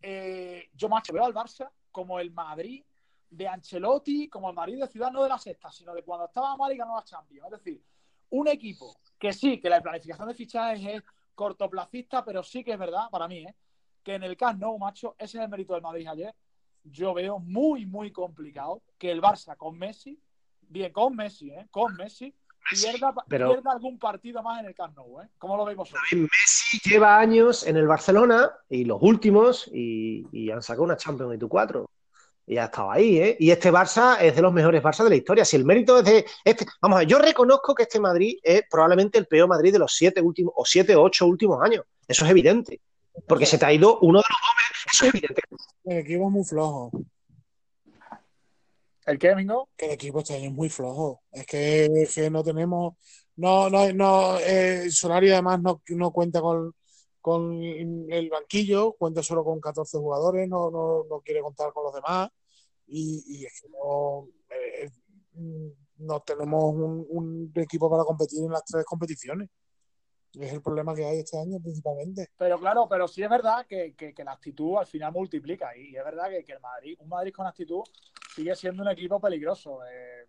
eh, 0.03 0.68
yo 0.74 0.88
macho, 0.88 1.12
veo 1.12 1.24
al 1.24 1.33
Barça 1.33 1.70
como 1.90 2.18
el 2.18 2.33
Madrid 2.33 2.85
de 3.31 3.46
Ancelotti, 3.46 4.29
como 4.29 4.48
el 4.51 4.57
Madrid 4.57 4.81
de 4.81 4.88
Ciudad, 4.88 5.12
no 5.12 5.22
de 5.22 5.29
la 5.29 5.38
sexta, 5.38 5.70
sino 5.70 5.94
de 5.94 6.03
cuando 6.03 6.27
estaba 6.27 6.57
mal 6.57 6.72
y 6.72 6.77
ganó 6.77 6.96
la 6.96 7.05
Champions. 7.05 7.44
Es 7.46 7.51
decir, 7.53 7.83
un 8.31 8.48
equipo 8.48 8.96
que 9.18 9.33
sí, 9.33 9.61
que 9.61 9.70
la 9.70 9.81
planificación 9.81 10.27
de 10.27 10.35
fichajes 10.35 10.85
es 10.85 11.03
cortoplacista, 11.35 12.24
pero 12.24 12.42
sí 12.42 12.64
que 12.64 12.72
es 12.72 12.79
verdad, 12.79 13.09
para 13.11 13.29
mí, 13.29 13.38
¿eh? 13.38 13.55
que 14.03 14.14
en 14.14 14.24
el 14.24 14.37
Camp 14.37 14.61
Nou, 14.61 14.77
macho, 14.77 15.14
ese 15.16 15.38
es 15.38 15.44
el 15.44 15.48
mérito 15.48 15.74
del 15.74 15.83
Madrid 15.83 16.09
ayer. 16.09 16.35
Yo 16.83 17.14
veo 17.14 17.38
muy, 17.38 17.87
muy 17.87 18.11
complicado 18.11 18.83
que 18.98 19.12
el 19.12 19.22
Barça 19.22 19.57
con 19.57 19.79
Messi, 19.79 20.20
bien, 20.62 20.92
con 20.92 21.14
Messi, 21.14 21.51
¿eh? 21.51 21.68
con 21.70 21.94
Messi, 21.94 22.35
pierda, 22.70 23.14
pero- 23.28 23.52
pierda 23.52 23.72
algún 23.72 23.98
partido 23.98 24.42
más 24.42 24.61
en 24.61 24.66
el 24.66 24.74
Camp 24.74 24.96
Nou. 24.96 25.20
¿eh? 25.22 25.28
¿Cómo 25.38 25.57
lo 25.57 25.64
veis 25.64 25.76
vosotros? 25.76 26.02
Messi 26.12 26.78
lleva 26.88 27.18
años 27.18 27.66
en 27.66 27.76
el 27.76 27.87
Barcelona 27.87 28.50
y 28.68 28.85
los 28.85 28.98
últimos 29.00 29.68
y, 29.72 30.26
y 30.33 30.50
han 30.50 30.62
sacado 30.62 30.85
una 30.85 30.96
Champions 30.96 31.35
y 31.35 31.38
tu 31.38 31.48
cuatro. 31.48 31.90
Y 32.46 32.57
ha 32.57 32.64
estado 32.64 32.90
ahí, 32.90 33.18
¿eh? 33.18 33.37
Y 33.38 33.50
este 33.50 33.70
Barça 33.70 34.16
es 34.22 34.35
de 34.35 34.40
los 34.40 34.52
mejores 34.54 34.83
Barça 34.83 35.04
de 35.04 35.11
la 35.11 35.16
historia. 35.16 35.44
Si 35.44 35.54
el 35.57 35.66
mérito 35.66 35.98
es 35.98 36.04
de 36.07 36.26
este. 36.44 36.64
Vamos 36.81 36.96
a 36.96 36.98
ver, 37.00 37.09
yo 37.09 37.18
reconozco 37.18 37.74
que 37.74 37.83
este 37.83 38.00
Madrid 38.00 38.38
es 38.42 38.62
probablemente 38.70 39.18
el 39.18 39.26
peor 39.26 39.48
Madrid 39.48 39.70
de 39.70 39.78
los 39.78 39.92
siete 39.94 40.22
últimos, 40.22 40.54
o 40.57 40.64
siete 40.64 40.96
o 40.96 41.02
ocho 41.02 41.26
últimos 41.26 41.61
años. 41.62 41.85
Eso 42.07 42.24
es 42.24 42.31
evidente. 42.31 42.81
Porque 43.26 43.44
se 43.44 43.59
te 43.59 43.66
ha 43.66 43.72
ido 43.72 43.98
uno 44.00 44.20
de 44.20 44.24
los 44.31 44.38
hombres. 44.50 44.87
Eso 44.94 45.04
es 45.04 45.14
evidente. 45.14 45.42
El 45.85 45.98
equipo 45.98 46.24
es 46.24 46.31
muy 46.31 46.44
flojo. 46.44 46.90
¿El 49.08 49.18
qué, 49.18 49.34
Mingo? 49.34 49.68
Que 49.76 49.86
el 49.86 49.92
equipo 49.92 50.18
este 50.18 50.34
año 50.34 50.48
es 50.48 50.52
muy 50.52 50.68
flojo. 50.68 51.22
Es 51.32 51.46
que, 51.46 51.86
es 51.86 52.14
que 52.14 52.30
no 52.30 52.44
tenemos. 52.44 52.94
No, 53.36 53.70
no, 53.70 53.90
no. 53.92 54.38
eh, 54.38 54.90
Solari 54.90 55.30
además 55.30 55.60
no, 55.62 55.82
no 55.88 56.10
cuenta 56.12 56.40
con, 56.42 56.74
con 57.20 57.62
el 57.62 58.28
banquillo, 58.28 58.92
cuenta 58.92 59.22
solo 59.22 59.44
con 59.44 59.60
14 59.60 59.96
jugadores, 59.98 60.46
no, 60.48 60.70
no, 60.70 61.04
no 61.08 61.20
quiere 61.20 61.40
contar 61.40 61.72
con 61.72 61.84
los 61.84 61.94
demás. 61.94 62.28
Y, 62.86 63.22
y 63.26 63.44
es 63.46 63.60
que 63.62 63.68
no, 63.70 64.28
eh, 64.50 64.90
no 65.98 66.20
tenemos 66.20 66.74
un, 66.74 67.06
un 67.08 67.52
equipo 67.54 67.90
para 67.90 68.04
competir 68.04 68.40
en 68.44 68.50
las 68.52 68.64
tres 68.64 68.84
competiciones. 68.84 69.48
Es 70.38 70.52
el 70.52 70.60
problema 70.60 70.94
que 70.94 71.06
hay 71.06 71.20
este 71.20 71.38
año 71.40 71.58
principalmente. 71.62 72.28
Pero 72.36 72.58
claro, 72.60 72.86
pero 72.88 73.08
sí 73.08 73.22
es 73.22 73.30
verdad 73.30 73.64
que, 73.66 73.94
que- 73.94 74.12
que 74.12 74.24
la 74.24 74.32
actitud 74.32 74.76
al 74.76 74.86
final 74.86 75.12
multiplica. 75.12 75.74
Y 75.76 75.96
es 75.96 76.04
verdad 76.04 76.28
que, 76.28 76.44
que 76.44 76.52
el 76.52 76.60
Madrid, 76.60 76.96
un 77.00 77.08
Madrid 77.08 77.32
con 77.32 77.46
actitud 77.46 77.80
sigue 78.34 78.54
siendo 78.54 78.82
un 78.82 78.88
equipo 78.90 79.20
peligroso. 79.20 79.80
Eh, 79.90 80.26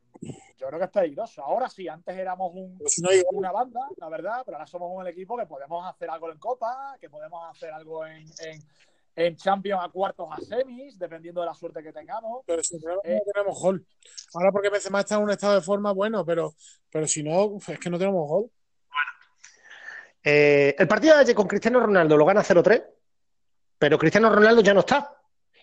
yo 0.58 0.68
creo 0.68 0.80
que 0.80 0.86
es 0.86 0.92
peligroso. 0.92 1.44
Ahora 1.44 1.70
sí, 1.70 1.88
antes 1.88 2.18
éramos 2.18 2.52
un, 2.54 2.80
hay 3.10 3.24
una 3.32 3.52
banda, 3.52 3.82
la 3.98 4.10
verdad, 4.10 4.42
pero 4.46 4.58
ahora 4.58 4.68
somos 4.68 4.90
un 4.94 5.08
equipo 5.08 5.38
que 5.38 5.46
podemos 5.46 5.86
hacer 5.88 6.10
algo 6.10 6.32
en 6.32 6.38
Copa, 6.38 6.98
que 7.00 7.10
podemos 7.10 7.50
hacer 7.50 7.72
algo 7.72 8.06
en, 8.06 8.26
en, 8.46 8.62
en 9.16 9.36
Champions 9.38 9.82
a 9.84 9.90
cuartos 9.90 10.28
a 10.32 10.38
semis, 10.42 10.98
dependiendo 11.00 11.42
de 11.42 11.48
la 11.48 11.54
suerte 11.54 11.82
que 11.82 11.94
tengamos. 11.94 12.44
Pero 12.46 12.62
si 12.64 12.78
no, 12.78 12.94
Eh. 13.04 13.22
no 13.26 13.32
tenemos 13.34 13.62
gol. 13.62 13.86
Ahora 14.34 14.52
porque 14.52 14.70
Benzema 14.70 15.00
está 15.02 15.16
en 15.16 15.24
un 15.24 15.32
estado 15.32 15.56
de 15.56 15.62
forma 15.62 15.92
bueno, 15.94 16.26
pero, 16.26 16.54
pero 16.92 17.08
si 17.08 17.24
no, 17.24 17.58
es 17.68 17.80
que 17.80 17.90
no 17.90 17.98
tenemos 17.98 18.28
gol. 18.28 18.52
Eh, 20.24 20.76
el 20.78 20.88
partido 20.88 21.16
de 21.16 21.22
ayer 21.22 21.36
con 21.36 21.48
Cristiano 21.48 21.80
Ronaldo 21.80 22.18
lo 22.18 22.26
gana 22.26 22.44
0-3, 22.44 22.84
pero 23.78 23.98
Cristiano 23.98 24.30
Ronaldo 24.30 24.62
ya 24.62 24.74
no 24.74 24.82
está. 24.82 25.19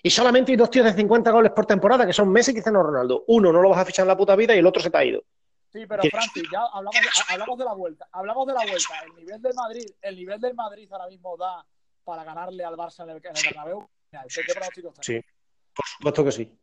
Y 0.07 0.11
solamente 0.11 0.53
hay 0.53 0.57
dos 0.57 0.71
tíos 0.71 0.87
de 0.87 0.93
50 0.93 1.33
goles 1.33 1.51
por 1.51 1.67
temporada, 1.67 2.07
que 2.07 2.13
son 2.13 2.31
Messi 2.31 2.53
y 2.53 2.55
Cristiano 2.55 2.81
Ronaldo. 2.81 3.25
Uno 3.27 3.53
no 3.53 3.61
lo 3.61 3.71
vas 3.71 3.81
a 3.81 3.85
fichar 3.85 4.05
en 4.05 4.09
la 4.11 4.17
puta 4.17 4.37
vida 4.37 4.55
y 4.55 4.61
el 4.61 4.67
otro 4.67 4.81
se 4.81 4.89
te 4.89 4.97
ha 4.97 5.05
ido. 5.05 5.25
Sí, 5.73 5.85
pero 5.85 6.01
¿Quieres 6.01 6.13
Francis, 6.17 6.45
ya 6.53 6.61
hablamos 6.73 6.95
de, 6.95 7.35
hablamos 7.35 7.59
de 7.59 7.65
la 7.65 7.73
vuelta. 7.73 8.09
Hablamos 8.13 8.47
de 8.47 8.53
la 8.53 8.61
vuelta. 8.61 9.01
El 9.05 9.17
nivel 9.17 9.43
del 9.43 9.55
Madrid, 9.55 9.87
el 10.01 10.15
nivel 10.15 10.41
del 10.41 10.55
Madrid 10.55 10.89
ahora 10.93 11.09
mismo 11.09 11.37
da 11.37 11.67
para 12.05 12.23
ganarle 12.23 12.65
al 12.65 12.77
Barça 12.77 13.03
en 13.03 13.11
el, 13.11 13.17
en 13.17 13.37
el 13.37 13.43
Bernabéu. 13.47 13.89
Mira, 14.13 14.25
¿qué 14.33 14.43
pronósticos 14.55 14.95
tenéis? 14.95 15.25
Sí. 15.25 15.33
Por 15.75 15.87
supuesto 15.87 16.25
que 16.25 16.31
sí. 16.31 16.59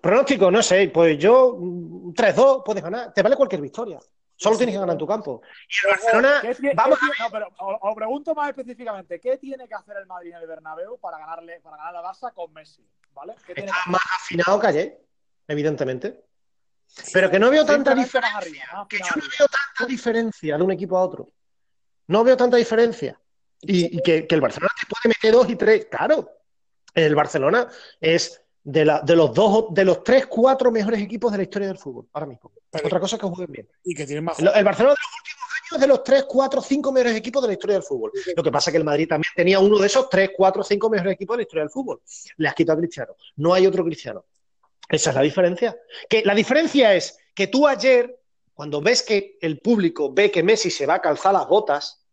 Pronóstico, 0.00 0.50
no 0.52 0.62
sé, 0.62 0.88
pues 0.94 1.18
yo 1.18 1.56
mm, 1.58 2.12
3-2 2.12 2.62
puedes 2.64 2.84
ganar, 2.84 3.12
te 3.12 3.20
vale 3.20 3.34
cualquier 3.34 3.62
victoria. 3.62 3.98
Solo 4.36 4.56
tienes 4.58 4.74
que 4.74 4.78
ganar 4.80 4.92
en 4.94 4.98
tu 4.98 5.06
campo. 5.06 5.40
Y 5.68 5.86
el 5.86 5.92
Barcelona, 5.94 6.38
¿Qué 6.42 6.56
tie- 6.56 6.72
vamos 6.74 6.98
no, 7.18 7.30
pero 7.30 7.48
os, 7.58 7.76
os 7.80 7.94
pregunto 7.94 8.34
más 8.34 8.50
específicamente, 8.50 9.18
¿qué 9.18 9.38
tiene 9.38 9.66
que 9.66 9.74
hacer 9.74 9.96
el 9.96 10.06
Madrid 10.06 10.32
en 10.32 10.42
el 10.42 10.46
Bernabéu 10.46 10.98
para 10.98 11.18
ganarle, 11.18 11.60
para 11.60 11.76
ganar 11.78 11.96
al 11.96 12.04
Barça 12.04 12.32
con 12.34 12.52
Messi? 12.52 12.86
¿Vale? 13.12 13.34
¿Qué 13.46 13.54
tiene 13.54 13.70
que 13.72 13.78
está 13.78 13.90
más 13.90 14.02
afinado 14.14 14.60
que 14.60 14.66
ayer, 14.66 15.00
evidentemente. 15.48 16.22
Pero 17.12 17.30
que 17.30 17.38
no 17.38 17.50
veo 17.50 17.64
tanta 17.64 17.94
diferencia. 17.94 18.36
arriba, 18.38 18.86
que 18.88 18.98
yo 18.98 19.04
no 19.16 19.22
veo 19.22 19.46
tanta 19.48 19.88
diferencia 19.90 20.56
de 20.56 20.62
un 20.62 20.70
equipo 20.72 20.96
a 20.96 21.02
otro. 21.02 21.30
No 22.08 22.22
veo 22.22 22.36
tanta 22.36 22.56
diferencia. 22.58 23.18
Y, 23.62 23.96
y 23.98 24.02
que, 24.02 24.26
que 24.26 24.34
el 24.34 24.40
Barcelona 24.40 24.72
te 24.78 24.86
puede 24.86 25.08
meter 25.14 25.32
dos 25.32 25.48
y 25.48 25.56
tres. 25.56 25.86
Claro, 25.86 26.30
el 26.94 27.14
Barcelona 27.14 27.66
es 28.00 28.40
de, 28.68 28.84
la- 28.84 29.00
de 29.00 29.14
los 29.14 29.32
dos, 29.32 29.66
de 29.70 29.84
los 29.84 30.02
tres, 30.02 30.26
cuatro 30.26 30.72
mejores 30.72 31.00
equipos 31.00 31.30
de 31.30 31.38
la 31.38 31.44
historia 31.44 31.68
del 31.68 31.78
fútbol, 31.78 32.08
ahora 32.12 32.26
mismo. 32.26 32.50
Pero- 32.68 32.86
Otra 32.88 32.98
cosa 32.98 33.14
es 33.16 33.22
que 33.22 33.28
jueguen 33.28 33.52
bien. 33.52 33.68
Y 33.84 33.94
que 33.94 34.04
tienen 34.04 34.24
más 34.24 34.38
El, 34.40 34.48
el 34.48 34.64
Barcelona 34.64 34.94
de 34.94 34.98
los 35.00 35.18
últimos 35.20 35.46
años 35.52 35.72
es 35.76 35.80
de 35.80 35.86
los 35.86 36.02
tres, 36.02 36.24
cuatro, 36.28 36.60
cinco 36.60 36.90
mejores 36.90 37.16
equipos 37.16 37.42
de 37.42 37.46
la 37.48 37.52
historia 37.54 37.74
del 37.76 37.84
fútbol. 37.84 38.10
Lo 38.36 38.42
que 38.42 38.50
pasa 38.50 38.70
es 38.70 38.72
que 38.72 38.78
el 38.78 38.84
Madrid 38.84 39.08
también 39.08 39.30
tenía 39.36 39.60
uno 39.60 39.78
de 39.78 39.86
esos 39.86 40.08
tres, 40.10 40.30
cuatro, 40.36 40.64
cinco 40.64 40.90
mejores 40.90 41.12
equipos 41.14 41.34
de 41.36 41.38
la 41.38 41.42
historia 41.42 41.62
del 41.62 41.70
fútbol. 41.70 42.00
Le 42.38 42.48
has 42.48 42.54
quitado 42.56 42.76
a 42.76 42.80
Cristiano. 42.80 43.14
No 43.36 43.54
hay 43.54 43.66
otro 43.68 43.84
Cristiano. 43.84 44.24
Esa 44.88 45.10
es 45.10 45.16
la 45.16 45.22
diferencia. 45.22 45.76
Que 46.08 46.22
la 46.24 46.34
diferencia 46.34 46.92
es 46.94 47.16
que 47.36 47.46
tú 47.46 47.68
ayer, 47.68 48.18
cuando 48.52 48.80
ves 48.80 49.02
que 49.02 49.38
el 49.40 49.60
público 49.60 50.12
ve 50.12 50.30
que 50.32 50.42
Messi 50.42 50.70
se 50.70 50.86
va 50.86 50.94
a 50.94 51.00
calzar 51.00 51.32
las 51.32 51.46
botas, 51.46 52.04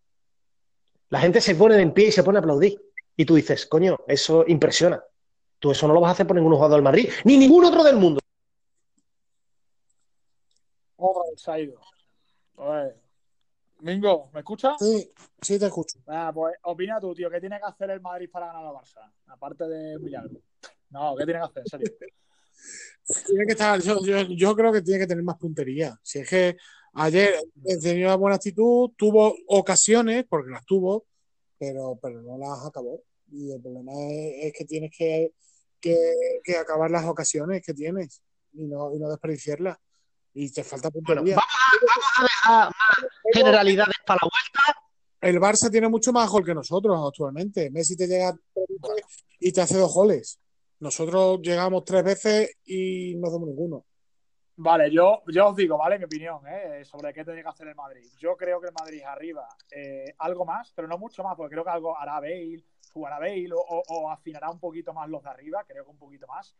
la 1.09 1.19
gente 1.19 1.41
se 1.41 1.55
pone 1.55 1.79
en 1.81 1.93
pie 1.93 2.07
y 2.09 2.11
se 2.11 2.23
pone 2.23 2.37
a 2.37 2.41
aplaudir. 2.41 2.79
Y 3.15 3.25
tú 3.25 3.35
dices, 3.35 3.65
coño, 3.65 3.97
eso 4.07 4.43
impresiona. 4.47 5.03
Tú 5.63 5.71
eso 5.71 5.87
no 5.87 5.93
lo 5.93 6.01
vas 6.01 6.09
a 6.09 6.11
hacer 6.11 6.27
por 6.27 6.35
ningún 6.35 6.51
jugador 6.55 6.75
del 6.75 6.83
Madrid, 6.83 7.09
ni 7.23 7.37
ningún 7.37 7.63
otro 7.63 7.85
del 7.85 7.95
mundo. 7.95 8.19
Se 11.37 11.49
ha 11.49 11.57
ido. 11.57 11.79
Pues, 12.53 12.93
Mingo, 13.79 14.29
¿me 14.33 14.41
escuchas? 14.41 14.75
Sí, 14.77 15.09
sí 15.41 15.57
te 15.57 15.67
escucho. 15.67 15.99
Ah, 16.05 16.31
pues 16.33 16.55
opina 16.63 16.99
tú, 16.99 17.15
tío, 17.15 17.29
¿qué 17.29 17.39
tiene 17.39 17.59
que 17.59 17.65
hacer 17.65 17.91
el 17.91 18.01
Madrid 18.01 18.29
para 18.29 18.47
ganar 18.47 18.65
al 18.65 18.73
Barça? 18.73 19.09
Aparte 19.27 19.65
de 19.65 19.97
milagro. 19.99 20.41
No, 20.89 21.15
¿qué 21.15 21.23
tiene 21.23 21.39
que 21.39 21.45
hacer? 21.45 21.63
En 21.63 21.69
serio. 21.69 21.93
Tiene 23.25 23.45
que 23.45 23.51
estar, 23.53 23.79
yo, 23.79 24.03
yo, 24.03 24.21
yo 24.23 24.55
creo 24.57 24.73
que 24.73 24.81
tiene 24.81 24.99
que 24.99 25.07
tener 25.07 25.23
más 25.23 25.37
puntería. 25.37 25.97
Si 26.03 26.19
es 26.19 26.29
que 26.29 26.57
ayer 26.95 27.35
tenía 27.81 28.07
una 28.07 28.15
buena 28.17 28.35
actitud, 28.35 28.91
tuvo 28.97 29.33
ocasiones, 29.47 30.25
porque 30.27 30.51
las 30.51 30.65
tuvo, 30.65 31.05
pero, 31.57 31.97
pero 32.01 32.21
no 32.21 32.37
las 32.37 32.65
acabó. 32.65 33.01
Y 33.31 33.53
el 33.53 33.61
problema 33.61 33.93
es, 33.93 34.47
es 34.47 34.53
que 34.53 34.65
tienes 34.65 34.91
que, 34.95 35.33
que, 35.83 36.13
que 36.43 36.57
acabar 36.57 36.89
las 36.89 37.03
ocasiones 37.05 37.61
que 37.63 37.73
tienes 37.73 38.23
y 38.53 38.65
no, 38.67 38.93
y 38.95 38.99
no 38.99 39.09
desperdiciarlas. 39.09 39.77
Y 40.33 40.51
te 40.51 40.63
falta 40.63 40.89
Bueno, 40.89 41.21
puntería. 41.21 41.35
vamos 41.35 41.53
a, 41.53 41.85
vamos 41.85 42.11
a 42.17 42.23
dejar 42.23 42.65
más 42.67 43.11
generalidades 43.33 43.95
para 44.05 44.21
la 44.23 44.29
vuelta. 44.29 44.79
El 45.21 45.39
Barça 45.39 45.69
tiene 45.69 45.89
mucho 45.89 46.11
más 46.11 46.29
gol 46.29 46.43
que 46.45 46.55
nosotros 46.55 46.97
actualmente. 47.05 47.69
Messi 47.69 47.95
te 47.95 48.07
llega 48.07 48.33
y 49.39 49.51
te 49.51 49.61
hace 49.61 49.77
dos 49.77 49.93
goles. 49.93 50.39
Nosotros 50.79 51.39
llegamos 51.41 51.85
tres 51.85 52.03
veces 52.03 52.57
y 52.65 53.15
no 53.15 53.27
hacemos 53.27 53.47
ninguno. 53.49 53.85
Vale, 54.55 54.91
yo, 54.91 55.23
yo 55.27 55.47
os 55.49 55.55
digo, 55.55 55.77
¿vale? 55.77 55.97
Mi 55.97 56.05
opinión 56.05 56.41
¿eh? 56.47 56.83
sobre 56.85 57.13
qué 57.13 57.23
tiene 57.23 57.41
que 57.41 57.49
hacer 57.49 57.67
el 57.67 57.75
Madrid. 57.75 58.07
Yo 58.19 58.35
creo 58.35 58.59
que 58.61 58.67
el 58.67 58.73
Madrid 58.73 59.01
arriba 59.03 59.47
eh, 59.71 60.13
algo 60.19 60.45
más, 60.45 60.71
pero 60.75 60.87
no 60.87 60.97
mucho 60.97 61.23
más, 61.23 61.35
porque 61.35 61.53
creo 61.53 61.63
que 61.63 61.71
algo 61.71 61.97
hará 61.97 62.19
Bale, 62.19 62.63
jugará 62.93 63.19
Bale 63.19 63.49
o, 63.53 63.83
o, 63.87 64.09
afinará 64.09 64.49
un 64.49 64.59
poquito 64.59 64.93
más 64.93 65.09
los 65.09 65.23
de 65.23 65.29
arriba, 65.29 65.63
creo 65.67 65.83
que 65.83 65.91
un 65.91 65.97
poquito 65.97 66.27
más. 66.27 66.55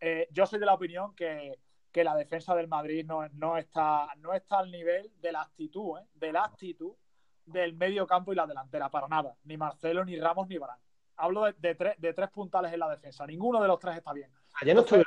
Eh, 0.00 0.28
yo 0.30 0.46
soy 0.46 0.58
de 0.58 0.66
la 0.66 0.74
opinión 0.74 1.14
que, 1.14 1.58
que 1.92 2.04
la 2.04 2.16
defensa 2.16 2.54
del 2.54 2.68
Madrid 2.68 3.04
no, 3.06 3.28
no, 3.30 3.56
está, 3.56 4.08
no 4.18 4.32
está 4.32 4.58
al 4.58 4.70
nivel 4.70 5.12
de 5.20 5.32
la 5.32 5.42
actitud, 5.42 5.98
¿eh? 5.98 6.06
de 6.14 6.32
la 6.32 6.44
actitud 6.44 6.94
del 7.44 7.74
medio 7.74 8.06
campo 8.06 8.32
y 8.32 8.36
la 8.36 8.46
delantera, 8.46 8.90
para 8.90 9.08
nada. 9.08 9.36
Ni 9.44 9.56
Marcelo, 9.56 10.04
ni 10.04 10.18
Ramos, 10.18 10.48
ni 10.48 10.58
Barán. 10.58 10.78
Hablo 11.16 11.44
de, 11.44 11.54
de, 11.58 11.74
tres, 11.74 12.00
de 12.00 12.12
tres 12.12 12.30
puntales 12.30 12.72
en 12.72 12.80
la 12.80 12.90
defensa. 12.90 13.26
Ninguno 13.26 13.60
de 13.60 13.68
los 13.68 13.78
tres 13.78 13.96
está 13.96 14.12
bien. 14.12 14.30
Ayer 14.60 14.74
no 14.74 14.82
estuvieron 14.82 15.06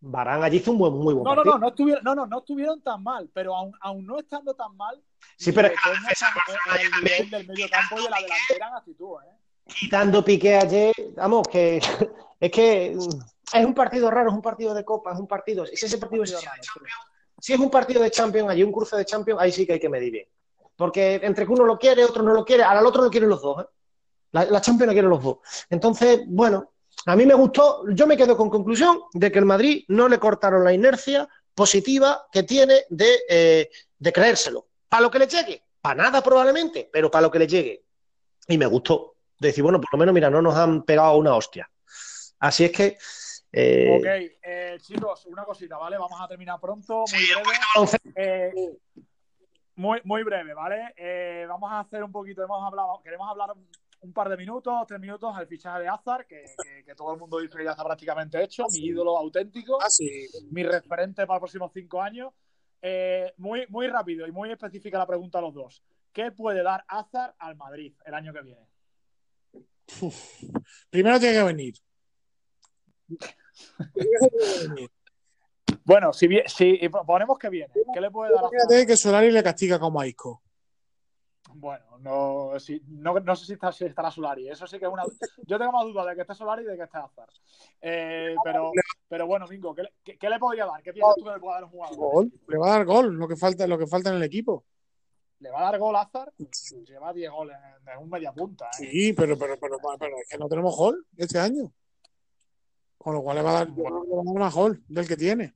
Barán 0.00 0.42
allí 0.42 0.56
hizo 0.56 0.72
un 0.72 0.78
buen, 0.78 0.94
muy 0.94 1.12
buen 1.12 1.24
no, 1.24 1.34
partido. 1.34 1.44
No, 1.44 1.52
no, 1.52 1.58
no 1.58 1.68
estuvieron, 1.68 2.04
no, 2.04 2.14
no, 2.14 2.26
no 2.26 2.38
estuvieron 2.38 2.80
tan 2.80 3.02
mal, 3.02 3.30
pero 3.34 3.54
aún, 3.54 3.74
aún 3.80 4.06
no 4.06 4.18
estando 4.18 4.54
tan 4.54 4.74
mal, 4.74 5.02
sí, 5.36 5.52
pero 5.52 5.68
es 5.68 5.74
el 5.74 7.04
nivel 7.04 7.30
del 7.30 7.46
medio 7.46 7.68
campo 7.68 7.98
y 7.98 8.04
de 8.04 8.10
la 8.10 8.16
delantera 8.16 8.68
en 8.68 8.74
actitud, 8.74 9.16
¿eh? 9.22 9.36
Quitando 9.66 10.24
Piqué 10.24 10.56
ayer, 10.56 10.92
vamos, 11.16 11.46
que 11.48 11.78
es 12.40 12.50
que 12.50 12.92
es 13.52 13.64
un 13.64 13.74
partido 13.74 14.10
raro, 14.10 14.30
es 14.30 14.34
un 14.34 14.42
partido 14.42 14.74
de 14.74 14.84
Copa, 14.84 15.12
es 15.12 15.18
un 15.18 15.26
partido. 15.26 15.66
Si 15.66 15.86
ese 15.86 15.98
partido 15.98 16.24
es, 16.24 16.32
raro, 16.32 16.62
si 17.38 17.52
es 17.52 17.58
un 17.58 17.70
partido 17.70 18.02
de 18.02 18.10
Champions, 18.10 18.48
allí 18.48 18.62
un 18.62 18.72
cruce 18.72 18.96
de 18.96 19.04
Champions, 19.04 19.40
ahí 19.40 19.52
sí 19.52 19.66
que 19.66 19.74
hay 19.74 19.80
que 19.80 19.88
medir 19.88 20.12
bien. 20.12 20.26
Porque 20.76 21.20
entre 21.22 21.46
que 21.46 21.52
uno 21.52 21.64
lo 21.64 21.78
quiere, 21.78 22.04
otro 22.04 22.22
no 22.22 22.32
lo 22.32 22.44
quiere, 22.44 22.62
al 22.62 22.84
otro 22.86 23.02
lo 23.02 23.10
quieren 23.10 23.28
los 23.28 23.42
dos. 23.42 23.62
¿eh? 23.62 23.66
La, 24.32 24.44
la 24.44 24.60
Champions 24.60 24.88
lo 24.88 24.92
quieren 24.92 25.10
los 25.10 25.22
dos. 25.22 25.38
Entonces, 25.68 26.22
bueno, 26.26 26.72
a 27.06 27.16
mí 27.16 27.24
me 27.26 27.34
gustó, 27.34 27.84
yo 27.90 28.06
me 28.06 28.16
quedo 28.16 28.36
con 28.36 28.50
conclusión 28.50 29.00
de 29.12 29.32
que 29.32 29.38
el 29.38 29.46
Madrid 29.46 29.84
no 29.88 30.08
le 30.08 30.18
cortaron 30.18 30.64
la 30.64 30.72
inercia 30.72 31.28
positiva 31.54 32.26
que 32.30 32.42
tiene 32.42 32.84
de, 32.90 33.18
eh, 33.28 33.70
de 33.98 34.12
creérselo. 34.12 34.66
Para 34.88 35.02
lo 35.02 35.10
que 35.10 35.18
le 35.18 35.26
llegue, 35.26 35.62
para 35.80 36.02
nada 36.02 36.22
probablemente, 36.22 36.88
pero 36.92 37.10
para 37.10 37.22
lo 37.22 37.30
que 37.30 37.38
le 37.38 37.46
llegue. 37.46 37.84
Y 38.48 38.58
me 38.58 38.66
gustó. 38.66 39.09
De 39.40 39.48
decir, 39.48 39.64
bueno, 39.64 39.80
por 39.80 39.88
lo 39.92 39.98
menos, 39.98 40.14
mira, 40.14 40.30
no 40.30 40.42
nos 40.42 40.54
han 40.54 40.82
pegado 40.82 41.16
una 41.16 41.34
hostia. 41.34 41.68
Así 42.38 42.66
es 42.66 42.72
que. 42.72 42.98
Eh... 43.50 43.96
Ok, 43.98 44.06
eh, 44.42 44.78
chicos, 44.80 45.26
una 45.26 45.44
cosita, 45.44 45.76
¿vale? 45.78 45.98
Vamos 45.98 46.20
a 46.20 46.28
terminar 46.28 46.60
pronto, 46.60 47.04
muy 47.10 47.26
breve. 47.42 47.98
Eh, 48.14 48.52
muy, 49.74 50.00
muy 50.04 50.22
breve, 50.22 50.54
¿vale? 50.54 50.94
Eh, 50.96 51.46
vamos 51.48 51.72
a 51.72 51.80
hacer 51.80 52.04
un 52.04 52.12
poquito, 52.12 52.44
hemos 52.44 52.62
hablado, 52.62 53.00
queremos 53.02 53.28
hablar 53.28 53.54
un 54.02 54.12
par 54.12 54.28
de 54.28 54.36
minutos, 54.36 54.86
tres 54.86 55.00
minutos 55.00 55.34
al 55.34 55.46
fichaje 55.46 55.80
de 55.80 55.88
Azar, 55.88 56.26
que, 56.26 56.44
que, 56.62 56.84
que, 56.84 56.94
todo 56.94 57.14
el 57.14 57.18
mundo 57.18 57.38
dice 57.38 57.56
que 57.56 57.64
ya 57.64 57.70
está 57.70 57.84
prácticamente 57.84 58.42
hecho, 58.42 58.66
mi 58.72 58.86
ídolo 58.86 59.16
auténtico, 59.16 59.78
ah, 59.82 59.88
sí. 59.88 60.28
mi 60.50 60.62
referente 60.62 61.26
para 61.26 61.36
los 61.36 61.40
próximos 61.40 61.72
cinco 61.72 62.00
años. 62.00 62.32
Eh, 62.82 63.34
muy, 63.36 63.66
muy 63.68 63.88
rápido 63.88 64.26
y 64.26 64.32
muy 64.32 64.50
específica 64.50 64.98
la 64.98 65.06
pregunta 65.06 65.38
a 65.38 65.42
los 65.42 65.54
dos. 65.54 65.82
¿Qué 66.12 66.32
puede 66.32 66.62
dar 66.62 66.84
Azar 66.88 67.34
al 67.38 67.56
Madrid 67.56 67.94
el 68.04 68.14
año 68.14 68.32
que 68.32 68.42
viene? 68.42 68.69
Uf. 70.00 70.42
Primero 70.90 71.18
tiene 71.18 71.38
que 71.38 71.44
venir. 71.44 71.74
Bueno, 75.84 76.12
si, 76.12 76.28
si, 76.46 76.88
ponemos 77.06 77.38
que 77.38 77.48
viene, 77.48 77.72
¿qué 77.92 78.00
le 78.00 78.10
puede 78.10 78.32
dar? 78.32 78.44
Fíjate 78.50 78.86
que 78.86 78.96
Solari 78.96 79.30
le 79.30 79.42
castiga 79.42 79.78
como 79.78 80.00
a 80.00 80.06
Isco. 80.06 80.42
Bueno, 81.54 81.98
no, 81.98 82.58
si, 82.60 82.80
no, 82.86 83.18
no, 83.18 83.36
sé 83.36 83.46
si, 83.46 83.52
está, 83.54 83.72
si 83.72 83.84
estará 83.84 84.10
Solari. 84.10 84.48
Eso 84.48 84.66
sí 84.66 84.78
que 84.78 84.84
es 84.84 84.90
una. 84.90 85.02
Yo 85.46 85.58
tengo 85.58 85.72
más 85.72 85.84
dudas 85.84 86.06
de 86.06 86.14
que 86.14 86.20
esté 86.20 86.34
Solari 86.34 86.62
y 86.62 86.66
de 86.66 86.76
que 86.76 86.84
esté 86.84 86.98
Azar. 86.98 87.28
Eh, 87.80 88.36
pero, 88.44 88.70
pero 89.08 89.26
bueno, 89.26 89.46
Mingo, 89.48 89.74
¿qué, 89.74 89.82
qué, 90.04 90.16
¿qué, 90.16 90.30
le 90.30 90.38
podría 90.38 90.66
dar? 90.66 90.82
¿Qué 90.82 90.92
piensas 90.92 91.16
tú 91.16 91.24
que 91.24 91.32
le 91.32 91.40
puede 91.40 91.54
dar 91.54 91.64
un 91.64 91.70
jugador? 91.70 91.96
Gol. 91.96 92.32
Le 92.46 92.58
va 92.58 92.66
a 92.66 92.78
dar 92.78 92.84
gol, 92.84 93.14
lo 93.14 93.26
que 93.26 93.36
falta, 93.36 93.66
lo 93.66 93.78
que 93.78 93.86
falta 93.86 94.10
en 94.10 94.16
el 94.16 94.22
equipo. 94.22 94.64
¿Le 95.40 95.50
va 95.50 95.60
a 95.60 95.70
dar 95.70 95.78
gol 95.78 95.96
a 95.96 96.02
Azar? 96.02 96.32
Lleva 96.86 97.12
10 97.12 97.30
goles 97.30 97.56
en 97.92 97.98
un 97.98 98.08
media 98.08 98.32
punta. 98.32 98.66
¿eh? 98.66 98.88
Sí, 98.90 99.12
pero, 99.12 99.38
pero, 99.38 99.58
pero, 99.58 99.78
pero, 99.98 100.18
es 100.18 100.28
que 100.28 100.38
no 100.38 100.48
tenemos 100.48 100.76
gol 100.76 101.06
este 101.16 101.38
año. 101.38 101.72
Con 102.98 103.14
lo 103.14 103.22
cual 103.22 103.36
le 103.38 103.42
va 103.42 103.50
a 103.50 103.54
dar, 103.54 103.68
bueno. 103.70 104.04
le 104.04 104.14
va 104.14 104.22
a 104.22 104.24
dar 104.24 104.34
más 104.34 104.54
gol 104.54 104.84
del 104.86 105.08
que 105.08 105.16
tiene. 105.16 105.54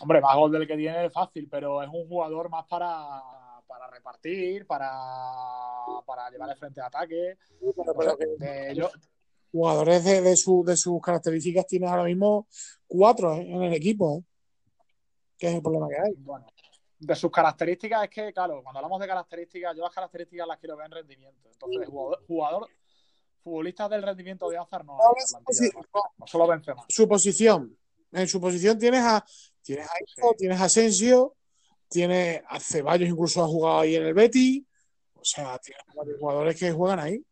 Hombre, 0.00 0.20
más 0.20 0.36
gol 0.36 0.52
del 0.52 0.66
que 0.66 0.76
tiene 0.76 1.06
es 1.06 1.12
fácil, 1.12 1.48
pero 1.50 1.82
es 1.82 1.88
un 1.88 2.06
jugador 2.06 2.50
más 2.50 2.66
para 2.66 3.22
para 3.68 3.86
repartir, 3.88 4.66
para, 4.66 4.90
para 6.06 6.30
llevar 6.30 6.50
el 6.50 6.56
frente 6.56 6.80
de 6.80 6.86
ataque. 6.86 7.38
Pero, 7.60 7.94
pero 7.94 8.16
de, 8.16 8.74
yo... 8.74 8.90
Jugadores 9.52 10.04
de, 10.04 10.20
de, 10.20 10.36
su, 10.36 10.62
de, 10.64 10.76
sus 10.76 11.00
características 11.00 11.66
tienes 11.66 11.90
ahora 11.90 12.04
mismo 12.04 12.46
cuatro 12.86 13.34
¿eh? 13.34 13.46
en 13.48 13.62
el 13.62 13.72
equipo, 13.72 14.18
¿eh? 14.18 14.22
que 15.38 15.48
es 15.48 15.54
el 15.54 15.62
problema 15.62 15.88
que 15.88 15.96
hay. 15.96 16.14
Bueno, 16.18 16.46
de 16.98 17.14
sus 17.14 17.30
características 17.30 18.04
es 18.04 18.10
que, 18.10 18.32
claro, 18.32 18.62
cuando 18.62 18.78
hablamos 18.78 19.00
de 19.00 19.06
características, 19.06 19.76
yo 19.76 19.82
las 19.82 19.94
características 19.94 20.46
las 20.46 20.58
quiero 20.58 20.76
ver 20.76 20.86
en 20.86 20.92
rendimiento. 20.92 21.48
Entonces, 21.50 21.88
jugador, 21.88 22.24
jugador 22.26 22.68
futbolistas 23.42 23.88
del 23.90 24.02
rendimiento 24.02 24.48
de 24.50 24.58
Azar 24.58 24.84
no, 24.84 24.96
no, 24.96 25.12
sí, 25.50 25.70
no, 25.74 26.02
no 26.18 26.26
solo 26.26 26.46
Benzema. 26.46 26.84
Su 26.88 27.08
posición. 27.08 27.76
En 28.12 28.26
su 28.26 28.40
posición 28.40 28.78
tienes 28.78 29.02
a 29.02 29.24
tienes 29.62 29.86
a 29.86 29.92
Isco, 30.02 30.30
sí. 30.30 30.36
tienes 30.38 30.60
a 30.60 30.64
Asensio, 30.64 31.36
tiene 31.88 32.42
a 32.48 32.58
Ceballos, 32.58 33.08
incluso 33.08 33.42
ha 33.42 33.46
jugado 33.46 33.80
ahí 33.80 33.96
en 33.96 34.04
el 34.04 34.14
Betty. 34.14 34.66
O 35.14 35.24
sea, 35.24 35.58
tiene 35.58 35.80
varios 35.94 36.18
jugadores 36.18 36.58
que 36.58 36.72
juegan 36.72 37.00
ahí. 37.00 37.22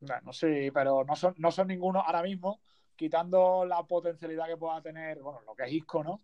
Bueno, 0.00 0.32
sí, 0.32 0.70
pero 0.72 1.04
no 1.04 1.16
son, 1.16 1.34
no 1.38 1.50
son 1.50 1.68
ninguno 1.68 2.00
ahora 2.00 2.22
mismo, 2.22 2.60
quitando 2.94 3.64
la 3.64 3.82
potencialidad 3.86 4.46
que 4.46 4.56
pueda 4.56 4.80
tener, 4.80 5.20
bueno, 5.20 5.40
lo 5.46 5.54
que 5.54 5.64
es 5.64 5.72
Isco, 5.72 6.04
¿no? 6.04 6.22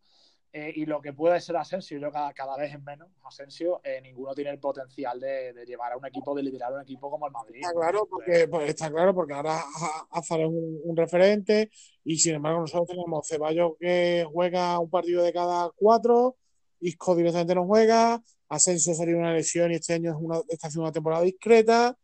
Eh, 0.55 0.71
y 0.77 0.85
lo 0.85 1.01
que 1.01 1.15
puede 1.15 1.41
ser 1.41 1.57
Asensio, 1.57 1.99
yo 1.99 2.13
cada, 2.13 2.31
cada 2.35 2.59
vez 2.59 2.75
es 2.75 2.83
menos 2.83 3.09
Asensio, 3.25 3.81
eh, 3.83 4.03
ninguno 4.03 4.35
tiene 4.35 4.51
el 4.51 4.59
potencial 4.59 5.19
de, 5.19 5.55
de, 5.55 5.65
llevar 5.65 5.93
a 5.93 5.97
un 5.97 6.05
equipo, 6.05 6.35
de 6.35 6.43
liderar 6.43 6.75
un 6.75 6.83
equipo 6.83 7.11
como 7.11 7.27
el 7.27 7.33
Madrid. 7.33 7.61
Está 7.63 7.73
claro, 7.73 8.07
porque, 8.07 8.47
pues, 8.49 8.69
está 8.69 8.91
claro, 8.91 9.15
porque 9.15 9.33
ahora 9.33 9.65
Azar 10.11 10.41
es 10.41 10.49
un, 10.49 10.79
un, 10.85 10.95
referente 10.95 11.71
y 12.05 12.19
sin 12.19 12.35
embargo 12.35 12.61
nosotros 12.61 12.89
tenemos 12.89 13.27
Ceballos 13.27 13.73
que 13.81 14.27
juega 14.31 14.79
un 14.79 14.91
partido 14.91 15.23
de 15.23 15.33
cada 15.33 15.71
cuatro, 15.75 16.37
Isco 16.81 17.17
directamente 17.17 17.55
no 17.55 17.65
juega, 17.65 18.23
Asensio 18.51 18.93
salió 18.93 19.17
una 19.17 19.33
lesión 19.33 19.73
y 19.73 19.77
este 19.77 19.95
año 19.95 20.11
es 20.11 20.17
una, 20.21 20.37
está 20.49 20.67
haciendo 20.69 20.83
una 20.83 20.93
temporada 20.93 21.23
discreta. 21.23 21.97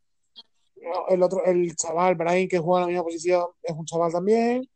El 1.10 1.22
otro, 1.22 1.44
el 1.44 1.76
chaval, 1.76 2.14
Brian, 2.14 2.48
que 2.48 2.58
juega 2.58 2.80
en 2.80 2.82
la 2.82 2.88
misma 2.88 3.04
posición, 3.04 3.44
es 3.62 3.76
un 3.76 3.84
chaval 3.84 4.10
también. 4.10 4.66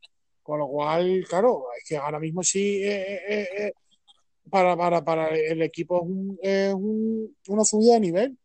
Con 0.42 0.58
lo 0.58 0.66
cual, 0.66 1.24
claro, 1.28 1.66
es 1.78 1.88
que 1.88 1.96
ahora 1.96 2.18
mismo 2.18 2.42
sí 2.42 2.82
eh, 2.82 3.22
eh, 3.28 3.48
eh, 3.58 3.72
para, 4.50 4.76
para, 4.76 5.04
para, 5.04 5.28
el 5.28 5.62
equipo 5.62 5.98
es, 5.98 6.02
un, 6.02 6.38
es 6.42 6.74
un, 6.74 7.36
una 7.48 7.64
subida 7.64 7.94
de 7.94 8.00
nivel. 8.00 8.38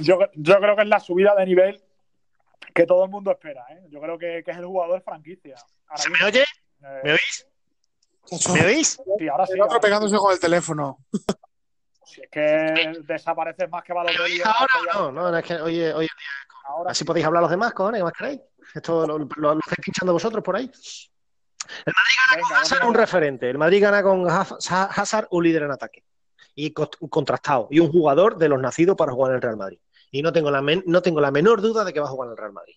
Yo, 0.00 0.18
yo, 0.34 0.58
creo 0.58 0.76
que 0.76 0.82
es 0.82 0.88
la 0.88 1.00
subida 1.00 1.34
de 1.34 1.46
nivel 1.46 1.82
que 2.74 2.84
todo 2.84 3.04
el 3.04 3.10
mundo 3.10 3.30
espera. 3.30 3.64
¿eh? 3.70 3.86
Yo 3.88 4.00
creo 4.00 4.18
que, 4.18 4.42
que, 4.44 4.50
es 4.50 4.56
el 4.58 4.66
jugador 4.66 5.02
franquicia. 5.02 5.56
Ahora 5.88 6.02
¿Se 6.02 6.10
me 6.10 6.24
oye? 6.24 6.44
¿Me 7.02 7.12
oís? 7.12 7.46
¿Me 8.52 8.66
oís? 8.66 9.02
Sí, 9.18 9.28
ahora 9.28 9.46
sí. 9.46 9.52
El 9.54 9.62
otro 9.62 9.80
pegándose 9.80 10.16
con 10.16 10.32
el 10.32 10.40
teléfono. 10.40 10.98
Si 12.04 12.20
es 12.20 12.28
que 12.28 12.92
desapareces 13.04 13.70
más 13.70 13.84
que 13.84 13.92
Balotelli. 13.92 14.42
Ahora 14.44 15.12
no, 15.12 15.12
no, 15.30 15.38
es 15.38 15.44
que 15.44 15.54
oye, 15.54 15.94
oye, 15.94 16.08
ahora 16.64 16.90
así 16.90 17.00
sí. 17.00 17.04
podéis 17.04 17.24
hablar 17.24 17.42
los 17.42 17.50
demás, 17.50 17.72
cojones, 17.72 18.00
¿qué 18.00 18.04
más 18.04 18.12
queréis? 18.12 18.40
Esto 18.74 19.06
lo, 19.06 19.18
lo, 19.18 19.28
lo, 19.36 19.58
estáis 19.58 19.84
pinchando 19.84 20.12
vosotros 20.12 20.42
por 20.42 20.56
ahí. 20.56 20.70
El 21.84 21.92
Madrid 21.94 22.16
gana 22.16 22.36
venga, 22.36 22.48
con 22.48 22.56
Hazard 22.56 22.88
un 22.88 22.94
referente. 22.94 23.50
El 23.50 23.58
Madrid 23.58 23.82
gana 23.82 24.02
con 24.02 24.26
Hazard 24.28 25.28
un 25.30 25.44
líder 25.44 25.62
en 25.64 25.70
ataque. 25.70 26.04
Y 26.54 26.72
contrastado. 26.72 27.68
Y 27.70 27.80
un 27.80 27.90
jugador 27.90 28.36
de 28.36 28.48
los 28.48 28.60
nacidos 28.60 28.96
para 28.96 29.12
jugar 29.12 29.32
en 29.32 29.36
el 29.36 29.42
Real 29.42 29.56
Madrid. 29.56 29.78
Y 30.10 30.22
no 30.22 30.32
tengo 30.32 30.50
la, 30.50 30.60
men 30.60 30.82
no 30.86 31.02
tengo 31.02 31.20
la 31.20 31.30
menor 31.30 31.60
duda 31.60 31.84
de 31.84 31.92
que 31.92 32.00
va 32.00 32.06
a 32.06 32.10
jugar 32.10 32.26
en 32.26 32.32
el 32.32 32.38
Real 32.38 32.52
Madrid. 32.52 32.74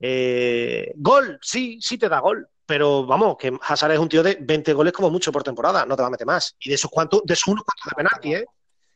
Eh, 0.00 0.92
gol, 0.96 1.38
sí, 1.42 1.78
sí 1.80 1.98
te 1.98 2.08
da 2.08 2.20
gol. 2.20 2.48
Pero 2.66 3.04
vamos, 3.04 3.36
que 3.36 3.52
Hazard 3.60 3.92
es 3.92 3.98
un 3.98 4.08
tío 4.08 4.22
de 4.22 4.38
20 4.40 4.72
goles 4.72 4.92
como 4.92 5.10
mucho 5.10 5.30
por 5.30 5.42
temporada. 5.42 5.84
No 5.84 5.96
te 5.96 6.02
va 6.02 6.08
a 6.08 6.10
meter 6.10 6.26
más. 6.26 6.56
Y 6.60 6.70
de 6.70 6.76
esos 6.76 6.90
cuantos, 6.90 7.22
de 7.24 7.34
esos 7.34 7.48
unos 7.48 7.64
cuantos 7.64 7.90
de 7.90 7.96
penalti, 7.96 8.34
¿eh? 8.34 8.46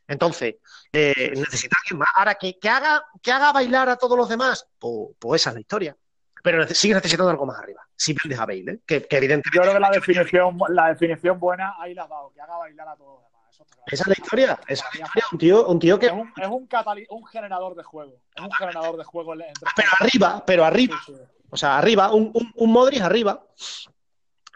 Entonces, 0.07 0.55
eh, 0.91 1.33
necesita 1.35 1.77
alguien 1.83 1.99
más. 1.99 2.09
Ahora, 2.15 2.33
que, 2.33 2.57
que, 2.57 2.67
haga, 2.67 3.05
que 3.21 3.31
haga 3.31 3.51
bailar 3.51 3.89
a 3.89 3.95
todos 3.95 4.17
los 4.17 4.27
demás, 4.27 4.67
pues, 4.79 5.09
pues 5.19 5.41
esa 5.41 5.51
es 5.51 5.53
la 5.55 5.59
historia 5.59 5.95
pero 6.43 6.67
sigue 6.67 6.93
necesitando 6.93 7.29
algo 7.29 7.45
más 7.45 7.59
arriba. 7.59 7.81
Si 7.95 8.13
vendes 8.13 8.39
a 8.39 8.45
Bale, 8.45 8.71
¿eh? 8.71 8.79
que, 8.85 9.03
que, 9.03 9.17
evidentemente. 9.17 9.49
Yo 9.53 9.61
creo 9.61 9.73
que 9.73 9.79
la 9.79 9.89
definición, 9.93 10.57
la 10.69 10.87
definición 10.89 11.39
buena 11.39 11.75
ahí 11.79 11.93
la 11.93 12.03
has 12.03 12.09
dado, 12.09 12.31
que 12.33 12.41
haga 12.41 12.57
bailar 12.57 12.87
a 12.87 12.95
todos. 12.95 13.23
Eso. 13.51 13.65
Esa 13.87 14.03
es 14.03 14.07
la 14.07 14.13
historia. 14.13 14.59
Esa 14.67 14.85
es 14.87 14.99
la 14.99 15.05
historia. 15.05 15.25
Un 15.31 15.37
tío, 15.37 15.67
un 15.67 15.79
tío 15.79 15.99
que. 15.99 16.05
Es 16.07 16.13
un, 16.13 16.33
es 16.35 16.47
un, 16.47 16.67
catali 16.67 17.05
un 17.09 17.25
generador 17.25 17.75
de 17.75 17.83
juego. 17.83 18.13
Es 18.35 18.41
un 18.41 18.51
generador 18.51 18.97
de 18.97 19.03
juego. 19.03 19.33
Entre 19.33 19.53
pero 19.75 19.89
arriba, 19.99 20.43
pero 20.45 20.65
arriba. 20.65 20.97
Sí, 21.05 21.13
sí. 21.15 21.21
O 21.51 21.57
sea, 21.57 21.77
arriba, 21.77 22.13
un, 22.13 22.31
un, 22.33 22.51
un 22.55 22.71
Modric 22.71 23.01
arriba. 23.01 23.43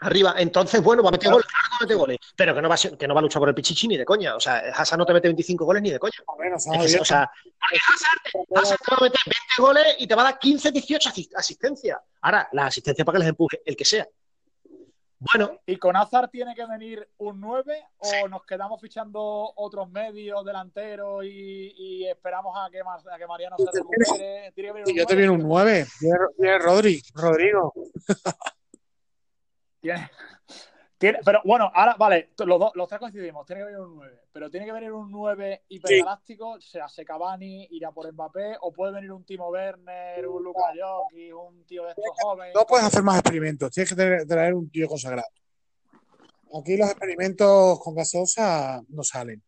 Arriba, 0.00 0.34
entonces, 0.38 0.82
bueno, 0.82 1.02
va 1.02 1.08
a 1.10 1.12
meter 1.12 1.30
goles, 1.30 1.46
claro 1.46 2.08
que 2.08 2.18
pero 2.36 2.54
que 2.54 2.62
no 2.62 2.68
va 2.68 2.74
a, 2.74 2.78
ser- 2.78 2.96
que 2.98 3.06
no 3.08 3.14
va 3.14 3.20
a 3.20 3.22
luchar 3.22 3.40
por 3.40 3.48
el 3.48 3.54
pichichi 3.54 3.88
ni 3.88 3.96
de 3.96 4.04
coña. 4.04 4.34
O 4.36 4.40
sea, 4.40 4.56
Hazard 4.74 4.98
no 4.98 5.06
te 5.06 5.12
mete 5.12 5.28
25 5.28 5.64
goles 5.64 5.82
ni 5.82 5.90
de 5.90 5.98
coña. 5.98 6.12
Bueno, 6.36 6.56
Es 6.56 6.94
que, 6.94 7.00
o 7.00 7.04
sea, 7.04 7.30
porque 7.42 7.78
Hazard, 7.88 8.46
Hazard 8.56 8.78
te 8.80 8.90
va 8.92 8.96
a 8.98 9.02
meter 9.02 9.20
20 9.26 9.38
goles 9.58 9.96
y 9.98 10.06
te 10.06 10.14
va 10.14 10.22
a 10.22 10.24
dar 10.24 10.38
15, 10.38 10.70
18 10.72 11.08
asis- 11.10 11.30
asistencias. 11.36 11.98
Ahora, 12.22 12.48
la 12.52 12.66
asistencia 12.66 13.04
para 13.04 13.16
que 13.16 13.20
les 13.20 13.28
empuje, 13.28 13.62
el 13.64 13.76
que 13.76 13.84
sea. 13.84 14.06
Bueno, 15.32 15.58
¿Y 15.64 15.76
con 15.78 15.96
Azar 15.96 16.28
tiene 16.28 16.54
que 16.54 16.66
venir 16.66 17.08
un 17.18 17.40
9 17.40 17.82
o 17.96 18.28
nos 18.28 18.44
quedamos 18.44 18.78
fichando 18.78 19.52
otros 19.56 19.88
medios 19.88 20.44
delanteros 20.44 21.24
y, 21.24 21.72
y 21.78 22.06
esperamos 22.08 22.54
a 22.58 22.68
que, 22.70 22.84
Mar- 22.84 23.00
a 23.10 23.16
que 23.16 23.26
Mariano 23.26 23.56
se 23.56 23.64
recupere? 23.72 24.52
¿Tiene 24.54 24.68
que 24.68 24.72
venir 24.72 24.88
un 24.88 24.94
yo 24.94 25.06
te 25.06 25.14
9? 25.14 25.16
viene 25.16 25.30
un 25.32 25.48
9. 25.48 25.86
Viene 26.36 26.58
Rodri, 26.58 27.02
Rodrigo. 27.14 27.72
Tiene- 29.84 30.10
tiene- 30.98 31.18
pero 31.24 31.40
bueno, 31.44 31.70
ahora, 31.74 31.94
vale, 31.98 32.30
los, 32.46 32.58
dos- 32.58 32.72
los 32.74 32.88
tres 32.88 32.98
coincidimos, 33.00 33.44
tiene 33.46 33.60
que 33.60 33.66
venir 33.66 33.80
un 33.80 33.96
9. 33.96 34.20
Pero 34.32 34.50
tiene 34.50 34.64
que 34.66 34.72
venir 34.72 34.92
un 34.92 35.10
9 35.10 35.62
hipergaláctico, 35.68 36.60
sea 36.60 36.88
se 36.88 37.04
Cavani, 37.04 37.68
irá 37.72 37.92
por 37.92 38.10
Mbappé, 38.12 38.56
o 38.60 38.72
puede 38.72 38.92
venir 38.94 39.12
un 39.12 39.24
Timo 39.24 39.48
Werner, 39.50 40.26
un 40.26 40.42
Luka 40.42 40.62
Jokic, 40.76 41.36
un 41.36 41.64
tío 41.66 41.84
de 41.84 41.90
estos 41.90 42.04
jóvenes. 42.22 42.54
No 42.54 42.64
puedes 42.64 42.86
hacer 42.86 43.02
más 43.02 43.18
experimentos, 43.18 43.70
tienes 43.70 43.90
que 43.90 43.96
tener- 43.96 44.26
traer 44.26 44.54
un 44.54 44.70
tío 44.70 44.88
consagrado. 44.88 45.28
Aquí 46.58 46.76
los 46.76 46.88
experimentos 46.88 47.78
con 47.80 47.94
gaseosa 47.96 48.80
no 48.88 49.02
salen. 49.02 49.42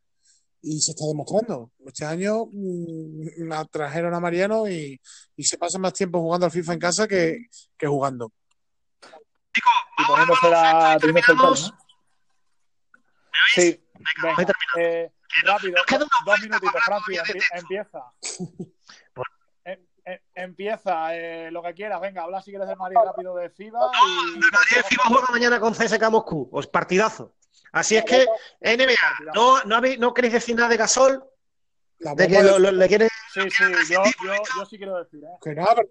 Y 0.63 0.81
se 0.81 0.91
está 0.91 1.07
demostrando. 1.07 1.71
Este 1.87 2.05
año 2.05 2.47
mm, 2.53 3.47
la 3.49 3.65
trajeron 3.67 4.13
a 4.15 4.19
Mariano 4.21 4.69
y, 4.69 5.01
y 5.37 5.45
se 5.45 5.57
pasa 5.59 5.79
más 5.79 5.93
tiempo 5.93 6.21
jugando 6.21 6.47
al 6.47 6.51
FIFA 6.53 6.73
en 6.73 6.79
casa 6.81 7.07
que, 7.07 7.39
que 7.79 7.87
jugando. 7.87 8.33
Y 9.99 10.05
poniéndose 10.05 10.51
la 10.51 10.99
poniéndose 11.01 11.33
el 11.33 11.39
pelo, 11.39 11.51
¿no? 11.51 11.79
Sí, 13.55 13.85
venga, 14.27 14.53
eh, 14.79 15.13
rápido, 15.45 15.77
dos 16.25 16.41
minutitos, 16.41 16.83
Francis, 16.85 17.21
empieza. 17.55 18.01
Em- 19.65 19.87
em- 20.05 20.21
empieza 20.35 21.15
eh, 21.17 21.51
lo 21.51 21.63
que 21.63 21.75
quieras, 21.75 22.01
venga, 22.01 22.23
habla 22.23 22.41
si 22.41 22.51
quieres 22.51 22.69
del 22.69 22.77
Madrid 22.77 22.97
rápido 23.05 23.35
de 23.35 23.51
FIBA 23.51 23.91
y 23.93 24.35
el 24.35 24.39
Madrid 24.39 24.85
FIBA 24.89 25.05
juega 25.09 25.27
mañana 25.33 25.61
con 25.61 25.75
CSK 25.75 26.11
Moscú, 26.11 26.49
pues 26.51 26.67
partidazo. 26.69 27.35
Así 27.73 27.97
es 27.97 28.05
que, 28.05 28.25
NBA, 28.61 28.95
¿no, 29.35 29.63
no, 29.65 29.77
habéis- 29.77 29.99
no 29.99 30.15
queréis 30.15 30.35
decir 30.35 30.55
nada 30.57 30.69
de 30.69 30.77
Gasol? 30.77 31.25
La 31.99 32.15
¿De 32.15 32.29
que 32.29 32.43
lo, 32.43 32.59
lo- 32.59 32.71
le 32.73 32.89
quiere 32.89 33.09
Sí, 33.35 33.51
sí, 33.51 33.65
yo, 33.91 34.03
yo, 34.25 34.33
yo 34.59 34.65
sí 34.67 34.77
quiero 34.79 34.97
decir, 35.03 35.21
¿eh? 35.25 35.37
que 35.43 35.55
nada, 35.55 35.75
pero- 35.75 35.89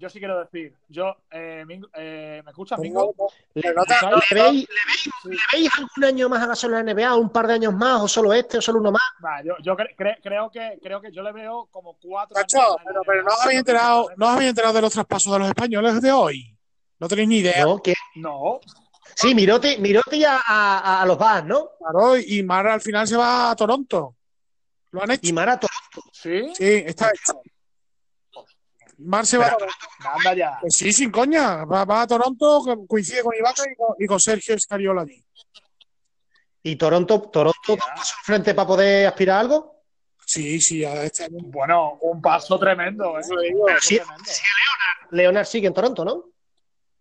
Yo 0.00 0.08
sí 0.08 0.18
quiero 0.18 0.40
decir, 0.40 0.74
yo, 0.88 1.14
eh, 1.30 1.62
Mingo- 1.66 1.90
eh, 1.94 2.40
¿me 2.42 2.50
escuchas, 2.52 2.78
Mingo? 2.78 3.14
¿Le, 3.54 3.60
pero 3.62 3.74
no 3.74 3.84
te- 3.84 3.92
¿Escucháis? 3.92 4.30
le 4.30 4.42
veis, 4.42 4.68
le 4.68 4.74
veis- 4.86 5.10
Sí. 5.22 5.28
le 5.28 5.36
veis 5.58 5.70
algún 5.76 6.04
año 6.04 6.28
más 6.30 6.42
a 6.42 6.46
Gasol 6.46 6.70
en 6.74 6.86
la 6.86 6.92
NBA? 6.94 7.14
¿Un 7.16 7.28
par 7.30 7.46
de 7.46 7.52
años 7.54 7.74
más? 7.74 8.00
¿O 8.00 8.08
solo 8.08 8.32
este? 8.32 8.56
¿O 8.58 8.62
solo 8.62 8.78
uno 8.80 8.92
más? 8.92 9.02
Yo 9.44 9.54
yo 9.62 9.76
cre- 9.76 9.94
cre- 9.94 10.18
creo, 10.22 10.50
que, 10.50 10.78
creo 10.82 11.02
que 11.02 11.12
yo 11.12 11.22
le 11.22 11.32
veo 11.32 11.68
como 11.70 11.98
cuatro 12.00 12.34
Macho, 12.34 12.58
años 12.58 12.76
pero, 12.86 13.00
pero 13.06 13.22
no 13.24 13.28
os 13.34 13.42
habéis 13.44 13.58
enterado, 13.58 14.08
no 14.16 14.26
os 14.26 14.32
habéis 14.32 14.48
enterado 14.50 14.72
de 14.74 14.80
los 14.80 14.92
traspasos 14.92 15.32
de 15.34 15.38
los 15.38 15.48
españoles 15.48 16.00
de 16.00 16.10
hoy. 16.12 16.56
No 16.98 17.06
tenéis 17.06 17.28
ni 17.28 17.36
idea. 17.38 17.64
¿No? 17.64 17.82
¿Qué? 17.82 17.94
No, 18.16 18.60
Sí, 19.14 19.34
Mirote 19.34 19.76
ya 20.18 20.36
a, 20.46 20.78
a- 20.78 21.02
a 21.02 21.06
los 21.06 21.18
Bass, 21.18 21.44
¿no? 21.44 21.70
Claro, 21.78 22.16
y 22.16 22.42
Mara 22.42 22.72
al 22.72 22.80
final 22.80 23.06
se 23.06 23.16
va 23.18 23.50
a 23.50 23.56
Toronto. 23.56 24.14
Lo 24.92 25.02
han 25.02 25.10
hecho. 25.10 25.20
Y 25.28 25.32
Marato. 25.34 25.66
¿sí? 26.12 26.52
Sí, 26.54 26.82
está 26.86 27.10
hecho. 27.10 27.42
Mar 29.00 29.26
se 29.26 29.38
va 29.38 29.46
a 29.46 29.56
Pero- 29.56 29.58
Toronto. 29.70 30.16
Anda 30.18 30.34
ya. 30.34 30.58
Pues 30.60 30.74
sí, 30.74 30.92
sin 30.92 31.10
coña. 31.10 31.64
Va, 31.64 31.84
va 31.84 32.02
a 32.02 32.06
Toronto, 32.06 32.62
que 32.64 32.86
coincide 32.86 33.22
con 33.22 33.34
Ibaka 33.34 33.62
y 33.70 33.74
con, 33.76 33.94
y 33.98 34.06
con 34.06 34.20
Sergio 34.20 34.54
Escariola 34.54 35.02
allí. 35.02 35.24
¿Y 36.62 36.76
Toronto, 36.76 37.22
Toronto 37.22 37.58
da 37.68 37.72
un 37.74 37.78
paso 37.96 38.14
al 38.18 38.24
frente 38.24 38.54
para 38.54 38.66
poder 38.68 39.06
aspirar 39.06 39.36
a 39.38 39.40
algo? 39.40 39.76
Sí, 40.26 40.60
sí, 40.60 40.84
a 40.84 41.02
este 41.04 41.24
año. 41.24 41.38
Bueno, 41.44 41.98
un 42.02 42.20
paso 42.20 42.58
tremendo, 42.58 43.18
¿eh? 43.18 43.22
Digo. 43.48 43.66
Sí, 43.80 43.96
tremendo. 43.96 44.24
sí, 44.26 44.42
Leonard 45.12 45.46
sigue 45.46 45.66
en 45.68 45.74
Toronto, 45.74 46.04
¿no? 46.04 46.24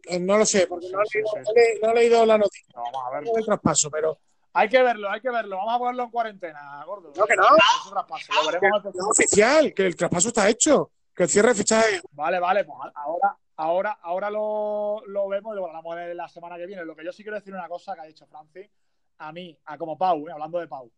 Eh, 0.06 0.20
No 0.20 0.38
lo 0.38 0.45
sé, 0.45 0.66
porque 0.66 0.88
no, 0.89 1.00
he 1.02 1.04
leído, 1.14 1.30
sí, 1.34 1.39
sí. 1.45 1.52
no 1.54 1.62
he- 1.62 1.80
no 1.82 1.91
he 1.91 1.95
leído 1.95 2.26
la 2.26 2.38
noticia 2.38 2.74
Vamos 2.74 3.02
a 3.06 3.10
verlo. 3.12 3.32
del 3.34 3.45
traspaso, 3.45 3.91
pero 3.91 4.20
Hay 4.54 4.68
que 4.68 4.82
verlo, 4.82 5.12
hay 5.12 5.22
que 5.22 5.30
verlo. 5.30 5.58
Vamos 5.58 5.76
a 5.76 5.78
ponerlo 5.78 6.04
en 6.06 6.10
cuarentena, 6.10 6.84
gordo. 6.86 7.14
No, 7.16 7.26
que 7.26 7.36
no. 7.36 7.43
Es 7.43 7.86
un 7.86 7.91
traspaso, 7.91 8.34
lo 8.34 8.50
que 8.50 8.56
veremos 8.60 8.84
no 8.84 8.89
el 8.89 8.95
es 8.95 9.02
oficial, 9.06 9.74
que 9.76 9.86
el 9.86 9.95
traspaso 9.95 10.30
está 10.30 10.50
hecho, 10.50 10.91
que 11.20 11.24
el 11.24 11.30
cierre 11.30 11.49
de 11.49 11.55
fichaje. 11.55 11.99
Vale, 12.11 12.39
vale, 12.39 12.63
pues 12.63 12.78
ahora, 12.95 13.36
ahora, 13.57 13.91
ahora 14.01 14.30
lo, 14.30 15.01
lo 15.05 15.28
vemos 15.28 15.53
y 15.53 15.57
lo 15.59 15.65
hablamos 15.67 15.97
en 15.97 16.15
la 16.15 16.30
semana 16.30 16.55
que 16.55 16.65
viene. 16.65 16.86
Lo 16.86 16.95
que 16.95 17.03
yo 17.03 17.11
sí 17.11 17.24
quiero 17.24 17.36
decir 17.36 17.53
una 17.53 17.67
cosa 17.67 17.93
que 17.93 17.99
ha 17.99 18.05
dicho 18.05 18.26
Francis, 18.26 18.70
a 19.17 19.34
mí, 19.34 19.57
a 19.65 19.78
como 19.78 19.97
Pau, 19.97 20.30
eh, 20.30 20.32
hablando 20.32 20.59
de 20.59 20.70
Pau, 20.70 20.89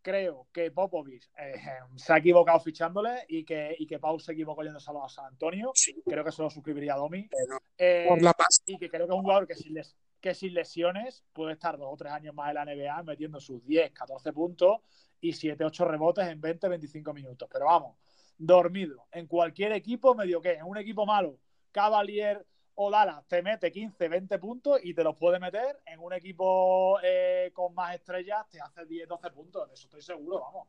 creo 0.00 0.46
que 0.52 0.70
Popovich 0.70 1.28
eh, 1.36 1.54
se 1.96 2.12
ha 2.12 2.18
equivocado 2.18 2.60
fichándole 2.60 3.24
y 3.28 3.44
que, 3.44 3.74
y 3.76 3.88
que 3.88 3.98
Pau 3.98 4.20
se 4.20 4.32
equivocó 4.34 4.62
yéndoselo 4.62 5.04
a 5.04 5.08
San 5.08 5.24
Antonio. 5.26 5.72
Sí, 5.74 6.00
Creo 6.06 6.22
que 6.24 6.30
se 6.30 6.42
lo 6.42 6.48
suscribiría 6.50 6.94
a 6.94 6.98
Domi. 6.98 7.28
Eh, 7.76 8.04
por 8.08 8.22
la 8.22 8.32
pasta. 8.34 8.62
y 8.66 8.78
que 8.78 8.88
creo 8.88 9.06
que 9.08 9.12
es 9.12 9.16
un 9.16 9.22
jugador 9.24 9.48
que 9.48 9.56
sin, 9.56 9.74
les- 9.74 9.96
que 10.20 10.32
sin 10.32 10.54
lesiones 10.54 11.24
puede 11.32 11.54
estar 11.54 11.76
dos 11.76 11.88
o 11.92 11.96
tres 11.96 12.12
años 12.12 12.34
más 12.36 12.50
en 12.50 12.54
la 12.54 12.64
NBA 12.64 13.02
metiendo 13.02 13.40
sus 13.40 13.64
10, 13.66 13.90
14 13.92 14.32
puntos 14.32 14.78
y 15.20 15.32
7, 15.32 15.64
8 15.64 15.84
rebotes 15.84 16.26
en 16.28 16.40
20, 16.40 16.68
25 16.68 17.12
minutos. 17.12 17.48
Pero 17.52 17.66
vamos, 17.66 17.96
dormido. 18.38 19.06
En 19.12 19.26
cualquier 19.26 19.72
equipo, 19.72 20.14
medio 20.14 20.40
que, 20.40 20.54
en 20.54 20.64
un 20.64 20.76
equipo 20.76 21.06
malo, 21.06 21.38
Cavalier 21.72 22.46
o 22.74 22.90
Dallas 22.90 23.26
te 23.26 23.42
mete 23.42 23.72
15, 23.72 24.08
20 24.08 24.38
puntos 24.38 24.80
y 24.82 24.94
te 24.94 25.02
los 25.02 25.16
puede 25.16 25.38
meter. 25.38 25.80
En 25.86 26.00
un 26.00 26.12
equipo 26.12 26.98
eh, 27.02 27.50
con 27.54 27.74
más 27.74 27.94
estrellas 27.94 28.46
te 28.50 28.60
hace 28.60 28.84
10, 28.84 29.08
12 29.08 29.30
puntos. 29.30 29.68
De 29.68 29.74
eso 29.74 29.86
estoy 29.86 30.02
seguro, 30.02 30.40
vamos. 30.40 30.68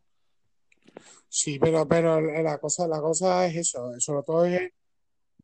Sí, 1.27 1.59
pero, 1.59 1.87
pero 1.87 2.21
la 2.21 2.57
cosa, 2.57 2.87
la 2.87 3.01
cosa 3.01 3.45
es 3.45 3.57
eso, 3.57 3.99
sobre 3.99 4.23
todo 4.23 4.45
es 4.45 4.71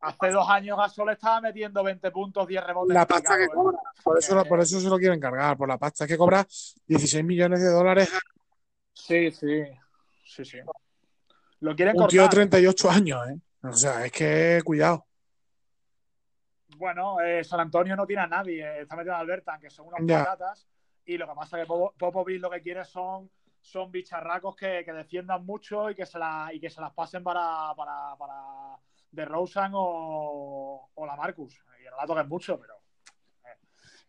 Hace 0.04 0.32
dos 0.32 0.50
años 0.50 0.78
Gasol 0.78 1.12
estaba 1.12 1.40
metiendo 1.40 1.82
20 1.82 2.12
puntos, 2.12 2.46
10 2.46 2.62
rebotes. 2.62 2.94
la 2.94 3.08
pasta 3.08 3.38
que 3.38 3.46
¿eh? 3.46 3.50
cobra. 3.54 3.78
Por 4.04 4.18
eso, 4.18 4.44
por 4.44 4.60
eso 4.60 4.80
se 4.82 4.90
lo 4.90 4.98
quieren 4.98 5.20
cargar, 5.20 5.56
por 5.56 5.70
la 5.70 5.78
pasta 5.78 6.06
que 6.06 6.18
cobra 6.18 6.46
16 6.88 7.24
millones 7.24 7.62
de 7.62 7.70
dólares 7.70 8.12
Sí, 8.94 9.32
sí. 9.32 9.64
Sí, 10.26 10.46
sí. 10.46 10.58
Lo 11.64 11.76
quieren 11.76 11.96
un 12.00 12.08
tío 12.08 12.22
de 12.24 12.28
cortar. 12.28 12.36
38 12.48 12.90
años, 12.92 13.30
¿eh? 13.30 13.40
O 13.64 13.72
sea, 13.72 14.06
es 14.06 14.12
que 14.12 14.62
cuidado. 14.66 15.06
Bueno, 16.78 17.22
eh, 17.22 17.44
San 17.44 17.60
Antonio 17.62 17.96
no 17.96 18.06
tiene 18.06 18.24
a 18.24 18.28
nadie. 18.28 18.82
Está 18.82 18.96
metiendo 18.98 19.16
a 19.16 19.20
Alberta, 19.20 19.58
que 19.60 19.70
son 19.70 19.88
unas 19.88 20.02
Ya. 20.06 20.26
patatas. 20.26 20.68
Y 21.06 21.18
lo 21.18 21.28
que 21.28 21.36
pasa 21.36 21.58
es 21.58 21.64
que 21.64 21.68
Popo- 21.68 21.94
Popovich 21.98 22.42
lo 22.42 22.50
que 22.50 22.62
quiere 22.62 22.84
son, 22.84 23.30
son 23.62 23.92
bicharracos 23.92 24.56
que, 24.56 24.84
que 24.84 24.92
defiendan 24.92 25.46
mucho 25.46 25.90
y 25.90 25.96
que 25.96 26.06
se, 26.06 26.20
la, 26.20 26.50
y 26.52 26.60
que 26.60 26.70
se 26.70 26.82
las 26.82 26.92
pasen 26.94 27.24
para, 27.24 27.74
para, 27.78 28.16
para 28.18 28.78
de 29.12 29.26
Rosen 29.26 29.72
o, 29.74 30.90
o 30.94 31.06
la 31.06 31.16
Marcus. 31.16 31.64
Y 31.82 31.90
no 31.90 31.96
la 31.98 32.06
toquen 32.06 32.28
mucho, 32.28 32.60
pero 32.60 32.74
eh, 33.46 33.58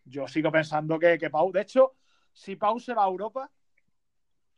yo 0.05 0.27
sigo 0.27 0.51
pensando 0.51 0.99
que, 0.99 1.19
que 1.19 1.31
Pau. 1.31 1.53
De 1.53 1.61
hecho, 1.61 1.95
si 2.33 2.57
Pau 2.57 2.81
se 2.81 2.95
va 2.95 3.05
a 3.05 3.09
Europa, 3.09 3.49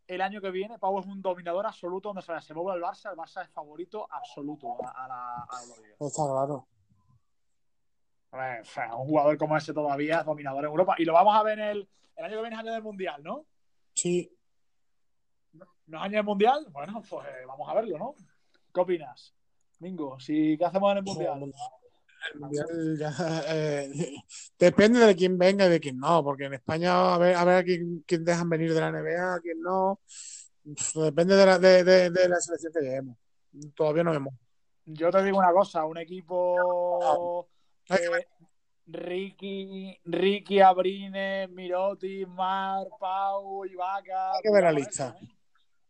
el 0.07 0.21
año 0.21 0.41
que 0.41 0.51
viene, 0.51 0.79
Pau 0.79 0.99
es 0.99 1.07
un 1.07 1.21
dominador 1.21 1.67
absoluto 1.67 2.13
donde 2.13 2.23
se, 2.23 2.55
mueve 2.55 2.79
el 2.79 2.85
Barça. 2.85 3.11
El 3.11 3.17
Barça 3.17 3.43
es 3.43 3.51
favorito 3.51 4.07
absoluto 4.11 4.85
a, 4.85 5.05
a 5.05 5.09
la, 5.09 5.35
a 5.43 5.47
la 5.57 5.63
Euroliga. 5.63 5.97
Está 6.01 6.23
claro. 6.25 6.69
O 8.31 8.65
sea, 8.65 8.95
un 8.97 9.07
jugador 9.07 9.39
como 9.39 9.57
ese 9.57 9.73
todavía 9.73 10.21
es 10.21 10.27
dominador 10.27 10.65
en 10.65 10.71
Europa. 10.71 10.95
Y 10.99 11.05
lo 11.05 11.15
vamos 11.15 11.35
a 11.35 11.43
ver 11.43 11.59
en 11.59 11.69
el, 11.69 11.89
el 12.17 12.25
año 12.25 12.37
que 12.37 12.43
viene 12.43 12.57
es 12.57 12.61
año 12.61 12.73
del 12.73 12.83
Mundial, 12.83 13.23
¿no? 13.23 13.47
Sí, 13.95 14.37
¿No 15.87 15.99
es 15.99 16.03
año 16.03 16.17
del 16.17 16.25
Mundial? 16.25 16.67
Bueno, 16.71 17.03
pues 17.09 17.27
eh, 17.27 17.47
vamos 17.47 17.69
a 17.69 17.75
verlo, 17.75 17.99
¿no? 17.99 18.15
¿Qué 18.75 18.81
opinas? 18.81 19.35
Mingo, 19.79 20.19
si, 20.19 20.57
¿qué 20.59 20.65
hacemos 20.65 20.91
en 20.93 20.99
el 20.99 21.05
Mundial? 21.05 21.53
El 22.35 22.41
Mundial 22.41 22.97
ya, 22.99 23.15
eh, 23.49 24.23
depende 24.59 25.01
de 25.01 25.15
quién 25.17 25.39
venga 25.39 25.67
y 25.67 25.71
de 25.71 25.81
quién 25.81 25.99
no, 25.99 26.23
porque 26.25 26.45
en 26.45 26.55
España 26.55 27.15
a 27.15 27.19
ver 27.19 27.35
a, 27.37 27.45
ver 27.45 27.57
a 27.57 27.65
quién, 27.65 28.03
quién 28.07 28.25
dejan 28.25 28.49
venir 28.49 28.73
de 28.75 28.81
la 28.81 28.91
NBA, 28.91 29.35
a 29.35 29.41
quién 29.41 29.61
no. 29.61 30.01
Depende 30.95 31.37
de 31.37 31.47
la, 31.47 31.59
de, 31.59 31.85
de- 31.85 32.11
de 32.11 32.29
la 32.29 32.37
selección 32.41 32.73
que 32.73 32.81
lleguemos. 32.81 33.17
Todavía 33.75 34.03
no 34.05 34.11
vemos. 34.13 34.35
Yo 34.85 35.11
te 35.11 35.23
digo 35.25 35.39
una 35.39 35.53
cosa, 35.53 35.85
un 35.85 35.99
equipo 35.99 37.49
Ay, 37.89 37.99
eh, 38.05 38.27
Ricky, 38.89 39.99
Ricky, 40.05 40.61
Abrines, 40.61 41.49
Miroti, 41.51 42.25
Mar, 42.27 42.87
Pau, 43.01 43.65
Ibaka. 43.65 44.33
Hay 44.35 44.43
que 44.43 44.53
ver 44.53 44.63
la 44.65 44.73
lista. 44.73 45.15
eso, 45.17 45.25
¿eh? 45.25 45.37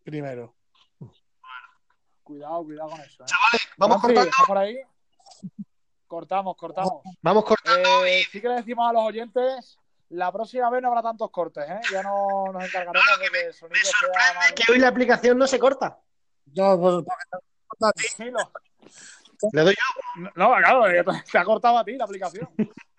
Primero. 0.03 0.55
Cuidado, 2.23 2.65
cuidado 2.65 2.91
con 2.91 3.01
eso. 3.01 3.23
¿eh? 3.25 3.27
Vamos 3.79 4.01
Francis, 4.01 4.01
cortando. 4.03 4.31
¿estás 4.31 4.47
por 4.47 4.59
ahí? 4.59 4.77
Cortamos, 6.07 6.57
cortamos. 6.57 7.03
Vamos 7.23 7.45
cortando. 7.45 8.05
Eh, 8.07 8.25
sí 8.31 8.41
que 8.41 8.49
le 8.49 8.55
decimos 8.57 8.89
a 8.89 8.93
los 8.93 9.03
oyentes, 9.03 9.79
la 10.11 10.31
próxima 10.31 10.71
vez 10.71 10.81
no 10.83 10.89
habrá 10.89 11.03
tantos 11.03 11.31
cortes, 11.31 11.65
¿eh? 11.69 11.81
Ya 11.93 12.03
no 12.03 12.53
nos 12.53 12.65
encargaremos 12.65 13.19
de 13.21 13.31
que 13.31 13.47
el 13.47 13.55
sonido 13.55 13.85
sea 13.85 14.35
más 14.35 14.53
Que 14.53 14.73
hoy 14.73 14.79
la 14.79 14.89
aplicación 14.89 15.37
no 15.37 15.47
se 15.47 15.59
corta. 15.59 15.99
No, 16.55 16.79
pues, 16.79 17.05
corta 17.67 17.89
a 17.89 17.93
ti. 17.93 18.05
tranquilo. 18.17 18.53
Le 19.53 19.63
doy 19.63 19.75
yo. 19.75 20.31
No, 20.37 20.55
claro, 20.57 20.89
eh, 20.89 21.05
te 21.31 21.39
ha 21.39 21.45
cortado 21.45 21.79
a 21.79 21.85
ti 21.85 21.93
la 21.97 22.05
aplicación. 22.05 22.49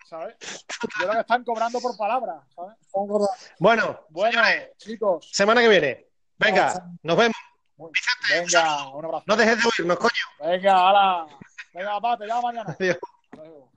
¿sabes? 0.08 0.36
Yo 0.40 0.88
creo 0.98 1.12
que 1.12 1.20
están 1.20 1.44
cobrando 1.44 1.80
por 1.80 1.96
palabras, 1.96 2.42
¿sabes? 2.54 2.76
Bueno, 3.58 4.00
Bueno, 4.08 4.42
chicos, 4.78 5.28
semana 5.32 5.60
que 5.60 5.68
viene. 5.68 6.06
Venga, 6.38 6.82
nos 7.02 7.16
vemos. 7.16 7.36
venga, 8.30 8.88
un 8.88 9.04
abrazo. 9.04 9.24
No 9.26 9.36
dejes 9.36 9.62
de 9.62 9.68
oírnos, 9.78 9.98
coño. 9.98 10.50
Venga, 10.50 10.88
hala. 10.88 11.26
Venga, 11.78 11.92
papá, 12.00 12.18
te 12.18 12.26
llamo 12.26 12.42
mañana. 12.42 12.76
Adiós. 12.76 12.98